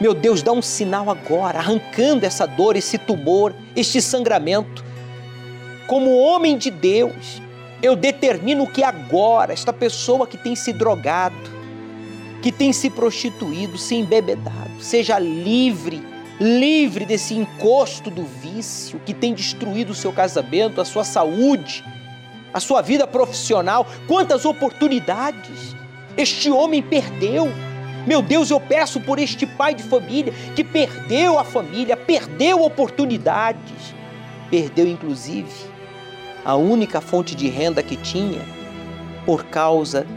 Meu 0.01 0.13
Deus, 0.13 0.43
dá 0.43 0.51
um 0.51 0.61
sinal 0.61 1.09
agora, 1.09 1.59
arrancando 1.59 2.25
essa 2.25 2.45
dor, 2.45 2.75
esse 2.75 2.97
tumor, 2.97 3.55
este 3.73 4.01
sangramento. 4.01 4.83
Como 5.87 6.17
homem 6.17 6.57
de 6.57 6.69
Deus, 6.69 7.41
eu 7.81 7.95
determino 7.95 8.67
que 8.67 8.83
agora 8.83 9.53
esta 9.53 9.71
pessoa 9.71 10.27
que 10.27 10.37
tem 10.37 10.57
se 10.57 10.73
drogado, 10.73 11.35
que 12.41 12.51
tem 12.51 12.73
se 12.73 12.89
prostituído, 12.89 13.77
se 13.77 13.95
embebedado. 13.95 14.81
Seja 14.81 15.17
livre, 15.17 16.05
livre 16.37 17.05
desse 17.05 17.33
encosto 17.33 18.11
do 18.11 18.25
vício 18.25 18.99
que 19.05 19.13
tem 19.13 19.33
destruído 19.33 19.91
o 19.91 19.95
seu 19.95 20.11
casamento, 20.11 20.81
a 20.81 20.85
sua 20.85 21.05
saúde, 21.05 21.81
a 22.55 22.59
sua 22.61 22.81
vida 22.81 23.05
profissional. 23.05 23.85
Quantas 24.07 24.45
oportunidades 24.45 25.75
este 26.15 26.49
homem 26.49 26.81
perdeu. 26.81 27.49
Meu 28.07 28.21
Deus, 28.21 28.49
eu 28.49 28.61
peço 28.61 29.01
por 29.01 29.19
este 29.19 29.45
pai 29.45 29.75
de 29.75 29.83
família 29.83 30.31
que 30.55 30.63
perdeu 30.63 31.37
a 31.37 31.43
família, 31.43 31.97
perdeu 31.97 32.63
oportunidades, 32.63 33.93
perdeu 34.49 34.87
inclusive 34.87 35.51
a 36.45 36.55
única 36.55 37.01
fonte 37.01 37.35
de 37.35 37.49
renda 37.49 37.83
que 37.83 37.97
tinha 37.97 38.41
por 39.25 39.43
causa 39.45 40.07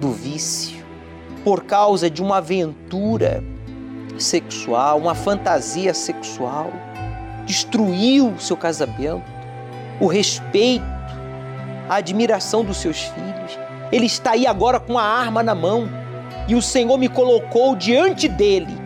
do 0.00 0.10
vício, 0.10 0.82
por 1.44 1.62
causa 1.62 2.10
de 2.10 2.20
uma 2.20 2.38
aventura 2.38 3.44
sexual, 4.18 4.98
uma 4.98 5.14
fantasia 5.14 5.94
sexual, 5.94 6.72
destruiu 7.44 8.30
o 8.30 8.40
seu 8.40 8.56
casamento, 8.56 9.22
o 10.00 10.06
respeito, 10.06 10.97
a 11.88 11.96
admiração 11.96 12.64
dos 12.64 12.76
seus 12.78 13.02
filhos. 13.02 13.58
Ele 13.90 14.06
está 14.06 14.32
aí 14.32 14.46
agora 14.46 14.78
com 14.78 14.98
a 14.98 15.02
arma 15.02 15.42
na 15.42 15.54
mão 15.54 15.88
e 16.46 16.54
o 16.54 16.62
Senhor 16.62 16.96
me 16.98 17.08
colocou 17.08 17.74
diante 17.74 18.28
dele 18.28 18.76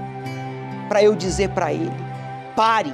para 0.89 1.03
eu 1.03 1.15
dizer 1.15 1.51
para 1.51 1.73
ele: 1.73 1.93
pare. 2.55 2.93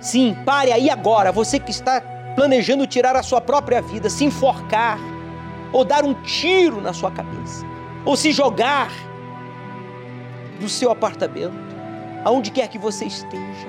Sim, 0.00 0.36
pare 0.44 0.72
aí 0.72 0.88
agora, 0.88 1.32
você 1.32 1.58
que 1.58 1.72
está 1.72 2.00
planejando 2.36 2.86
tirar 2.86 3.16
a 3.16 3.22
sua 3.22 3.40
própria 3.40 3.82
vida, 3.82 4.08
se 4.08 4.24
enforcar, 4.24 5.00
ou 5.72 5.84
dar 5.84 6.04
um 6.04 6.14
tiro 6.14 6.80
na 6.80 6.92
sua 6.92 7.10
cabeça, 7.10 7.66
ou 8.04 8.16
se 8.16 8.30
jogar 8.30 8.92
do 10.60 10.68
seu 10.68 10.92
apartamento, 10.92 11.58
aonde 12.24 12.52
quer 12.52 12.68
que 12.68 12.78
você 12.78 13.06
esteja. 13.06 13.68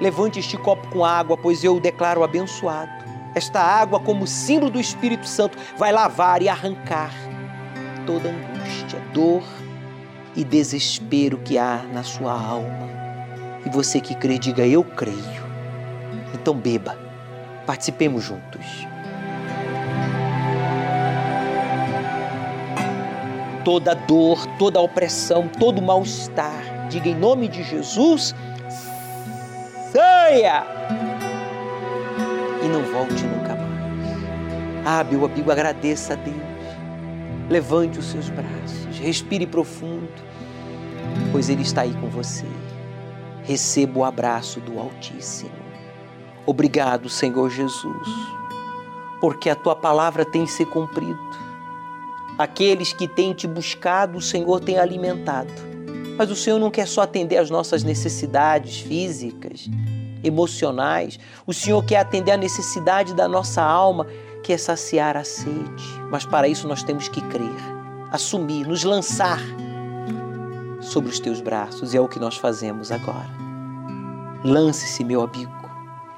Levante 0.00 0.38
este 0.38 0.56
copo 0.56 0.88
com 0.88 1.04
água, 1.04 1.36
pois 1.36 1.62
eu 1.62 1.76
o 1.76 1.80
declaro 1.80 2.24
abençoado. 2.24 2.95
Esta 3.36 3.60
água, 3.60 4.00
como 4.00 4.26
símbolo 4.26 4.70
do 4.70 4.80
Espírito 4.80 5.28
Santo, 5.28 5.58
vai 5.76 5.92
lavar 5.92 6.40
e 6.40 6.48
arrancar 6.48 7.12
toda 8.06 8.30
angústia, 8.30 8.98
dor 9.12 9.42
e 10.34 10.42
desespero 10.42 11.36
que 11.36 11.58
há 11.58 11.82
na 11.92 12.02
sua 12.02 12.32
alma. 12.32 12.88
E 13.66 13.68
você 13.68 14.00
que 14.00 14.14
crê, 14.14 14.38
diga: 14.38 14.66
Eu 14.66 14.82
creio. 14.82 15.44
Então 16.32 16.54
beba, 16.54 16.98
participemos 17.66 18.24
juntos. 18.24 18.86
Toda 23.62 23.94
dor, 23.94 24.46
toda 24.58 24.80
opressão, 24.80 25.46
todo 25.46 25.82
mal-estar, 25.82 26.88
diga 26.88 27.10
em 27.10 27.14
nome 27.14 27.48
de 27.48 27.62
Jesus: 27.62 28.34
saia! 29.92 31.05
E 32.66 32.68
não 32.68 32.82
volte 32.82 33.24
nunca 33.24 33.54
mais. 33.54 34.84
Ah, 34.84 35.04
meu 35.04 35.24
amigo, 35.24 35.52
agradeça 35.52 36.14
a 36.14 36.16
Deus 36.16 36.56
Levante 37.48 38.00
os 38.00 38.06
seus 38.06 38.28
braços, 38.28 38.98
respire 38.98 39.46
profundo, 39.46 40.08
pois 41.30 41.48
Ele 41.48 41.62
está 41.62 41.82
aí 41.82 41.94
com 41.94 42.08
você. 42.08 42.44
Receba 43.44 44.00
o 44.00 44.04
abraço 44.04 44.58
do 44.58 44.80
Altíssimo. 44.80 45.52
Obrigado, 46.44 47.08
Senhor 47.08 47.48
Jesus, 47.48 48.08
porque 49.20 49.48
a 49.48 49.54
tua 49.54 49.76
palavra 49.76 50.24
tem 50.24 50.44
se 50.44 50.66
cumprido. 50.66 51.16
Aqueles 52.36 52.92
que 52.92 53.06
têm 53.06 53.32
te 53.32 53.46
buscado, 53.46 54.18
o 54.18 54.22
Senhor 54.22 54.58
tem 54.58 54.76
alimentado. 54.76 55.52
Mas 56.18 56.32
o 56.32 56.36
Senhor 56.36 56.58
não 56.58 56.70
quer 56.70 56.88
só 56.88 57.02
atender 57.02 57.36
às 57.36 57.48
nossas 57.48 57.84
necessidades 57.84 58.80
físicas, 58.80 59.70
emocionais. 60.22 61.18
O 61.46 61.52
Senhor 61.52 61.84
quer 61.84 61.98
atender 61.98 62.32
à 62.32 62.36
necessidade 62.36 63.14
da 63.14 63.28
nossa 63.28 63.62
alma 63.62 64.06
que 64.42 64.52
é 64.52 64.58
saciar 64.58 65.16
a 65.16 65.24
sede, 65.24 65.84
mas 66.10 66.24
para 66.24 66.46
isso 66.46 66.68
nós 66.68 66.82
temos 66.82 67.08
que 67.08 67.20
crer, 67.20 67.56
assumir, 68.12 68.66
nos 68.66 68.84
lançar 68.84 69.40
sobre 70.80 71.10
os 71.10 71.18
teus 71.18 71.40
braços, 71.40 71.92
e 71.92 71.96
é 71.96 72.00
o 72.00 72.08
que 72.08 72.20
nós 72.20 72.36
fazemos 72.36 72.92
agora. 72.92 73.28
Lance-se, 74.44 75.02
meu 75.02 75.22
amigo, 75.22 75.52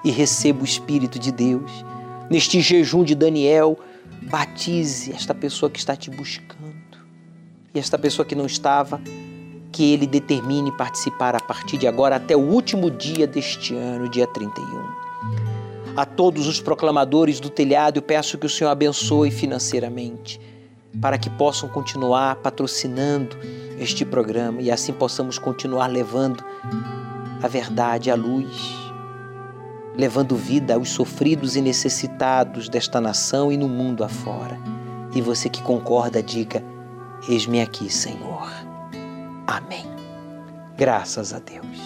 e 0.04 0.10
receba 0.10 0.60
o 0.60 0.64
Espírito 0.64 1.18
de 1.18 1.32
Deus. 1.32 1.84
Neste 2.28 2.60
jejum 2.60 3.02
de 3.02 3.14
Daniel, 3.14 3.78
batize 4.22 5.12
esta 5.12 5.34
pessoa 5.34 5.70
que 5.70 5.78
está 5.78 5.96
te 5.96 6.10
buscando. 6.10 6.76
E 7.74 7.78
esta 7.78 7.98
pessoa 7.98 8.26
que 8.26 8.34
não 8.34 8.44
estava, 8.44 9.00
que 9.72 9.92
ele 9.92 10.06
determine 10.06 10.70
participar 10.76 11.36
a 11.36 11.40
partir 11.40 11.76
de 11.78 11.86
agora 11.86 12.16
até 12.16 12.36
o 12.36 12.40
último 12.40 12.90
dia 12.90 13.26
deste 13.26 13.74
ano, 13.74 14.08
dia 14.08 14.26
31 14.26 15.08
a 15.98 16.06
todos 16.06 16.46
os 16.46 16.60
proclamadores 16.60 17.40
do 17.40 17.50
telhado, 17.50 17.96
eu 17.96 18.02
peço 18.02 18.38
que 18.38 18.46
o 18.46 18.48
Senhor 18.48 18.70
abençoe 18.70 19.32
financeiramente, 19.32 20.40
para 21.00 21.18
que 21.18 21.28
possam 21.28 21.68
continuar 21.68 22.36
patrocinando 22.36 23.36
este 23.80 24.04
programa 24.04 24.62
e 24.62 24.70
assim 24.70 24.92
possamos 24.92 25.40
continuar 25.40 25.88
levando 25.88 26.44
a 27.42 27.48
verdade 27.48 28.12
à 28.12 28.14
luz, 28.14 28.76
levando 29.96 30.36
vida 30.36 30.74
aos 30.74 30.90
sofridos 30.90 31.56
e 31.56 31.60
necessitados 31.60 32.68
desta 32.68 33.00
nação 33.00 33.50
e 33.50 33.56
no 33.56 33.68
mundo 33.68 34.04
afora. 34.04 34.56
E 35.12 35.20
você 35.20 35.48
que 35.48 35.62
concorda, 35.64 36.22
diga: 36.22 36.62
Eis-me 37.28 37.60
aqui, 37.60 37.90
Senhor. 37.90 38.67
Amém. 39.48 39.86
Graças 40.76 41.32
a 41.32 41.38
Deus. 41.38 41.80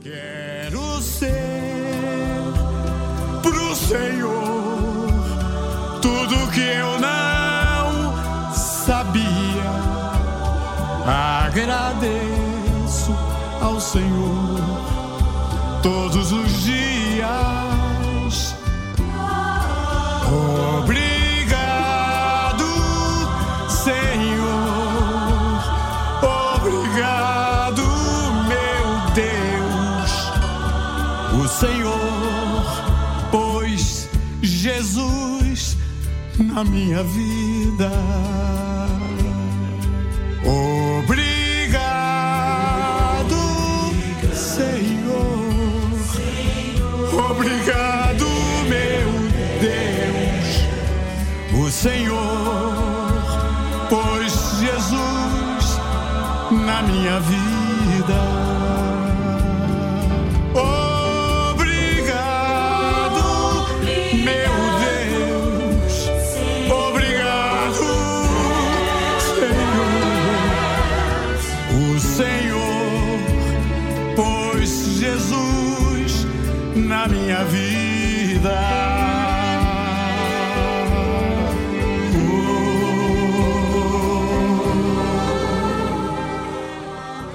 Quero 0.00 1.02
ser 1.02 1.34
pro 3.42 3.74
Senhor 3.74 5.10
tudo 6.00 6.50
que 6.52 6.60
eu 6.60 7.00
não 7.00 8.54
sabia. 8.54 9.64
Agradeço 11.44 13.12
ao 13.60 13.80
Senhor 13.80 14.60
todos 15.82 16.30
os 16.30 16.62
dias. 16.62 16.84
Obrigado, 20.78 21.03
na 36.38 36.64
minha 36.64 37.02
vida. 37.02 37.90
Obrigado, 40.44 41.14
Senhor. 44.34 45.44
Obrigado, 47.30 48.26
meu 48.68 49.10
Deus. 49.60 50.46
O 51.60 51.70
Senhor 51.70 52.74
pôs 53.88 54.32
Jesus 54.60 55.78
na 56.50 56.82
minha 56.82 57.20
vida. 57.20 58.53
Na 76.94 77.08
minha 77.08 77.44
vida. 77.44 78.56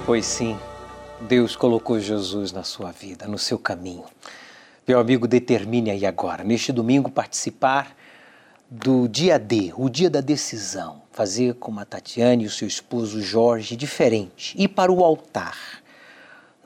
Pois 0.06 0.26
sim, 0.26 0.58
Deus 1.28 1.58
colocou 1.58 2.00
Jesus 2.00 2.54
na 2.54 2.64
sua 2.64 2.92
vida, 2.92 3.28
no 3.28 3.38
seu 3.38 3.60
caminho. 3.60 4.06
Meu 4.88 4.98
amigo, 4.98 5.28
determine 5.28 5.92
aí 5.92 6.06
agora, 6.06 6.42
neste 6.42 6.72
domingo, 6.72 7.12
participar 7.12 7.94
do 8.72 9.10
dia 9.10 9.38
D, 9.38 9.74
o 9.76 9.90
dia 9.90 10.10
da 10.10 10.22
decisão. 10.22 11.02
Fazer 11.12 11.56
como 11.56 11.82
a 11.82 11.86
Tatiane 11.86 12.46
e 12.46 12.48
o 12.48 12.50
seu 12.50 12.68
esposo 12.68 13.22
Jorge 13.22 13.76
diferente. 13.76 14.56
Ir 14.58 14.70
para 14.70 14.90
o 14.90 15.04
altar 15.04 15.58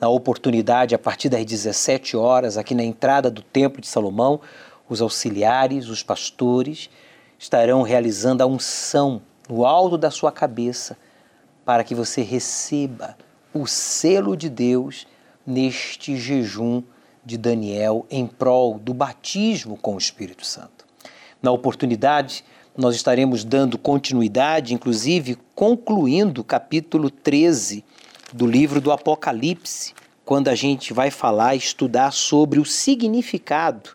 na 0.04 0.08
oportunidade, 0.10 0.94
a 0.94 0.98
partir 0.98 1.30
das 1.30 1.46
17 1.46 2.14
horas, 2.14 2.58
aqui 2.58 2.74
na 2.74 2.84
entrada 2.84 3.30
do 3.30 3.40
Templo 3.40 3.80
de 3.80 3.86
Salomão, 3.86 4.38
os 4.86 5.00
auxiliares, 5.00 5.88
os 5.88 6.02
pastores, 6.02 6.90
estarão 7.38 7.80
realizando 7.80 8.42
a 8.42 8.46
unção 8.46 9.22
no 9.48 9.64
alto 9.64 9.96
da 9.96 10.10
sua 10.10 10.30
cabeça, 10.30 10.94
para 11.64 11.82
que 11.82 11.94
você 11.94 12.20
receba 12.20 13.16
o 13.54 13.66
selo 13.66 14.36
de 14.36 14.50
Deus 14.50 15.06
neste 15.46 16.18
jejum 16.18 16.82
de 17.24 17.38
Daniel 17.38 18.04
em 18.10 18.26
prol 18.26 18.78
do 18.78 18.92
batismo 18.92 19.74
com 19.78 19.94
o 19.94 19.98
Espírito 19.98 20.44
Santo. 20.44 20.84
Na 21.40 21.50
oportunidade, 21.50 22.44
nós 22.76 22.94
estaremos 22.94 23.42
dando 23.42 23.78
continuidade, 23.78 24.74
inclusive 24.74 25.38
concluindo 25.54 26.42
o 26.42 26.44
capítulo 26.44 27.08
13 27.08 27.82
do 28.34 28.48
livro 28.48 28.80
do 28.80 28.90
Apocalipse, 28.90 29.94
quando 30.24 30.48
a 30.48 30.56
gente 30.56 30.92
vai 30.92 31.08
falar, 31.08 31.54
estudar 31.54 32.10
sobre 32.10 32.58
o 32.58 32.64
significado 32.64 33.90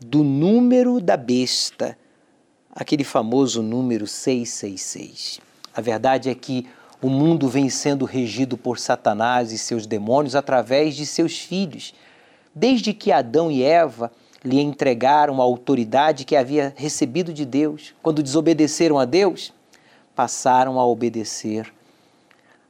do 0.00 0.24
número 0.24 1.02
da 1.02 1.18
besta, 1.18 1.94
aquele 2.74 3.04
famoso 3.04 3.62
número 3.62 4.06
666. 4.06 5.38
A 5.76 5.82
verdade 5.82 6.30
é 6.30 6.34
que 6.34 6.66
o 7.02 7.10
mundo 7.10 7.46
vem 7.46 7.68
sendo 7.68 8.06
regido 8.06 8.56
por 8.56 8.78
Satanás 8.78 9.52
e 9.52 9.58
seus 9.58 9.86
demônios 9.86 10.34
através 10.34 10.96
de 10.96 11.04
seus 11.04 11.38
filhos, 11.38 11.92
desde 12.54 12.94
que 12.94 13.12
Adão 13.12 13.50
e 13.50 13.62
Eva 13.62 14.10
lhe 14.42 14.62
entregaram 14.62 15.42
a 15.42 15.44
autoridade 15.44 16.24
que 16.24 16.36
havia 16.36 16.72
recebido 16.74 17.34
de 17.34 17.44
Deus. 17.44 17.94
Quando 18.02 18.22
desobedeceram 18.22 18.98
a 18.98 19.04
Deus, 19.04 19.52
passaram 20.14 20.80
a 20.80 20.86
obedecer 20.86 21.70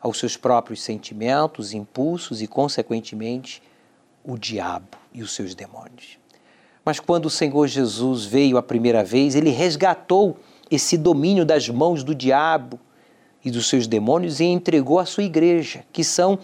aos 0.04 0.18
seus 0.18 0.36
próprios 0.36 0.82
sentimentos, 0.82 1.72
impulsos 1.72 2.42
e, 2.42 2.46
consequentemente, 2.46 3.62
o 4.22 4.36
diabo 4.36 4.98
e 5.14 5.22
os 5.22 5.34
seus 5.34 5.54
demônios. 5.54 6.18
Mas 6.84 7.00
quando 7.00 7.24
o 7.24 7.30
Senhor 7.30 7.66
Jesus 7.66 8.26
veio 8.26 8.58
a 8.58 8.62
primeira 8.62 9.02
vez, 9.02 9.34
ele 9.34 9.48
resgatou 9.48 10.36
esse 10.70 10.98
domínio 10.98 11.46
das 11.46 11.70
mãos 11.70 12.04
do 12.04 12.14
diabo 12.14 12.78
e 13.42 13.50
dos 13.50 13.66
seus 13.66 13.86
demônios 13.86 14.40
e 14.40 14.44
entregou 14.44 14.98
à 14.98 15.06
sua 15.06 15.22
igreja, 15.22 15.86
que 15.90 16.04
são 16.04 16.38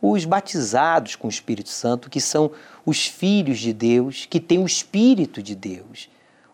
os 0.00 0.24
batizados 0.24 1.16
com 1.16 1.26
o 1.26 1.30
Espírito 1.30 1.68
Santo, 1.68 2.08
que 2.08 2.20
são 2.20 2.52
os 2.86 3.08
filhos 3.08 3.58
de 3.58 3.72
Deus, 3.72 4.24
que 4.30 4.38
têm 4.38 4.62
o 4.62 4.66
Espírito 4.66 5.42
de 5.42 5.56
Deus, 5.56 6.08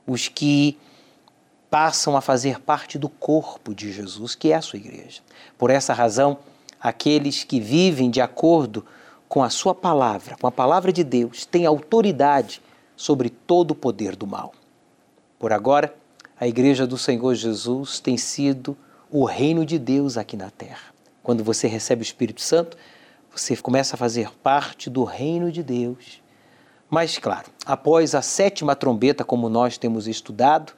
os 0.06 0.26
que 0.26 0.78
passam 1.76 2.16
a 2.16 2.22
fazer 2.22 2.58
parte 2.58 2.98
do 2.98 3.06
corpo 3.06 3.74
de 3.74 3.92
Jesus, 3.92 4.34
que 4.34 4.50
é 4.50 4.54
a 4.54 4.62
sua 4.62 4.78
igreja. 4.78 5.20
Por 5.58 5.68
essa 5.68 5.92
razão, 5.92 6.38
aqueles 6.80 7.44
que 7.44 7.60
vivem 7.60 8.10
de 8.10 8.18
acordo 8.18 8.82
com 9.28 9.44
a 9.44 9.50
sua 9.50 9.74
palavra, 9.74 10.38
com 10.40 10.46
a 10.46 10.50
palavra 10.50 10.90
de 10.90 11.04
Deus, 11.04 11.44
têm 11.44 11.66
autoridade 11.66 12.62
sobre 12.96 13.28
todo 13.28 13.72
o 13.72 13.74
poder 13.74 14.16
do 14.16 14.26
mal. 14.26 14.54
Por 15.38 15.52
agora, 15.52 15.94
a 16.40 16.48
igreja 16.48 16.86
do 16.86 16.96
Senhor 16.96 17.34
Jesus 17.34 18.00
tem 18.00 18.16
sido 18.16 18.74
o 19.10 19.26
reino 19.26 19.66
de 19.66 19.78
Deus 19.78 20.16
aqui 20.16 20.34
na 20.34 20.48
terra. 20.48 20.94
Quando 21.22 21.44
você 21.44 21.68
recebe 21.68 22.00
o 22.00 22.02
Espírito 22.02 22.40
Santo, 22.40 22.74
você 23.30 23.54
começa 23.54 23.96
a 23.96 23.98
fazer 23.98 24.30
parte 24.42 24.88
do 24.88 25.04
reino 25.04 25.52
de 25.52 25.62
Deus. 25.62 26.22
Mas, 26.88 27.18
claro, 27.18 27.50
após 27.66 28.14
a 28.14 28.22
sétima 28.22 28.74
trombeta, 28.74 29.22
como 29.22 29.50
nós 29.50 29.76
temos 29.76 30.08
estudado, 30.08 30.72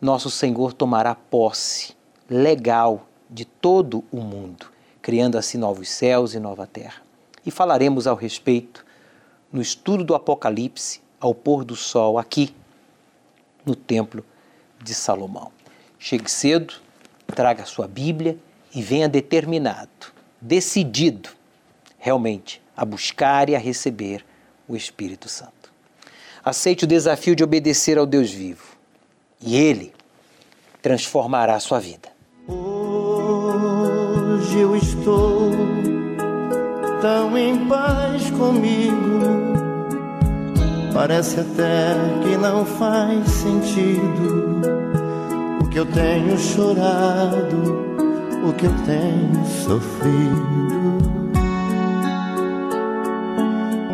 nosso 0.00 0.30
Senhor 0.30 0.72
tomará 0.72 1.14
posse 1.14 1.94
legal 2.28 3.08
de 3.30 3.44
todo 3.44 4.04
o 4.12 4.20
mundo, 4.20 4.66
criando 5.00 5.38
assim 5.38 5.56
novos 5.56 5.88
céus 5.88 6.34
e 6.34 6.38
nova 6.38 6.66
terra. 6.66 7.02
E 7.44 7.50
falaremos 7.50 8.06
ao 8.06 8.14
respeito 8.14 8.84
no 9.50 9.62
estudo 9.62 10.04
do 10.04 10.14
Apocalipse 10.14 11.00
ao 11.18 11.34
pôr 11.34 11.64
do 11.64 11.74
sol 11.74 12.18
aqui 12.18 12.54
no 13.64 13.74
Templo 13.74 14.24
de 14.82 14.94
Salomão. 14.94 15.50
Chegue 15.98 16.30
cedo, 16.30 16.74
traga 17.28 17.64
sua 17.64 17.88
Bíblia 17.88 18.36
e 18.74 18.82
venha 18.82 19.08
determinado, 19.08 20.12
decidido, 20.40 21.30
realmente, 21.98 22.60
a 22.76 22.84
buscar 22.84 23.48
e 23.48 23.56
a 23.56 23.58
receber 23.58 24.24
o 24.68 24.76
Espírito 24.76 25.28
Santo. 25.28 25.72
Aceite 26.44 26.84
o 26.84 26.86
desafio 26.86 27.34
de 27.34 27.42
obedecer 27.42 27.96
ao 27.96 28.04
Deus 28.04 28.30
vivo 28.30 28.75
e 29.46 29.56
Ele 29.56 29.92
transformará 30.82 31.54
a 31.54 31.60
sua 31.60 31.78
vida. 31.78 32.08
Hoje 32.48 34.58
eu 34.58 34.76
estou 34.76 35.52
tão 37.00 37.38
em 37.38 37.66
paz 37.66 38.28
comigo, 38.32 39.20
parece 40.92 41.40
até 41.40 41.94
que 42.22 42.36
não 42.36 42.66
faz 42.66 43.26
sentido 43.28 44.60
o 45.62 45.68
que 45.68 45.78
eu 45.78 45.86
tenho 45.86 46.36
chorado, 46.36 47.86
o 48.44 48.52
que 48.52 48.66
eu 48.66 48.74
tenho 48.84 49.46
sofrido. 49.46 50.66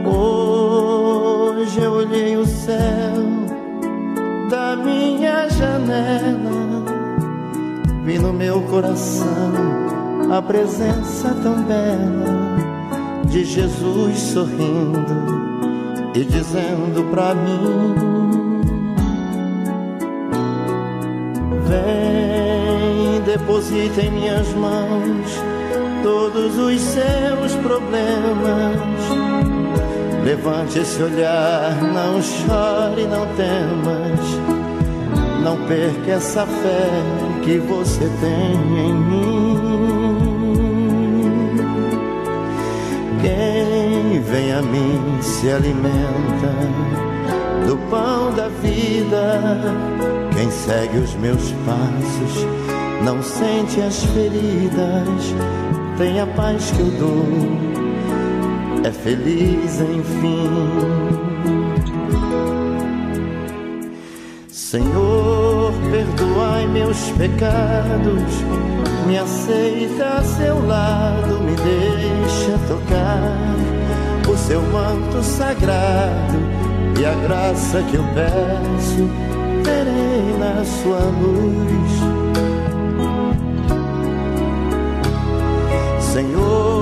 Hoje 0.07 1.81
eu 1.81 1.93
olhei 1.93 2.37
o 2.37 2.47
céu 2.47 3.42
da 4.53 4.77
minha 4.77 5.49
janela, 5.49 6.85
vi 8.05 8.19
no 8.19 8.35
meu 8.35 8.61
coração 8.65 9.51
a 10.31 10.43
presença 10.43 11.35
tão 11.43 11.63
bela 11.63 12.59
de 13.25 13.47
Jesus 13.47 14.19
sorrindo 14.19 15.01
e 16.15 16.23
dizendo 16.23 17.03
pra 17.11 17.35
mim: 17.35 17.95
Vem, 21.67 23.23
deposita 23.23 24.03
em 24.03 24.11
minhas 24.11 24.53
mãos 24.53 25.41
todos 26.03 26.59
os 26.59 26.79
seus 26.79 27.55
problemas 27.63 29.33
Levante 30.25 30.79
esse 30.79 31.03
olhar, 31.03 31.77
não 31.83 32.23
chore, 32.23 33.07
não 33.07 33.27
temas. 33.35 34.21
Não 35.43 35.57
perca 35.67 36.13
essa 36.13 36.47
fé 36.47 36.89
que 37.43 37.59
você 37.59 38.09
tem 38.21 38.53
em 38.79 38.95
mim. 38.95 40.23
Quem 43.21 44.21
vem 44.21 44.53
a 44.53 44.63
mim 44.63 45.19
se 45.21 45.51
alimenta 45.51 46.55
do 47.67 47.77
pão 47.91 48.33
da 48.33 48.49
vida. 48.49 49.41
Quem 50.37 50.49
segue 50.53 50.99
os 50.99 51.15
meus 51.17 51.53
passos 51.67 52.47
não 53.05 53.21
sente 53.21 53.81
as 53.81 54.05
feridas. 54.05 55.35
Tem 55.99 56.21
a 56.21 56.27
paz 56.29 56.71
que 56.71 56.81
eu 56.81 56.91
dou 56.93 57.72
é 58.85 58.91
feliz 58.91 59.81
enfim. 59.81 60.51
Senhor, 64.49 65.73
perdoai 65.91 66.67
meus 66.67 67.11
pecados, 67.11 68.33
me 69.07 69.19
aceita 69.19 70.19
a 70.19 70.25
seu 70.25 70.67
lado, 70.67 71.41
me 71.41 71.55
deixa 71.57 72.59
tocar 72.67 73.53
o 74.33 74.37
seu 74.37 74.63
manto 74.63 75.23
sagrado 75.23 76.39
e 76.99 77.05
a 77.05 77.15
graça 77.27 77.83
que 77.83 77.97
eu 77.97 78.05
peço 78.15 79.11
terei 79.63 80.39
na 80.39 80.65
sua 80.65 81.01
luz. 81.21 81.93
Senhor, 86.01 86.82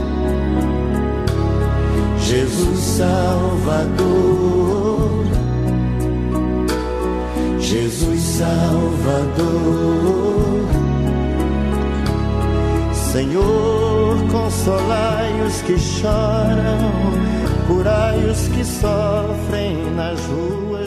Jesus 2.31 2.79
Salvador, 2.79 4.05
Jesus 7.59 8.21
Salvador, 8.21 9.49
Senhor, 13.11 14.15
consolai 14.31 15.41
os 15.45 15.61
que 15.63 15.77
choram, 15.77 16.91
curai 17.67 18.23
os 18.23 18.47
que 18.47 18.63
sofrem 18.63 19.91
nas 19.93 20.17
ruas 20.27 20.80